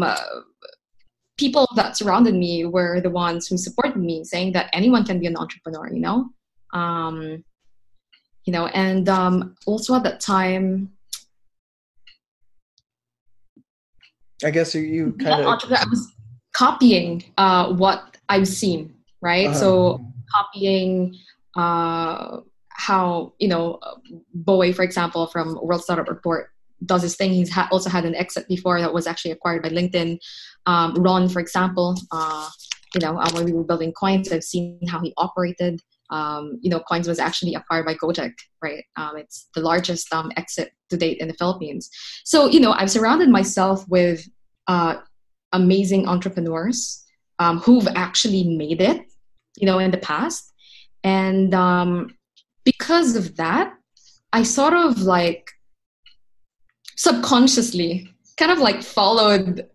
people 1.37 1.67
that 1.77 1.97
surrounded 1.99 2.35
me 2.45 2.65
were 2.65 3.01
the 3.07 3.11
ones 3.11 3.47
who 3.47 3.57
supported 3.59 3.97
me, 4.11 4.25
saying 4.25 4.53
that 4.53 4.71
anyone 4.73 5.05
can 5.05 5.19
be 5.19 5.27
an 5.27 5.37
entrepreneur, 5.37 5.87
you 5.93 6.01
know? 6.07 6.19
Um, 6.73 7.45
you 8.45 8.53
know, 8.53 8.67
and 8.69 9.09
um, 9.09 9.55
also 9.67 9.95
at 9.95 10.05
that 10.05 10.21
time, 10.21 10.67
I 14.45 14.51
guess 14.51 14.75
you, 14.75 14.83
you 14.83 15.13
kind 15.13 15.41
of. 15.41 15.47
I 15.47 15.85
was 15.89 16.13
copying 16.53 17.25
uh, 17.39 17.73
what 17.73 18.19
I've 18.29 18.49
seen, 18.49 18.95
right? 19.23 19.49
Uh-huh. 19.49 19.63
So 19.63 20.05
copying. 20.37 21.17
Uh, 21.57 22.41
how 22.75 23.33
you 23.39 23.49
know 23.49 23.81
Bowei, 24.37 24.75
for 24.75 24.83
example, 24.83 25.27
from 25.27 25.59
World 25.63 25.83
Startup 25.83 26.09
Report, 26.09 26.51
does 26.85 27.03
his 27.03 27.17
thing. 27.17 27.33
He's 27.33 27.51
ha- 27.51 27.69
also 27.71 27.91
had 27.91 28.05
an 28.05 28.15
exit 28.15 28.47
before 28.49 28.81
that 28.81 28.93
was 28.93 29.07
actually 29.07 29.33
acquired 29.33 29.63
by 29.63 29.71
LinkedIn. 29.71 30.19
Um, 30.67 30.95
Ron, 30.95 31.29
for 31.29 31.41
example, 31.41 31.97
uh, 32.11 32.49
you 32.95 33.01
know, 33.01 33.19
uh, 33.19 33.31
when 33.33 33.45
we 33.45 33.53
were 33.53 33.65
building 33.65 33.93
Coins, 33.93 34.33
I've 34.33 34.45
seen 34.45 34.81
how 34.89 35.01
he 35.01 35.13
operated. 35.17 35.81
Um, 36.11 36.59
you 36.61 36.71
know, 36.71 36.81
Coins 36.81 37.09
was 37.09 37.19
actually 37.19 37.55
acquired 37.55 37.87
by 37.87 37.95
Gojek, 37.95 38.35
right? 38.63 38.85
Um, 38.97 39.17
it's 39.17 39.49
the 39.55 39.61
largest 39.61 40.13
um, 40.13 40.31
exit 40.37 40.73
to 40.91 40.97
date 40.97 41.19
in 41.19 41.29
the 41.29 41.35
Philippines. 41.35 41.91
So, 42.25 42.47
you 42.47 42.61
know, 42.61 42.73
I've 42.73 42.91
surrounded 42.91 43.31
myself 43.31 43.89
with 43.89 44.29
uh, 44.69 44.97
amazing 45.53 46.07
entrepreneurs 46.07 47.05
um, 47.39 47.59
who've 47.59 47.89
actually 47.95 48.45
made 48.57 48.81
it, 48.81 49.03
you 49.57 49.67
know, 49.67 49.79
in 49.79 49.91
the 49.91 49.99
past. 49.99 50.53
And 51.03 51.53
um, 51.55 52.17
because 52.65 53.17
of 53.17 53.37
that, 53.37 53.75
I 54.33 54.43
sort 54.43 54.75
of 54.75 55.03
like 55.03 55.51
subconsciously 56.97 58.09
kind 58.37 58.51
of 58.51 58.59
like 58.59 58.83
followed 58.83 59.69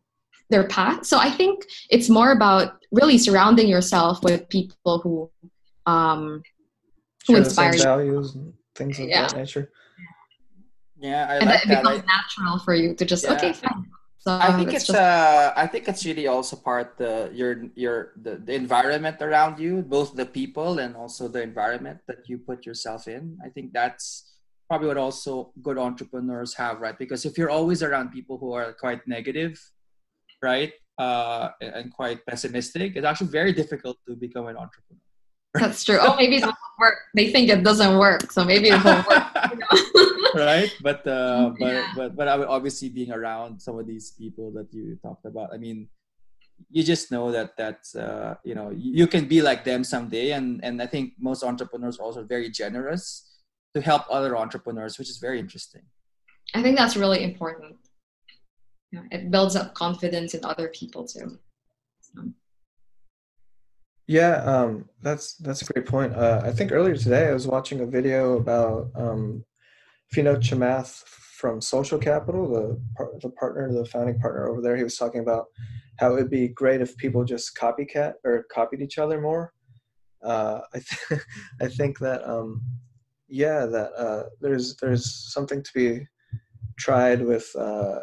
their 0.49 0.67
path. 0.67 1.05
So 1.05 1.17
I 1.17 1.29
think 1.29 1.65
it's 1.89 2.09
more 2.09 2.31
about 2.31 2.73
really 2.91 3.17
surrounding 3.17 3.67
yourself 3.67 4.23
with 4.23 4.49
people 4.49 4.99
who 4.99 5.29
um 5.85 6.41
who 7.27 7.33
Share 7.33 7.43
inspire 7.43 7.73
you. 7.73 7.83
values 7.83 8.35
and 8.35 8.53
things 8.75 8.99
of 8.99 9.07
yeah. 9.07 9.27
that 9.27 9.35
nature. 9.35 9.71
Yeah, 10.97 11.27
I 11.29 11.35
and 11.35 11.45
like 11.45 11.63
it 11.63 11.69
becomes 11.69 12.01
I, 12.01 12.05
natural 12.05 12.59
for 12.59 12.73
you 12.73 12.93
to 12.95 13.05
just 13.05 13.23
yeah. 13.23 13.33
okay, 13.33 13.53
fine. 13.53 13.85
So 14.19 14.35
I 14.35 14.51
think 14.57 14.73
it's 14.75 14.87
just... 14.87 14.99
uh 14.99 15.53
I 15.55 15.65
think 15.65 15.87
it's 15.87 16.03
really 16.05 16.27
also 16.27 16.55
part 16.59 16.97
the 16.97 17.31
your 17.33 17.71
your 17.75 18.11
the, 18.19 18.35
the 18.35 18.53
environment 18.53 19.17
around 19.21 19.59
you, 19.63 19.81
both 19.81 20.15
the 20.15 20.25
people 20.25 20.79
and 20.83 20.95
also 20.95 21.27
the 21.27 21.41
environment 21.41 21.99
that 22.07 22.27
you 22.27 22.37
put 22.37 22.65
yourself 22.65 23.07
in. 23.07 23.39
I 23.39 23.49
think 23.49 23.71
that's 23.71 24.27
probably 24.67 24.89
what 24.91 24.97
also 24.97 25.53
good 25.63 25.77
entrepreneurs 25.79 26.53
have, 26.55 26.79
right? 26.83 26.97
Because 26.99 27.23
if 27.23 27.37
you're 27.37 27.49
always 27.49 27.81
around 27.81 28.11
people 28.11 28.37
who 28.37 28.51
are 28.51 28.73
quite 28.73 29.01
negative, 29.07 29.55
right, 30.43 30.73
uh, 30.99 31.49
and 31.61 31.87
quite 31.93 32.19
pessimistic, 32.27 32.95
it's 32.95 33.07
actually 33.07 33.31
very 33.31 33.53
difficult 33.53 33.97
to 34.07 34.15
become 34.15 34.47
an 34.51 34.57
entrepreneur. 34.57 34.98
That's 35.53 35.83
true. 35.83 35.97
Oh, 35.99 36.15
maybe 36.15 36.37
it 36.37 36.43
won't 36.43 36.55
work. 36.79 36.99
They 37.15 37.31
think 37.31 37.49
it 37.49 37.63
doesn't 37.63 37.97
work, 37.97 38.31
so 38.31 38.45
maybe 38.45 38.69
it 38.69 38.83
won't 38.83 39.07
work. 39.07 39.23
right? 40.35 40.71
But 40.81 41.05
uh, 41.07 41.53
but 41.59 41.73
yeah. 41.73 41.93
but 41.95 42.15
but 42.15 42.27
obviously 42.27 42.89
being 42.89 43.11
around 43.11 43.59
some 43.59 43.79
of 43.79 43.87
these 43.87 44.11
people 44.11 44.51
that 44.51 44.71
you 44.71 44.97
talked 45.01 45.25
about, 45.25 45.53
I 45.53 45.57
mean, 45.57 45.89
you 46.69 46.83
just 46.83 47.11
know 47.11 47.31
that 47.31 47.57
that 47.57 47.81
uh, 47.97 48.35
you 48.43 48.53
know 48.53 48.69
you 48.69 49.07
can 49.07 49.25
be 49.27 49.41
like 49.41 49.63
them 49.63 49.83
someday, 49.83 50.31
and 50.31 50.63
and 50.63 50.81
I 50.81 50.85
think 50.85 51.13
most 51.19 51.43
entrepreneurs 51.43 51.99
are 51.99 52.03
also 52.03 52.23
very 52.23 52.49
generous 52.49 53.25
to 53.73 53.81
help 53.81 54.03
other 54.09 54.37
entrepreneurs, 54.37 54.97
which 54.99 55.09
is 55.09 55.17
very 55.17 55.39
interesting. 55.39 55.81
I 56.53 56.61
think 56.61 56.77
that's 56.77 56.97
really 56.97 57.23
important. 57.23 57.75
Yeah, 58.91 59.03
it 59.11 59.29
builds 59.29 59.55
up 59.55 59.73
confidence 59.75 60.33
in 60.33 60.43
other 60.45 60.67
people 60.69 61.05
too. 61.07 61.37
So. 62.01 62.21
Yeah, 64.09 64.37
um, 64.37 64.89
that's 65.03 65.35
that's 65.35 65.61
a 65.61 65.65
great 65.71 65.85
point. 65.85 66.15
Uh, 66.15 66.41
I 66.43 66.51
think 66.51 66.71
earlier 66.71 66.95
today 66.95 67.27
I 67.27 67.31
was 67.31 67.45
watching 67.45 67.81
a 67.81 67.85
video 67.85 68.37
about 68.37 68.89
um, 68.95 69.45
Vinod 70.15 70.41
Chamath 70.41 71.03
from 71.05 71.61
Social 71.61 71.99
Capital, 71.99 72.49
the 72.51 72.81
the 73.21 73.29
partner, 73.29 73.71
the 73.71 73.85
founding 73.85 74.17
partner 74.17 74.47
over 74.49 74.61
there. 74.61 74.75
He 74.75 74.83
was 74.83 74.97
talking 74.97 75.21
about 75.21 75.45
how 75.99 76.15
it'd 76.15 76.31
be 76.31 76.47
great 76.47 76.81
if 76.81 76.97
people 76.97 77.23
just 77.23 77.55
copycat 77.55 78.13
or 78.23 78.47
copied 78.51 78.81
each 78.81 78.97
other 78.97 79.21
more. 79.21 79.53
Uh, 80.23 80.61
I 80.73 80.79
th- 80.79 81.21
I 81.61 81.67
think 81.67 81.99
that 81.99 82.27
um, 82.27 82.63
yeah, 83.27 83.67
that 83.67 83.91
uh, 83.93 84.23
there's 84.41 84.75
there's 84.77 85.31
something 85.31 85.61
to 85.61 85.71
be 85.75 86.07
tried 86.79 87.21
with 87.21 87.47
uh, 87.55 87.99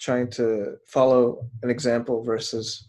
trying 0.00 0.28
to 0.30 0.78
follow 0.88 1.48
an 1.62 1.70
example 1.70 2.24
versus 2.24 2.88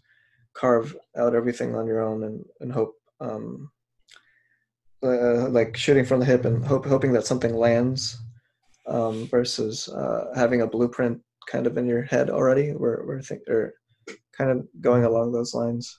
carve 0.58 0.96
out 1.16 1.34
everything 1.34 1.74
on 1.74 1.86
your 1.86 2.00
own 2.00 2.24
and, 2.24 2.44
and 2.60 2.72
hope 2.72 2.94
um, 3.20 3.70
uh, 5.02 5.48
like 5.48 5.76
shooting 5.76 6.04
from 6.04 6.18
the 6.20 6.26
hip 6.26 6.44
and 6.44 6.64
hope, 6.64 6.84
hoping 6.84 7.12
that 7.12 7.26
something 7.26 7.54
lands 7.54 8.18
um, 8.86 9.26
versus 9.28 9.88
uh, 9.88 10.32
having 10.34 10.62
a 10.62 10.66
blueprint 10.66 11.20
kind 11.46 11.66
of 11.66 11.78
in 11.78 11.86
your 11.86 12.02
head 12.02 12.28
already 12.28 12.72
we're, 12.72 13.06
we're 13.06 13.22
think 13.22 13.40
or 13.48 13.74
kind 14.36 14.50
of 14.50 14.66
going 14.80 15.04
along 15.04 15.32
those 15.32 15.54
lines 15.54 15.96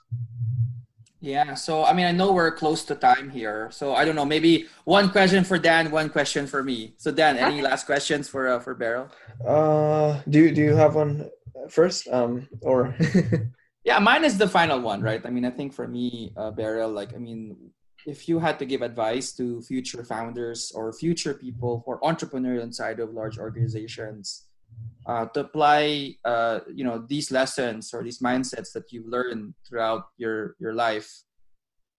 Yeah, 1.22 1.54
so 1.56 1.84
I 1.84 1.92
mean, 1.92 2.08
I 2.08 2.14
know 2.16 2.32
we're 2.32 2.56
close 2.56 2.86
to 2.88 2.96
time 2.96 3.28
here, 3.30 3.68
so 3.76 3.92
I 3.92 4.06
don't 4.06 4.16
know. 4.16 4.24
Maybe 4.24 4.72
one 4.88 5.12
question 5.12 5.44
for 5.44 5.60
Dan, 5.60 5.92
one 5.92 6.08
question 6.08 6.48
for 6.48 6.64
me. 6.64 6.96
So 6.96 7.12
Dan, 7.12 7.36
any 7.36 7.60
last 7.60 7.84
questions 7.92 8.32
for 8.32 8.48
uh, 8.48 8.64
for 8.64 8.72
Beryl? 8.72 9.12
Uh, 9.44 10.24
do 10.32 10.40
you 10.40 10.56
do 10.56 10.64
you 10.64 10.76
have 10.80 10.96
one 10.96 11.28
first? 11.68 12.08
Um, 12.08 12.48
or 12.64 12.96
yeah, 13.90 13.98
mine 13.98 14.24
is 14.24 14.38
the 14.38 14.48
final 14.48 14.80
one, 14.80 15.02
right? 15.02 15.26
I 15.26 15.32
mean, 15.32 15.46
I 15.46 15.50
think 15.50 15.74
for 15.74 15.88
me, 15.88 16.32
uh, 16.38 16.52
Beryl, 16.52 16.92
like, 16.92 17.16
I 17.16 17.18
mean, 17.18 17.58
if 18.06 18.30
you 18.30 18.38
had 18.38 18.60
to 18.60 18.66
give 18.66 18.84
advice 18.84 19.34
to 19.42 19.64
future 19.64 20.04
founders 20.04 20.72
or 20.76 20.94
future 20.94 21.34
people 21.34 21.84
or 21.88 21.98
entrepreneurs 22.06 22.62
inside 22.62 23.00
of 23.00 23.14
large 23.14 23.40
organizations, 23.40 24.46
uh, 25.08 25.26
to 25.34 25.40
apply 25.40 26.14
uh, 26.24 26.60
you 26.72 26.84
know 26.84 27.04
these 27.10 27.32
lessons 27.32 27.92
or 27.92 28.04
these 28.04 28.20
mindsets 28.20 28.72
that 28.74 28.86
you've 28.94 29.08
learned 29.08 29.56
throughout 29.66 30.04
your 30.18 30.56
your 30.60 30.74
life 30.74 31.10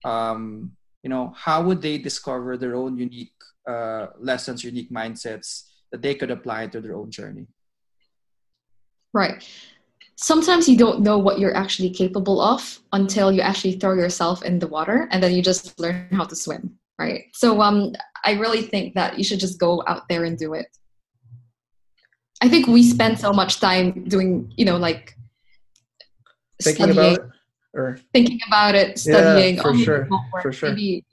um, 0.05 0.70
you 1.03 1.11
know 1.11 1.34
how 1.34 1.61
would 1.61 1.82
they 1.82 1.99
discover 1.99 2.57
their 2.57 2.76
own 2.76 2.97
unique 2.97 3.34
uh, 3.66 4.07
lessons 4.20 4.62
unique 4.62 4.93
mindsets 4.93 5.66
that 5.91 6.03
they 6.03 6.14
could 6.14 6.30
apply 6.30 6.68
to 6.68 6.80
their 6.80 6.95
own 6.95 7.11
journey 7.11 7.47
right 9.12 9.43
sometimes 10.22 10.68
you 10.68 10.76
don't 10.76 11.00
know 11.00 11.18
what 11.18 11.38
you're 11.38 11.56
actually 11.56 11.90
capable 11.90 12.40
of 12.40 12.78
until 12.92 13.32
you 13.32 13.40
actually 13.40 13.78
throw 13.78 13.94
yourself 13.94 14.42
in 14.42 14.58
the 14.58 14.66
water 14.66 15.08
and 15.10 15.22
then 15.22 15.32
you 15.32 15.42
just 15.42 15.78
learn 15.80 16.06
how 16.12 16.24
to 16.24 16.36
swim 16.36 16.78
right 16.98 17.24
so 17.32 17.60
um 17.60 17.92
i 18.24 18.32
really 18.32 18.62
think 18.62 18.94
that 18.94 19.16
you 19.16 19.24
should 19.24 19.40
just 19.40 19.58
go 19.58 19.82
out 19.86 20.08
there 20.08 20.24
and 20.24 20.38
do 20.38 20.54
it 20.54 20.66
I 22.40 22.48
think 22.48 22.66
we 22.66 22.82
spend 22.82 23.18
so 23.18 23.32
much 23.32 23.60
time 23.60 24.04
doing, 24.04 24.52
you 24.56 24.64
know, 24.64 24.78
like 24.78 25.14
thinking 26.62 26.92
studying, 26.92 27.14
about 27.16 27.24
it 27.24 27.30
or 27.74 27.98
thinking 28.12 28.40
about 28.48 28.74
it, 28.74 28.98
studying. 28.98 29.56
Yeah, 29.56 29.62
for 29.62 29.70
oh, 29.70 29.76
sure. 29.76 30.08
For 30.42 30.52
sure. 30.52 30.70
Maybe 30.70 31.04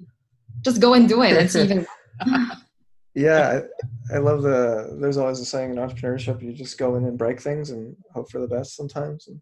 just 0.62 0.80
go 0.80 0.94
and 0.94 1.08
do 1.08 1.22
it 1.24 1.52
see 1.52 1.64
even. 1.64 1.86
yeah, 3.18 3.62
I, 4.12 4.16
I, 4.16 4.20
love 4.20 4.44
the. 4.44 4.98
There's 5.02 5.18
always 5.18 5.40
a 5.40 5.46
saying 5.46 5.72
in 5.72 5.78
entrepreneurship: 5.78 6.42
you 6.42 6.54
just 6.54 6.78
go 6.78 6.96
in 6.96 7.06
and 7.06 7.18
break 7.18 7.42
things 7.42 7.72
and 7.72 7.96
hope 8.14 8.30
for 8.30 8.40
the 8.40 8.48
best 8.48 8.76
sometimes. 8.76 9.28
And 9.28 9.42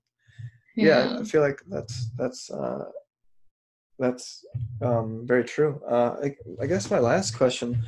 yeah, 0.77 1.11
yeah 1.11 1.19
I 1.19 1.23
feel 1.23 1.41
like 1.41 1.59
that's 1.67 2.09
that's 2.17 2.49
uh, 2.49 2.85
that's 3.99 4.45
um, 4.81 5.23
very 5.25 5.43
true. 5.43 5.81
Uh, 5.89 6.15
I, 6.23 6.35
I 6.61 6.67
guess 6.67 6.89
my 6.89 6.99
last 6.99 7.35
question 7.35 7.83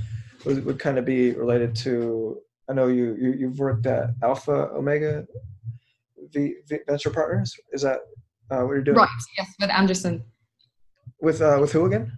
would, 0.45 0.65
would 0.65 0.79
kind 0.79 0.97
of 0.97 1.05
be 1.05 1.31
related 1.31 1.73
to 1.77 2.41
I 2.69 2.73
know 2.73 2.87
you, 2.87 3.15
you 3.19 3.33
you've 3.33 3.59
worked 3.59 3.85
at 3.85 4.09
Alpha 4.21 4.69
Omega 4.73 5.25
v, 6.33 6.55
v 6.67 6.79
Venture 6.85 7.11
Partners. 7.11 7.55
Is 7.71 7.81
that 7.83 7.99
uh, 8.51 8.61
what 8.61 8.73
you're 8.73 8.81
doing? 8.81 8.97
Right. 8.97 9.09
Yes, 9.37 9.53
with 9.59 9.69
Anderson. 9.69 10.23
With 11.21 11.41
uh, 11.41 11.57
with 11.61 11.71
who 11.71 11.85
again? 11.85 12.11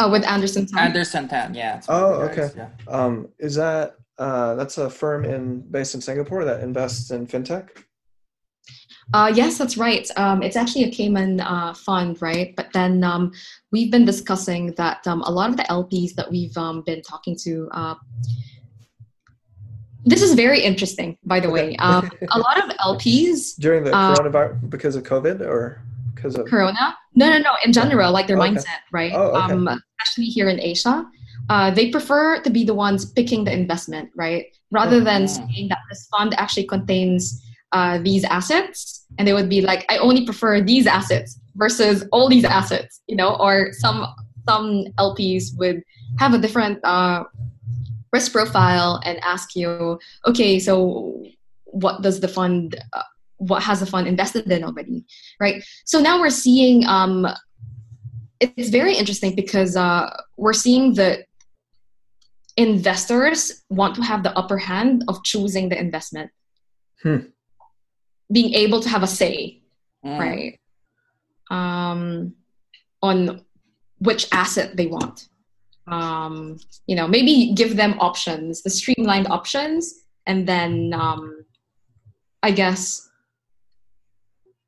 Oh, 0.00 0.10
with 0.10 0.26
Anderson 0.26 0.66
Tan. 0.66 0.78
Anderson 0.78 1.28
Tan. 1.28 1.54
Yeah. 1.54 1.80
Oh, 1.88 2.14
okay. 2.22 2.48
Yeah. 2.56 2.70
Um, 2.88 3.28
is 3.38 3.54
that 3.56 3.96
uh, 4.18 4.54
that's 4.54 4.78
a 4.78 4.88
firm 4.88 5.24
in 5.24 5.60
based 5.70 5.94
in 5.94 6.00
Singapore 6.00 6.44
that 6.44 6.62
invests 6.62 7.10
in 7.10 7.26
fintech? 7.26 7.68
Uh, 9.12 9.30
yes, 9.34 9.58
that's 9.58 9.76
right. 9.76 10.08
Um, 10.16 10.42
it's 10.42 10.56
actually 10.56 10.84
a 10.84 10.90
Cayman 10.90 11.40
uh, 11.40 11.74
fund, 11.74 12.22
right? 12.22 12.54
But 12.56 12.72
then 12.72 13.04
um, 13.04 13.32
we've 13.72 13.90
been 13.90 14.04
discussing 14.04 14.72
that 14.76 15.06
um, 15.06 15.20
a 15.22 15.30
lot 15.30 15.50
of 15.50 15.56
the 15.56 15.64
LPs 15.64 16.14
that 16.14 16.30
we've 16.30 16.56
um, 16.56 16.82
been 16.82 17.02
talking 17.02 17.36
to, 17.42 17.68
uh, 17.72 17.94
this 20.04 20.22
is 20.22 20.34
very 20.34 20.60
interesting, 20.60 21.18
by 21.24 21.40
the 21.40 21.50
way. 21.50 21.76
Um, 21.76 22.10
a 22.30 22.38
lot 22.38 22.56
of 22.56 22.76
LPs 22.86 23.56
during 23.58 23.84
the 23.84 23.94
uh, 23.94 24.14
coronavirus 24.14 24.70
because 24.70 24.96
of 24.96 25.02
COVID 25.02 25.40
or 25.40 25.82
because 26.14 26.36
of 26.36 26.46
Corona. 26.46 26.96
No, 27.14 27.30
no, 27.30 27.38
no. 27.38 27.52
In 27.64 27.72
general, 27.72 28.12
like 28.12 28.26
their 28.26 28.38
okay. 28.38 28.54
mindset, 28.54 28.80
right? 28.92 29.12
Oh, 29.14 29.42
okay. 29.42 29.80
Especially 30.20 30.32
here 30.32 30.48
in 30.48 30.60
Asia, 30.60 31.04
uh, 31.48 31.70
they 31.70 31.90
prefer 31.90 32.40
to 32.42 32.50
be 32.50 32.64
the 32.64 32.74
ones 32.74 33.12
picking 33.12 33.44
the 33.44 33.52
investment, 33.52 34.10
right? 34.16 34.46
Rather 34.70 34.96
oh, 34.96 35.04
than 35.04 35.26
saying 35.26 35.68
that 35.68 35.78
this 35.88 36.06
fund 36.08 36.34
actually 36.38 36.66
contains 36.66 37.42
uh, 37.72 37.98
these 37.98 38.24
assets, 38.24 39.06
and 39.18 39.26
they 39.26 39.32
would 39.32 39.48
be 39.48 39.60
like, 39.60 39.84
I 39.88 39.98
only 39.98 40.24
prefer 40.24 40.60
these 40.60 40.86
assets 40.86 41.40
versus 41.56 42.04
all 42.12 42.28
these 42.28 42.44
assets, 42.44 43.00
you 43.06 43.16
know. 43.16 43.36
Or 43.40 43.72
some 43.72 44.06
some 44.48 44.86
LPs 44.98 45.56
would 45.58 45.82
have 46.18 46.34
a 46.34 46.38
different 46.38 46.78
uh, 46.84 47.24
risk 48.12 48.32
profile 48.32 49.00
and 49.04 49.18
ask 49.22 49.54
you, 49.56 49.98
okay, 50.26 50.58
so 50.58 51.22
what 51.64 52.02
does 52.02 52.20
the 52.20 52.28
fund, 52.28 52.74
uh, 52.92 53.02
what 53.38 53.62
has 53.62 53.78
the 53.78 53.86
fund 53.86 54.08
invested 54.08 54.50
in 54.50 54.64
already, 54.64 55.04
right? 55.38 55.62
So 55.84 56.00
now 56.00 56.18
we're 56.18 56.30
seeing, 56.30 56.84
um, 56.86 57.26
it's 58.40 58.70
very 58.70 58.94
interesting 58.96 59.34
because 59.34 59.76
uh, 59.76 60.10
we're 60.36 60.52
seeing 60.52 60.94
that 60.94 61.26
investors 62.56 63.62
want 63.68 63.94
to 63.96 64.02
have 64.02 64.22
the 64.22 64.36
upper 64.36 64.58
hand 64.58 65.04
of 65.08 65.22
choosing 65.24 65.68
the 65.68 65.78
investment, 65.78 66.30
hmm. 67.02 67.18
being 68.32 68.54
able 68.54 68.80
to 68.80 68.88
have 68.88 69.02
a 69.02 69.06
say, 69.06 69.62
mm. 70.04 70.18
right? 70.18 70.58
Um, 71.50 72.34
on 73.02 73.44
which 73.98 74.26
asset 74.32 74.76
they 74.76 74.86
want 74.86 75.28
um, 75.90 76.58
you 76.86 76.96
know 76.96 77.06
maybe 77.06 77.52
give 77.54 77.76
them 77.76 77.94
options 77.98 78.62
the 78.62 78.70
streamlined 78.70 79.28
options 79.28 80.04
and 80.26 80.46
then 80.46 80.92
um, 80.94 81.44
i 82.42 82.50
guess 82.50 83.09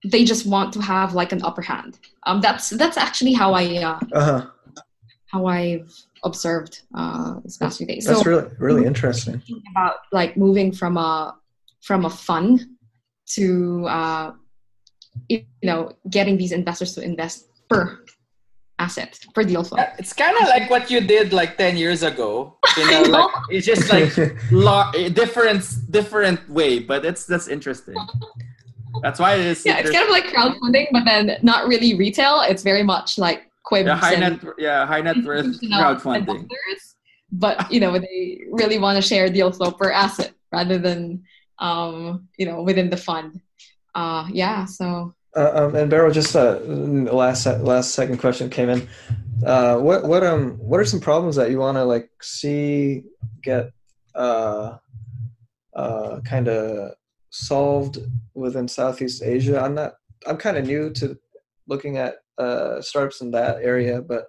they 0.05 0.25
just 0.25 0.47
want 0.47 0.73
to 0.73 0.81
have 0.81 1.15
like 1.15 1.33
an 1.33 1.43
upper 1.45 1.63
hand 1.63 1.99
um, 2.25 2.41
that's 2.41 2.71
that's 2.71 2.97
actually 2.97 3.33
how 3.33 3.53
i 3.53 3.65
uh, 3.77 3.99
uh-huh. 4.13 4.47
how 5.27 5.47
i've 5.47 5.93
observed 6.25 6.83
uh, 6.95 7.41
this 7.45 7.57
past 7.57 7.79
few 7.79 7.87
days 7.87 8.05
that's 8.05 8.23
so, 8.23 8.31
really 8.31 8.49
really 8.59 8.87
interesting 8.87 9.43
about 9.71 9.97
like 10.13 10.37
moving 10.37 10.73
from 10.73 10.97
a 10.97 11.37
from 11.81 12.05
a 12.05 12.11
fund 12.11 12.67
to 13.27 13.87
uh, 13.87 14.33
you 15.29 15.45
know 15.63 15.93
getting 16.11 16.37
these 16.37 16.53
investors 16.53 16.95
to 16.95 17.03
invest 17.03 17.49
per 17.69 17.99
asset 18.79 19.19
per 19.35 19.45
deal 19.45 19.63
flow. 19.63 19.79
It's 19.99 20.13
kind 20.13 20.37
of 20.41 20.49
like 20.49 20.69
what 20.69 20.91
you 20.91 21.01
did 21.01 21.33
like 21.33 21.57
10 21.57 21.77
years 21.77 22.03
ago. 22.03 22.59
You 22.79 22.91
know, 22.91 23.03
know. 23.03 23.19
Like, 23.19 23.31
it's 23.51 23.67
just 23.67 23.93
like 23.93 24.17
lo- 24.51 24.91
different 25.13 25.63
different 25.91 26.41
way, 26.49 26.79
but 26.79 27.05
it's 27.05 27.27
that's 27.27 27.47
interesting. 27.47 27.97
That's 29.03 29.19
why 29.19 29.35
it 29.35 29.41
is. 29.41 29.67
Yeah, 29.67 29.79
it's 29.79 29.91
kind 29.91 30.05
of 30.05 30.11
like 30.11 30.25
crowdfunding, 30.25 30.87
but 30.93 31.05
then 31.05 31.39
not 31.43 31.67
really 31.67 31.95
retail. 31.95 32.41
It's 32.43 32.63
very 32.63 32.83
much 32.83 33.19
like 33.19 33.51
Quibs 33.65 33.87
yeah, 33.87 33.97
high 33.97 34.15
net 34.15 34.41
yeah 34.59 34.87
high 34.87 35.01
net 35.01 35.17
worth 35.25 35.61
crowdfunding. 35.63 36.49
But 37.33 37.73
you 37.73 37.81
know 37.81 37.99
they 37.99 38.43
really 38.51 38.79
want 38.79 38.97
to 38.97 39.03
share 39.03 39.29
deal 39.29 39.51
flow 39.53 39.73
per 39.73 39.91
asset 39.91 40.33
rather 40.53 40.79
than 40.79 41.25
um, 41.59 42.29
you 42.39 42.47
know 42.47 42.63
within 42.63 42.91
the 42.91 42.97
fund. 42.97 43.41
Uh, 43.95 44.27
yeah, 44.31 44.65
so 44.65 45.15
uh, 45.37 45.51
um, 45.55 45.75
and 45.75 45.91
Beryl, 45.91 46.13
just 46.13 46.37
uh, 46.37 46.59
last 46.61 47.47
last 47.47 47.95
second 47.95 48.19
question 48.19 48.51
came 48.51 48.69
in. 48.69 48.89
Uh, 49.47 49.77
what 49.79 50.05
what 50.05 50.23
um 50.23 50.53
what 50.59 50.79
are 50.79 50.85
some 50.85 51.01
problems 51.01 51.37
that 51.37 51.51
you 51.51 51.59
want 51.59 51.77
to 51.77 51.85
like 51.85 52.11
see 52.21 53.03
get 53.43 53.71
uh, 54.15 54.77
uh, 55.75 56.21
kind 56.21 56.49
of 56.49 56.93
solved 57.33 57.99
within 58.35 58.69
Southeast 58.69 59.23
Asia? 59.23 59.61
I'm 59.61 59.75
not. 59.75 59.95
I'm 60.27 60.37
kind 60.37 60.57
of 60.57 60.67
new 60.67 60.91
to 60.91 61.19
looking 61.67 61.97
at 61.97 62.17
uh, 62.39 62.81
startups 62.81 63.21
in 63.21 63.33
that 63.33 63.59
area, 63.63 64.01
but 64.01 64.27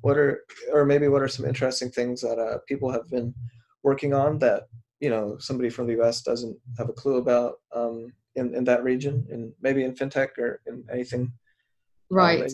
what 0.00 0.16
are 0.16 0.40
or 0.72 0.86
maybe 0.86 1.08
what 1.08 1.22
are 1.22 1.28
some 1.28 1.44
interesting 1.44 1.90
things 1.90 2.22
that 2.22 2.38
uh, 2.38 2.58
people 2.66 2.90
have 2.90 3.08
been 3.10 3.34
working 3.82 4.14
on 4.14 4.38
that 4.38 4.68
you 5.00 5.10
know 5.10 5.36
somebody 5.38 5.68
from 5.68 5.86
the 5.86 5.94
U.S. 5.94 6.22
doesn't 6.22 6.56
have 6.78 6.88
a 6.88 6.94
clue 6.94 7.16
about? 7.16 7.56
Um, 7.74 8.12
in, 8.38 8.54
in 8.54 8.64
that 8.64 8.82
region 8.84 9.26
and 9.30 9.52
maybe 9.60 9.84
in 9.84 9.92
fintech 9.92 10.38
or 10.38 10.60
in 10.66 10.84
anything 10.92 11.32
uh, 12.12 12.16
right 12.16 12.52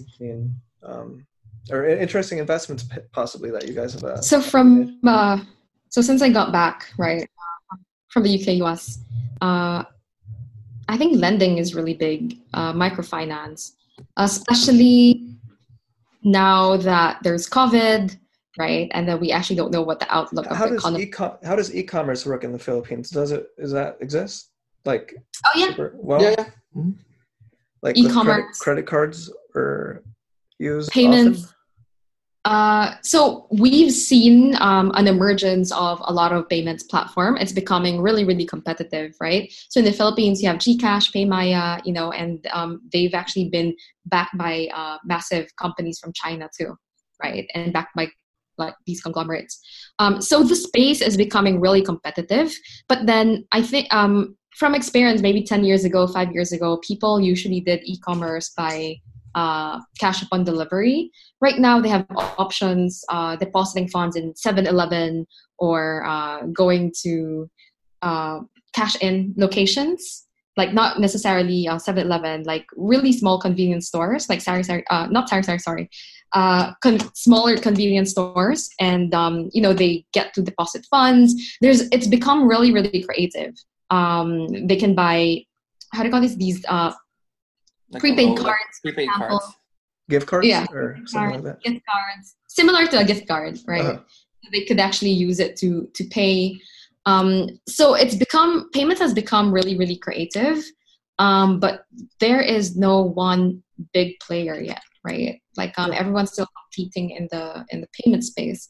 um, 0.82 1.26
or 1.70 1.86
interesting 1.86 2.38
investments 2.38 2.84
possibly 3.12 3.50
that 3.50 3.68
you 3.68 3.74
guys 3.74 3.94
have 3.94 4.04
uh, 4.04 4.20
so 4.20 4.40
from 4.40 4.98
uh, 5.06 5.38
so 5.90 6.00
since 6.00 6.22
i 6.22 6.28
got 6.28 6.52
back 6.52 6.90
right 6.98 7.28
from 8.08 8.22
the 8.22 8.34
uk 8.34 8.48
us 8.72 8.98
uh, 9.44 9.84
i 10.88 10.96
think 10.96 11.10
lending 11.26 11.58
is 11.58 11.74
really 11.74 11.94
big 11.94 12.38
uh, 12.54 12.72
microfinance 12.72 13.72
especially 14.16 15.36
now 16.22 16.76
that 16.76 17.18
there's 17.22 17.48
covid 17.48 18.16
right 18.58 18.88
and 18.94 19.08
then 19.08 19.20
we 19.20 19.30
actually 19.32 19.56
don't 19.56 19.72
know 19.72 19.82
what 19.82 19.98
the 20.00 20.14
outlook 20.14 20.46
how 20.46 20.64
of 20.64 20.70
the 20.70 20.76
economy 20.76 21.04
e-com- 21.04 21.38
how 21.44 21.56
does 21.56 21.74
e-commerce 21.74 22.24
work 22.24 22.44
in 22.44 22.52
the 22.52 22.58
philippines 22.58 23.10
does 23.10 23.30
it 23.32 23.48
does 23.58 23.72
that 23.72 23.96
exist 24.00 24.50
like 24.84 25.14
oh 25.46 25.58
yeah 25.58 25.68
super, 25.68 25.94
well 25.98 26.22
yeah, 26.22 26.34
yeah. 26.38 26.44
Mm-hmm. 26.76 26.90
like 27.82 27.96
e-commerce 27.96 28.58
credit, 28.58 28.86
credit, 28.86 28.86
cards 28.86 29.32
or 29.54 30.02
used 30.58 30.90
payments 30.90 31.44
often? 31.44 31.53
Uh, 32.44 32.94
so 33.02 33.46
we've 33.50 33.92
seen 33.92 34.54
um, 34.60 34.92
an 34.96 35.06
emergence 35.06 35.72
of 35.72 36.02
a 36.04 36.12
lot 36.12 36.30
of 36.32 36.46
payments 36.48 36.82
platform. 36.82 37.38
It's 37.38 37.52
becoming 37.52 38.02
really, 38.02 38.24
really 38.24 38.44
competitive, 38.44 39.14
right? 39.18 39.50
So 39.70 39.80
in 39.80 39.86
the 39.86 39.92
Philippines, 39.92 40.42
you 40.42 40.48
have 40.48 40.58
GCash, 40.58 41.10
PayMaya, 41.14 41.80
you 41.86 41.92
know, 41.92 42.12
and 42.12 42.46
um, 42.52 42.82
they've 42.92 43.14
actually 43.14 43.48
been 43.48 43.74
backed 44.06 44.36
by 44.36 44.68
uh, 44.74 44.98
massive 45.04 45.48
companies 45.56 45.98
from 45.98 46.12
China 46.12 46.50
too, 46.56 46.76
right? 47.22 47.46
And 47.54 47.72
backed 47.72 47.96
by 47.96 48.08
like 48.58 48.74
these 48.86 49.00
conglomerates. 49.00 49.60
Um, 49.98 50.20
so 50.20 50.44
the 50.44 50.54
space 50.54 51.00
is 51.00 51.16
becoming 51.16 51.60
really 51.60 51.82
competitive. 51.82 52.54
But 52.88 53.06
then 53.06 53.46
I 53.52 53.62
think 53.62 53.92
um, 53.92 54.36
from 54.56 54.74
experience, 54.74 55.22
maybe 55.22 55.42
10 55.42 55.64
years 55.64 55.84
ago, 55.84 56.06
five 56.06 56.32
years 56.32 56.52
ago, 56.52 56.78
people 56.86 57.20
usually 57.20 57.60
did 57.60 57.80
e-commerce 57.84 58.50
by 58.50 58.96
uh, 59.34 59.80
cash 59.98 60.22
upon 60.22 60.44
delivery. 60.44 61.10
Right 61.40 61.58
now, 61.58 61.80
they 61.80 61.88
have 61.88 62.06
options 62.38 63.04
uh, 63.08 63.36
depositing 63.36 63.88
funds 63.88 64.16
in 64.16 64.32
7-Eleven 64.34 65.26
or 65.58 66.04
uh, 66.04 66.42
going 66.46 66.92
to 67.02 67.50
uh, 68.02 68.40
cash 68.74 68.96
in 69.00 69.34
locations, 69.36 70.26
like 70.56 70.72
not 70.72 71.00
necessarily 71.00 71.66
7-Eleven, 71.68 72.40
uh, 72.40 72.44
like 72.44 72.66
really 72.76 73.12
small 73.12 73.40
convenience 73.40 73.88
stores, 73.88 74.28
like 74.28 74.40
Sari 74.40 74.62
Sari, 74.62 74.84
uh, 74.90 75.06
not 75.10 75.28
Sari 75.28 75.42
Sari, 75.42 75.58
sorry, 75.58 75.90
con- 76.32 77.14
smaller 77.14 77.56
convenience 77.56 78.10
stores, 78.10 78.70
and 78.80 79.14
um, 79.14 79.50
you 79.52 79.62
know 79.62 79.72
they 79.72 80.04
get 80.12 80.34
to 80.34 80.42
deposit 80.42 80.86
funds. 80.90 81.34
There's 81.60 81.82
it's 81.90 82.06
become 82.06 82.48
really 82.48 82.72
really 82.72 83.02
creative. 83.02 83.54
Um, 83.90 84.66
they 84.66 84.76
can 84.76 84.94
buy 84.94 85.44
how 85.92 86.02
do 86.02 86.08
you 86.08 86.12
call 86.12 86.20
this 86.20 86.34
these 86.34 86.64
like 87.94 88.00
prepaid 88.00 88.36
cards. 88.38 88.80
Prepaid 88.82 89.08
cards. 89.16 89.56
Gift 90.08 90.26
cards? 90.26 90.46
Yeah. 90.46 90.66
Or 90.70 90.98
something 91.06 91.42
like 91.42 91.42
that? 91.44 91.62
Gift 91.62 91.84
cards. 91.90 92.36
Similar 92.48 92.86
to 92.88 92.98
a 92.98 93.04
gift 93.04 93.26
card, 93.26 93.58
right? 93.66 93.84
Uh-huh. 93.84 94.00
They 94.52 94.64
could 94.64 94.78
actually 94.78 95.10
use 95.10 95.40
it 95.40 95.56
to 95.58 95.88
to 95.94 96.04
pay. 96.04 96.60
Um, 97.06 97.48
so 97.66 97.94
it's 97.94 98.14
become 98.14 98.70
payments 98.70 99.00
has 99.00 99.14
become 99.14 99.52
really 99.52 99.76
really 99.76 99.96
creative, 99.96 100.62
um, 101.18 101.60
but 101.60 101.84
there 102.20 102.40
is 102.40 102.76
no 102.76 103.00
one 103.00 103.62
big 103.92 104.18
player 104.20 104.60
yet, 104.60 104.82
right? 105.04 105.40
Like 105.56 105.78
um, 105.78 105.92
everyone's 105.92 106.32
still 106.32 106.48
competing 106.62 107.10
in 107.10 107.28
the 107.30 107.64
in 107.70 107.80
the 107.80 107.88
payment 107.98 108.24
space. 108.24 108.68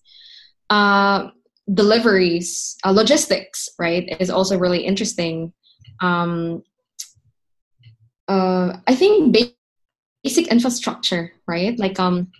Uh, 0.70 1.30
deliveries, 1.72 2.76
uh, 2.84 2.90
logistics, 2.90 3.68
right, 3.78 4.16
is 4.20 4.30
also 4.30 4.58
really 4.58 4.84
interesting. 4.84 5.52
Um, 6.00 6.62
uh, 8.28 8.76
I 8.86 8.94
think 8.94 9.36
basic 10.22 10.48
infrastructure, 10.48 11.32
right? 11.46 11.78
Like 11.78 11.98
um, 12.00 12.30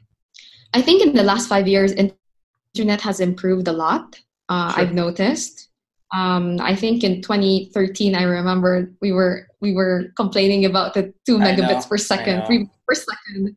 I 0.73 0.83
think 0.83 1.03
in 1.03 1.15
the 1.15 1.23
last 1.23 1.49
five 1.49 1.69
years, 1.69 1.93
internet 1.93 3.01
has 3.03 3.21
improved 3.21 3.69
a 3.69 3.73
lot. 3.73 4.21
Uh, 4.49 4.73
sure. 4.73 4.83
I've 4.83 4.95
noticed. 4.95 5.69
Um, 6.13 6.61
I 6.61 6.77
think 6.77 7.03
in 7.03 7.23
2013, 7.23 8.15
I 8.15 8.23
remember 8.23 8.93
we 9.01 9.13
were 9.13 9.49
we 9.61 9.73
were 9.73 10.13
complaining 10.17 10.65
about 10.65 10.95
the 10.95 11.13
two 11.27 11.39
megabits 11.39 11.89
per 11.89 11.99
second, 11.99 12.47
three 12.47 12.69
per 12.87 12.95
second. 12.95 13.57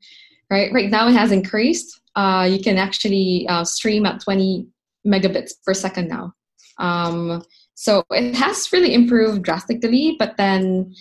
Right, 0.50 0.72
right 0.72 0.90
now 0.90 1.10
it 1.10 1.14
has 1.14 1.32
increased. 1.32 2.00
Uh, 2.16 2.48
you 2.50 2.64
can 2.64 2.78
actually 2.78 3.46
uh, 3.50 3.66
stream 3.66 4.06
at 4.06 4.22
20 4.22 4.66
megabits 5.06 5.52
per 5.64 5.74
second 5.74 6.08
now. 6.08 6.34
Um, 6.80 7.44
so 7.76 8.04
it 8.12 8.34
has 8.36 8.72
really 8.72 8.94
improved 8.94 9.44
drastically. 9.44 10.16
But 10.18 10.38
then, 10.38 10.96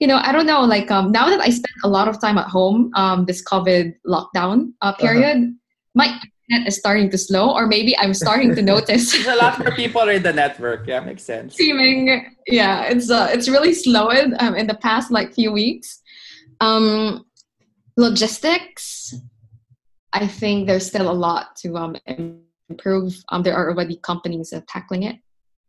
you 0.00 0.06
know, 0.06 0.16
I 0.16 0.32
don't 0.32 0.46
know, 0.46 0.62
like 0.62 0.90
um, 0.90 1.12
now 1.12 1.28
that 1.28 1.40
I 1.40 1.50
spend 1.50 1.76
a 1.84 1.88
lot 1.88 2.08
of 2.08 2.20
time 2.20 2.38
at 2.38 2.48
home, 2.48 2.90
um, 2.94 3.26
this 3.26 3.44
COVID 3.44 3.94
lockdown 4.06 4.72
uh, 4.80 4.86
uh-huh. 4.86 4.96
period, 4.96 5.36
uh-huh. 5.36 5.94
my 5.94 6.06
internet 6.48 6.66
is 6.66 6.78
starting 6.78 7.10
to 7.10 7.18
slow, 7.18 7.54
or 7.54 7.66
maybe 7.66 7.96
I'm 7.98 8.14
starting 8.14 8.54
to 8.54 8.62
notice. 8.74 9.12
There's 9.12 9.26
a 9.26 9.36
lot 9.36 9.58
more 9.58 9.72
people 9.72 10.08
in 10.08 10.22
the 10.22 10.32
network. 10.32 10.86
Yeah, 10.86 11.00
makes 11.00 11.22
sense. 11.22 11.52
Streaming, 11.52 12.34
yeah, 12.46 12.84
it's 12.84 13.10
uh, 13.10 13.28
it's 13.30 13.48
really 13.48 13.74
slowed 13.74 14.34
um, 14.40 14.56
in 14.56 14.66
the 14.66 14.74
past 14.74 15.10
like 15.10 15.34
few 15.34 15.52
weeks. 15.52 16.00
Um, 16.62 17.26
logistics, 17.98 19.14
I 20.14 20.26
think 20.26 20.66
there's 20.66 20.86
still 20.86 21.10
a 21.10 21.12
lot 21.12 21.56
to 21.56 21.76
um, 21.76 21.96
improve. 22.70 23.14
Um, 23.28 23.42
there 23.42 23.54
are 23.54 23.68
already 23.68 23.96
companies 23.96 24.52
are 24.54 24.64
tackling 24.66 25.02
it. 25.02 25.16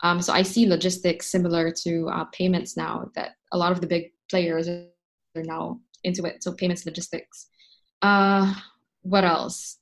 Um, 0.03 0.21
so 0.21 0.33
I 0.33 0.41
see 0.41 0.65
logistics 0.65 1.29
similar 1.29 1.71
to 1.83 2.07
uh, 2.09 2.25
payments 2.31 2.75
now 2.75 3.11
that 3.15 3.35
a 3.51 3.57
lot 3.57 3.71
of 3.71 3.81
the 3.81 3.87
big 3.87 4.11
players 4.31 4.67
are 4.67 4.87
now 5.35 5.79
into 6.03 6.25
it. 6.25 6.41
So 6.41 6.53
payments, 6.53 6.85
logistics. 6.85 7.47
Uh, 8.01 8.53
what 9.03 9.23
else? 9.23 9.77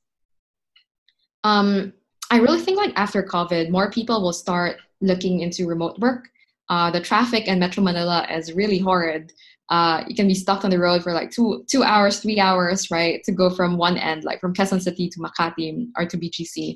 Um, 1.45 1.93
I 2.30 2.39
really 2.39 2.60
think 2.60 2.78
like 2.78 2.93
after 2.95 3.24
COVID, 3.24 3.70
more 3.70 3.89
people 3.89 4.22
will 4.22 4.34
start 4.34 4.78
looking 5.00 5.39
into 5.39 5.68
remote 5.68 5.97
work. 6.00 6.28
Uh, 6.68 6.91
the 6.91 7.00
traffic 7.00 7.47
in 7.47 7.60
Metro 7.60 7.84
Manila 7.84 8.28
is 8.30 8.54
really 8.54 8.78
horrid. 8.78 9.32
Uh, 9.70 10.04
you 10.08 10.16
can 10.16 10.28
be 10.28 10.34
stuck 10.34 10.66
on 10.66 10.72
the 10.72 10.80
road 10.80 11.04
for 11.04 11.14
like 11.14 11.32
two 11.32 11.64
two 11.70 11.84
hours, 11.84 12.20
three 12.20 12.39
hours, 12.39 12.89
right, 12.91 13.24
to 13.24 13.32
go 13.32 13.50
from 13.50 13.78
one 13.78 13.97
end, 13.97 14.24
like 14.24 14.41
from 14.41 14.54
Quezon 14.54 14.82
City 14.82 15.10
to 15.10 15.20
Makati 15.20 15.88
or 15.95 16.06
to 16.06 16.18
BGC. 16.18 16.76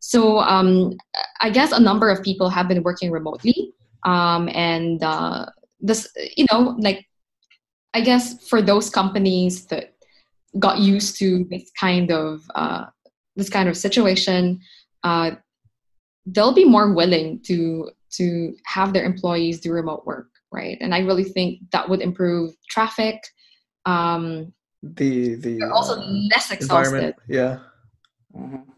So 0.00 0.38
um, 0.40 0.92
I 1.40 1.48
guess 1.50 1.72
a 1.72 1.80
number 1.80 2.10
of 2.10 2.22
people 2.22 2.50
have 2.50 2.68
been 2.68 2.82
working 2.82 3.10
remotely, 3.10 3.72
um, 4.04 4.48
and 4.52 5.02
uh, 5.02 5.46
this, 5.80 6.08
you 6.36 6.46
know, 6.52 6.76
like 6.78 7.06
I 7.94 8.00
guess 8.00 8.46
for 8.48 8.60
those 8.60 8.90
companies 8.90 9.66
that 9.66 9.94
got 10.58 10.78
used 10.78 11.16
to 11.18 11.44
this 11.50 11.70
kind 11.78 12.10
of 12.10 12.42
uh, 12.54 12.86
this 13.36 13.48
kind 13.48 13.68
of 13.68 13.76
situation, 13.76 14.60
uh, 15.04 15.32
they'll 16.26 16.54
be 16.54 16.64
more 16.64 16.92
willing 16.92 17.40
to 17.46 17.90
to 18.16 18.54
have 18.66 18.92
their 18.92 19.04
employees 19.04 19.60
do 19.60 19.72
remote 19.72 20.04
work, 20.06 20.28
right? 20.52 20.76
And 20.80 20.94
I 20.94 21.00
really 21.00 21.24
think 21.24 21.60
that 21.72 21.88
would 21.88 22.02
improve 22.02 22.54
traffic. 22.68 23.22
Um, 23.86 24.52
the 24.82 25.36
the 25.36 25.62
also 25.72 26.00
uh, 26.00 26.06
less 26.34 26.50
exhausted. 26.50 27.14
Yeah. 27.28 27.58
Mm-hmm. 28.36 28.70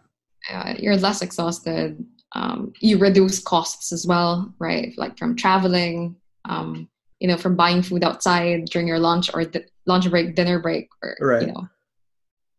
Uh, 0.53 0.75
you're 0.79 0.97
less 0.97 1.23
exhausted. 1.23 2.05
Um, 2.33 2.73
you 2.81 2.99
reduce 2.99 3.39
costs 3.41 3.93
as 3.93 4.07
well, 4.07 4.55
right? 4.59 4.93
Like 4.97 5.17
from 5.17 5.37
traveling, 5.37 6.17
um, 6.45 6.89
you 7.21 7.29
know 7.29 7.37
from 7.37 7.57
buying 7.57 7.83
food 7.83 8.05
outside 8.05 8.67
during 8.67 8.87
your 8.87 8.99
lunch 8.99 9.31
or 9.33 9.45
the 9.45 9.64
lunch 9.87 10.09
break 10.11 10.35
dinner 10.35 10.59
break 10.59 10.89
or 11.03 11.17
right. 11.21 11.43
you 11.43 11.53
know 11.53 11.69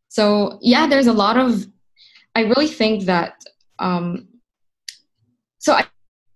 so 0.10 0.58
yeah 0.62 0.88
there's 0.88 1.08
a 1.08 1.14
lot 1.14 1.38
of 1.38 1.68
i 2.36 2.42
really 2.42 2.68
think 2.68 3.04
that 3.04 3.44
um 3.80 4.28
so 5.60 5.74
i, 5.74 5.86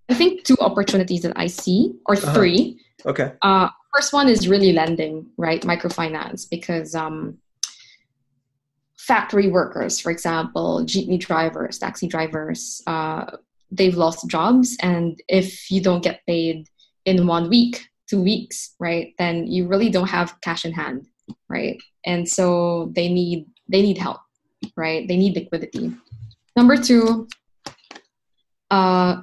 I 0.09 0.13
think 0.13 0.43
two 0.43 0.57
opportunities 0.59 1.21
that 1.21 1.33
i 1.35 1.47
see 1.47 1.93
or 2.05 2.15
uh-huh. 2.15 2.33
three 2.33 2.79
okay 3.05 3.33
uh 3.41 3.69
first 3.93 4.13
one 4.13 4.27
is 4.27 4.47
really 4.47 4.73
lending 4.73 5.27
right 5.37 5.61
microfinance 5.61 6.47
because 6.49 6.93
um 6.95 7.37
factory 8.97 9.47
workers 9.47 9.99
for 9.99 10.11
example 10.11 10.83
jeepney 10.85 11.19
drivers 11.19 11.79
taxi 11.79 12.07
drivers 12.07 12.83
uh 12.85 13.25
they've 13.71 13.95
lost 13.95 14.29
jobs 14.29 14.77
and 14.83 15.19
if 15.27 15.71
you 15.71 15.81
don't 15.81 16.03
get 16.03 16.21
paid 16.27 16.67
in 17.05 17.25
one 17.25 17.49
week 17.49 17.87
two 18.11 18.21
weeks, 18.21 18.75
right, 18.79 19.13
then 19.17 19.47
you 19.47 19.67
really 19.67 19.89
don't 19.89 20.09
have 20.09 20.35
cash 20.41 20.65
in 20.65 20.73
hand, 20.73 21.07
right? 21.47 21.77
And 22.05 22.27
so 22.27 22.91
they 22.93 23.07
need 23.07 23.45
they 23.69 23.81
need 23.81 23.97
help, 23.97 24.19
right? 24.75 25.07
They 25.07 25.15
need 25.15 25.35
liquidity. 25.35 25.93
Number 26.57 26.75
two, 26.75 27.29
uh, 28.69 29.21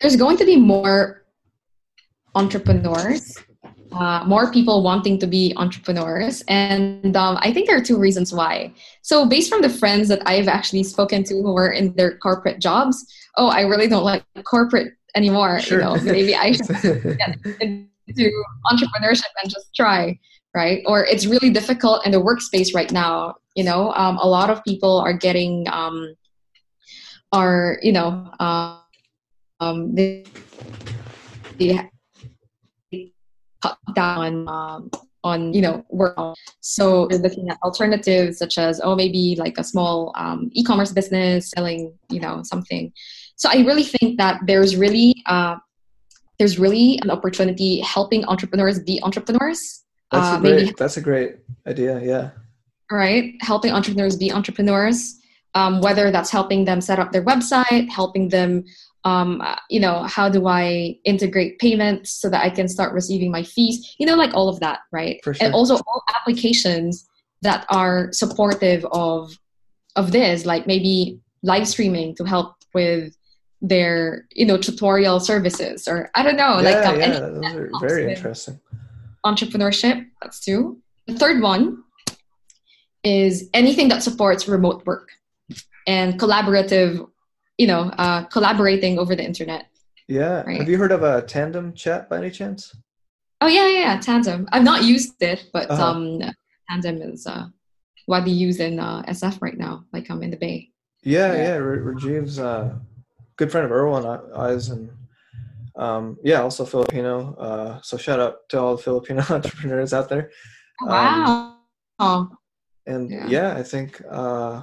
there's 0.00 0.16
going 0.16 0.36
to 0.36 0.44
be 0.44 0.56
more 0.56 1.24
entrepreneurs, 2.34 3.38
uh, 3.92 4.22
more 4.26 4.52
people 4.52 4.82
wanting 4.82 5.18
to 5.20 5.26
be 5.26 5.54
entrepreneurs. 5.56 6.44
And 6.46 7.16
um, 7.16 7.38
I 7.40 7.54
think 7.54 7.66
there 7.66 7.78
are 7.78 7.82
two 7.90 7.98
reasons 7.98 8.34
why. 8.34 8.74
So, 9.00 9.24
based 9.26 9.48
from 9.48 9.62
the 9.62 9.70
friends 9.70 10.08
that 10.08 10.20
I've 10.26 10.48
actually 10.48 10.84
spoken 10.84 11.24
to 11.24 11.34
who 11.34 11.52
were 11.54 11.72
in 11.72 11.94
their 11.94 12.18
corporate 12.18 12.60
jobs, 12.60 13.02
oh, 13.38 13.48
I 13.48 13.62
really 13.62 13.88
don't 13.88 14.04
like 14.04 14.22
corporate 14.44 14.97
anymore. 15.18 15.60
Sure. 15.60 15.78
You 15.78 15.84
know, 15.84 15.94
maybe 16.02 16.34
I 16.34 16.52
should 16.52 16.68
get 17.18 17.36
into 17.58 18.32
entrepreneurship 18.72 19.32
and 19.42 19.50
just 19.50 19.74
try, 19.76 20.18
right? 20.54 20.82
Or 20.86 21.04
it's 21.04 21.26
really 21.26 21.50
difficult 21.50 22.06
in 22.06 22.12
the 22.12 22.22
workspace 22.22 22.74
right 22.74 22.90
now. 22.90 23.34
You 23.54 23.64
know, 23.64 23.92
um, 23.92 24.16
a 24.18 24.28
lot 24.28 24.48
of 24.48 24.64
people 24.64 24.98
are 24.98 25.12
getting 25.12 25.66
um, 25.70 26.14
are 27.32 27.78
you 27.82 27.92
know 27.92 28.30
uh, 28.40 28.78
um, 29.60 29.94
they, 29.94 30.24
they 31.58 31.90
cut 33.60 33.78
down 33.94 34.48
um, 34.48 34.90
on 35.24 35.52
you 35.52 35.60
know 35.60 35.84
work 35.90 36.16
so 36.60 37.06
they're 37.08 37.18
looking 37.18 37.48
at 37.50 37.58
alternatives 37.62 38.38
such 38.38 38.56
as 38.56 38.80
oh 38.84 38.94
maybe 38.94 39.34
like 39.36 39.58
a 39.58 39.64
small 39.64 40.12
um, 40.14 40.48
e-commerce 40.52 40.92
business 40.92 41.50
selling 41.50 41.92
you 42.08 42.20
know 42.20 42.40
something 42.44 42.92
so 43.38 43.48
I 43.48 43.58
really 43.64 43.84
think 43.84 44.18
that 44.18 44.40
there's 44.46 44.76
really 44.76 45.14
uh, 45.26 45.56
there's 46.38 46.58
really 46.58 46.98
an 47.02 47.10
opportunity 47.10 47.80
helping 47.80 48.24
entrepreneurs 48.26 48.80
be 48.80 49.00
entrepreneurs. 49.02 49.84
That's 50.10 50.34
uh, 50.34 50.38
a 50.38 50.40
great. 50.40 50.76
That's 50.76 50.96
a 50.96 51.00
great 51.00 51.36
idea. 51.66 52.00
Yeah. 52.00 52.30
right? 52.90 53.34
Helping 53.40 53.72
entrepreneurs 53.72 54.16
be 54.16 54.32
entrepreneurs, 54.32 55.18
um, 55.54 55.80
whether 55.80 56.10
that's 56.10 56.30
helping 56.30 56.64
them 56.64 56.80
set 56.80 56.98
up 56.98 57.12
their 57.12 57.24
website, 57.24 57.88
helping 57.88 58.28
them, 58.28 58.64
um, 59.04 59.40
uh, 59.40 59.56
you 59.70 59.78
know, 59.78 60.02
how 60.04 60.28
do 60.28 60.48
I 60.48 60.98
integrate 61.04 61.60
payments 61.60 62.10
so 62.10 62.28
that 62.30 62.44
I 62.44 62.50
can 62.50 62.66
start 62.66 62.92
receiving 62.92 63.30
my 63.30 63.44
fees, 63.44 63.94
you 63.98 64.06
know, 64.06 64.16
like 64.16 64.34
all 64.34 64.48
of 64.48 64.58
that, 64.60 64.80
right? 64.90 65.20
For 65.22 65.34
sure. 65.34 65.46
And 65.46 65.54
also 65.54 65.74
all 65.86 66.02
applications 66.16 67.06
that 67.42 67.66
are 67.68 68.12
supportive 68.12 68.84
of 68.90 69.38
of 69.94 70.10
this, 70.12 70.44
like 70.44 70.66
maybe 70.66 71.20
live 71.42 71.68
streaming 71.68 72.16
to 72.16 72.24
help 72.24 72.54
with 72.74 73.16
their 73.60 74.26
you 74.30 74.46
know 74.46 74.56
tutorial 74.56 75.18
services 75.18 75.88
or 75.88 76.10
i 76.14 76.22
don't 76.22 76.36
know 76.36 76.60
yeah, 76.60 76.70
like 76.70 76.86
um, 76.86 77.00
yeah, 77.00 77.18
those 77.18 77.54
are 77.54 77.70
very 77.80 78.12
interesting. 78.14 78.60
entrepreneurship 79.26 80.06
that's 80.22 80.38
two 80.40 80.78
the 81.06 81.14
third 81.14 81.42
one 81.42 81.82
is 83.04 83.48
anything 83.54 83.88
that 83.88 84.02
supports 84.02 84.46
remote 84.48 84.84
work 84.86 85.08
and 85.86 86.18
collaborative 86.20 87.08
you 87.56 87.66
know 87.66 87.90
uh, 87.98 88.22
collaborating 88.24 88.98
over 88.98 89.16
the 89.16 89.24
internet 89.24 89.66
Yeah. 90.08 90.42
Right. 90.46 90.58
Have 90.60 90.68
you 90.70 90.78
heard 90.78 90.92
of 90.92 91.02
a 91.02 91.20
tandem 91.22 91.74
chat 91.74 92.08
by 92.08 92.18
any 92.18 92.30
chance? 92.30 92.74
oh 93.40 93.46
yeah 93.48 93.66
yeah, 93.68 93.78
yeah 93.80 94.00
tandem 94.00 94.48
i've 94.52 94.64
not 94.64 94.84
used 94.84 95.20
it 95.20 95.46
but 95.52 95.70
Uh-huh. 95.70 95.84
um 95.84 96.20
tandem 96.68 97.02
is 97.02 97.26
uh 97.26 97.46
widely 98.06 98.32
used 98.32 98.60
in 98.60 98.78
uh, 98.80 99.02
sf 99.18 99.34
right 99.42 99.58
now 99.58 99.84
like 99.92 100.06
i'm 100.10 100.22
in 100.22 100.30
the 100.30 100.36
bay 100.46 100.70
Yeah, 101.02 101.32
Yeah. 101.34 101.42
yeah. 101.42 101.56
Rajiv's 101.58 102.38
uh, 102.38 102.74
good 103.38 103.50
friend 103.50 103.64
of 103.64 103.72
Erwin 103.72 104.04
Eyes, 104.36 104.68
and 104.68 104.90
um, 105.76 106.18
yeah, 106.22 106.42
also 106.42 106.64
Filipino. 106.66 107.34
Uh, 107.36 107.80
so 107.82 107.96
shout 107.96 108.20
out 108.20 108.48
to 108.50 108.58
all 108.60 108.76
the 108.76 108.82
Filipino 108.82 109.22
entrepreneurs 109.30 109.94
out 109.94 110.08
there. 110.08 110.30
Um, 110.82 110.88
wow 110.88 111.54
oh, 111.98 112.28
And 112.86 113.10
Yeah. 113.10 113.26
yeah, 113.26 113.56
I 113.56 113.62
think 113.62 114.02
uh, 114.10 114.62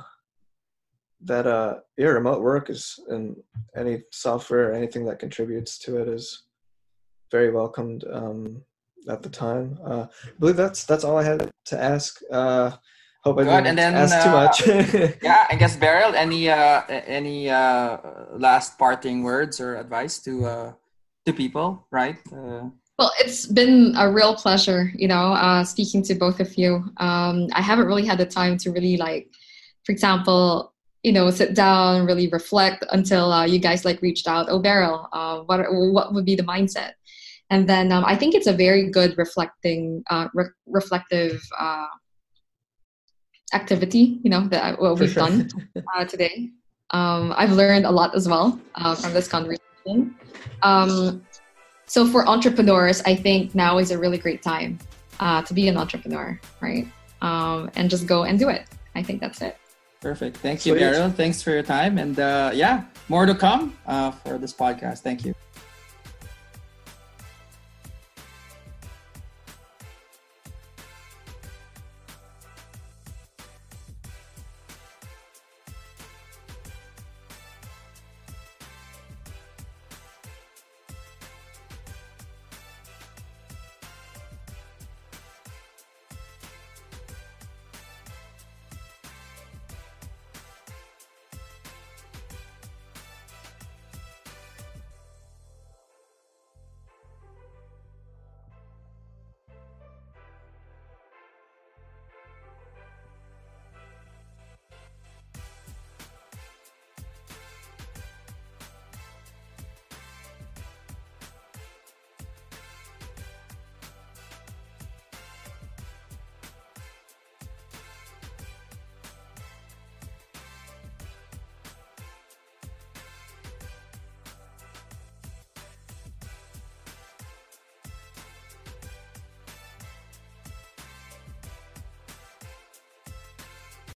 that 1.21 1.47
uh, 1.47 1.79
yeah, 1.97 2.07
remote 2.07 2.41
work 2.41 2.69
is 2.69 2.99
and 3.09 3.35
any 3.75 4.03
software, 4.11 4.73
anything 4.73 5.05
that 5.05 5.19
contributes 5.19 5.77
to 5.79 6.01
it 6.01 6.07
is 6.07 6.43
very 7.31 7.51
welcomed 7.51 8.03
um, 8.11 8.61
at 9.09 9.23
the 9.23 9.29
time. 9.29 9.79
Uh, 9.83 10.05
I 10.25 10.39
believe 10.39 10.57
that's 10.57 10.83
that's 10.83 11.03
all 11.03 11.17
I 11.17 11.23
had 11.23 11.51
to 11.65 11.81
ask. 11.81 12.19
Uh, 12.31 12.71
hope 13.25 13.39
I 13.39 13.43
Good, 13.43 13.63
didn't 13.63 13.67
and 13.67 13.77
then, 13.77 13.93
ask 13.95 14.23
too 14.23 14.29
uh, 14.29 14.43
much. 14.43 15.17
Yeah, 15.23 15.47
I 15.49 15.55
guess 15.55 15.75
Beryl, 15.75 16.13
any 16.15 16.49
uh, 16.49 16.81
any 16.87 17.49
uh, 17.49 17.97
last 18.37 18.77
parting 18.77 19.23
words 19.23 19.59
or 19.59 19.75
advice 19.77 20.19
to 20.19 20.45
uh, 20.45 20.73
to 21.25 21.33
people, 21.33 21.87
right? 21.91 22.17
Uh, 22.31 22.69
Well, 22.97 23.11
it's 23.19 23.45
been 23.45 23.91
a 23.97 24.07
real 24.07 24.35
pleasure, 24.35 24.93
you 24.95 25.09
know, 25.09 25.33
uh, 25.35 25.65
speaking 25.65 26.01
to 26.07 26.15
both 26.15 26.39
of 26.39 26.55
you. 26.55 26.79
Um, 26.97 27.51
I 27.51 27.61
haven't 27.61 27.87
really 27.87 28.05
had 28.05 28.17
the 28.17 28.25
time 28.25 28.55
to 28.63 28.71
really 28.71 28.95
like, 28.95 29.27
for 29.83 29.91
example, 29.91 30.71
you 31.03 31.11
know, 31.11 31.29
sit 31.29 31.55
down, 31.55 32.05
really 32.05 32.29
reflect 32.29 32.85
until 32.91 33.33
uh, 33.33 33.43
you 33.45 33.59
guys 33.59 33.83
like 33.83 34.01
reached 34.01 34.27
out. 34.27 34.47
Oh, 34.47 34.59
Beryl, 34.59 35.09
uh, 35.11 35.39
what 35.47 35.59
what 35.69 36.13
would 36.13 36.25
be 36.25 36.35
the 36.39 36.47
mindset? 36.47 36.93
And 37.49 37.67
then 37.67 37.91
um, 37.91 38.03
I 38.07 38.15
think 38.15 38.33
it's 38.33 38.47
a 38.47 38.55
very 38.55 38.89
good 38.89 39.11
reflecting, 39.17 40.01
uh, 40.09 40.27
re- 40.33 40.55
reflective 40.65 41.43
uh, 41.59 41.91
activity. 43.55 44.19
You 44.23 44.29
know, 44.33 44.43
that 44.49 44.79
what 44.79 44.97
For 44.97 45.03
we've 45.03 45.13
sure. 45.13 45.23
done 45.27 45.49
uh, 45.95 46.05
today. 46.05 46.51
Um, 46.91 47.33
I've 47.35 47.53
learned 47.61 47.85
a 47.85 47.91
lot 47.99 48.13
as 48.15 48.27
well 48.27 48.59
uh, 48.75 48.93
from 48.95 49.11
this 49.17 49.27
conversation. 49.27 50.15
Um, 50.61 51.25
so 51.87 52.05
for 52.07 52.27
entrepreneurs, 52.27 53.01
I 53.11 53.15
think 53.15 53.55
now 53.55 53.79
is 53.83 53.89
a 53.91 53.97
really 53.97 54.19
great 54.25 54.41
time 54.41 54.77
uh, 55.19 55.41
to 55.47 55.53
be 55.53 55.67
an 55.67 55.77
entrepreneur, 55.77 56.39
right? 56.61 56.85
Um, 57.21 57.71
and 57.75 57.89
just 57.89 58.05
go 58.05 58.23
and 58.29 58.37
do 58.37 58.49
it. 58.49 58.63
I 58.95 59.01
think 59.03 59.17
that's 59.21 59.41
it. 59.41 59.57
perfect. 60.01 60.37
Thank 60.37 60.65
you, 60.65 60.77
Sweet. 60.77 61.15
Thanks 61.15 61.41
for 61.41 61.51
your 61.51 61.63
time, 61.63 61.97
and 61.97 62.19
uh, 62.19 62.51
yeah, 62.53 62.85
more 63.09 63.25
to 63.25 63.33
come 63.33 63.75
uh, 63.87 64.11
for 64.11 64.37
this 64.37 64.53
podcast. 64.53 64.99
Thank 64.99 65.25
you. 65.25 65.33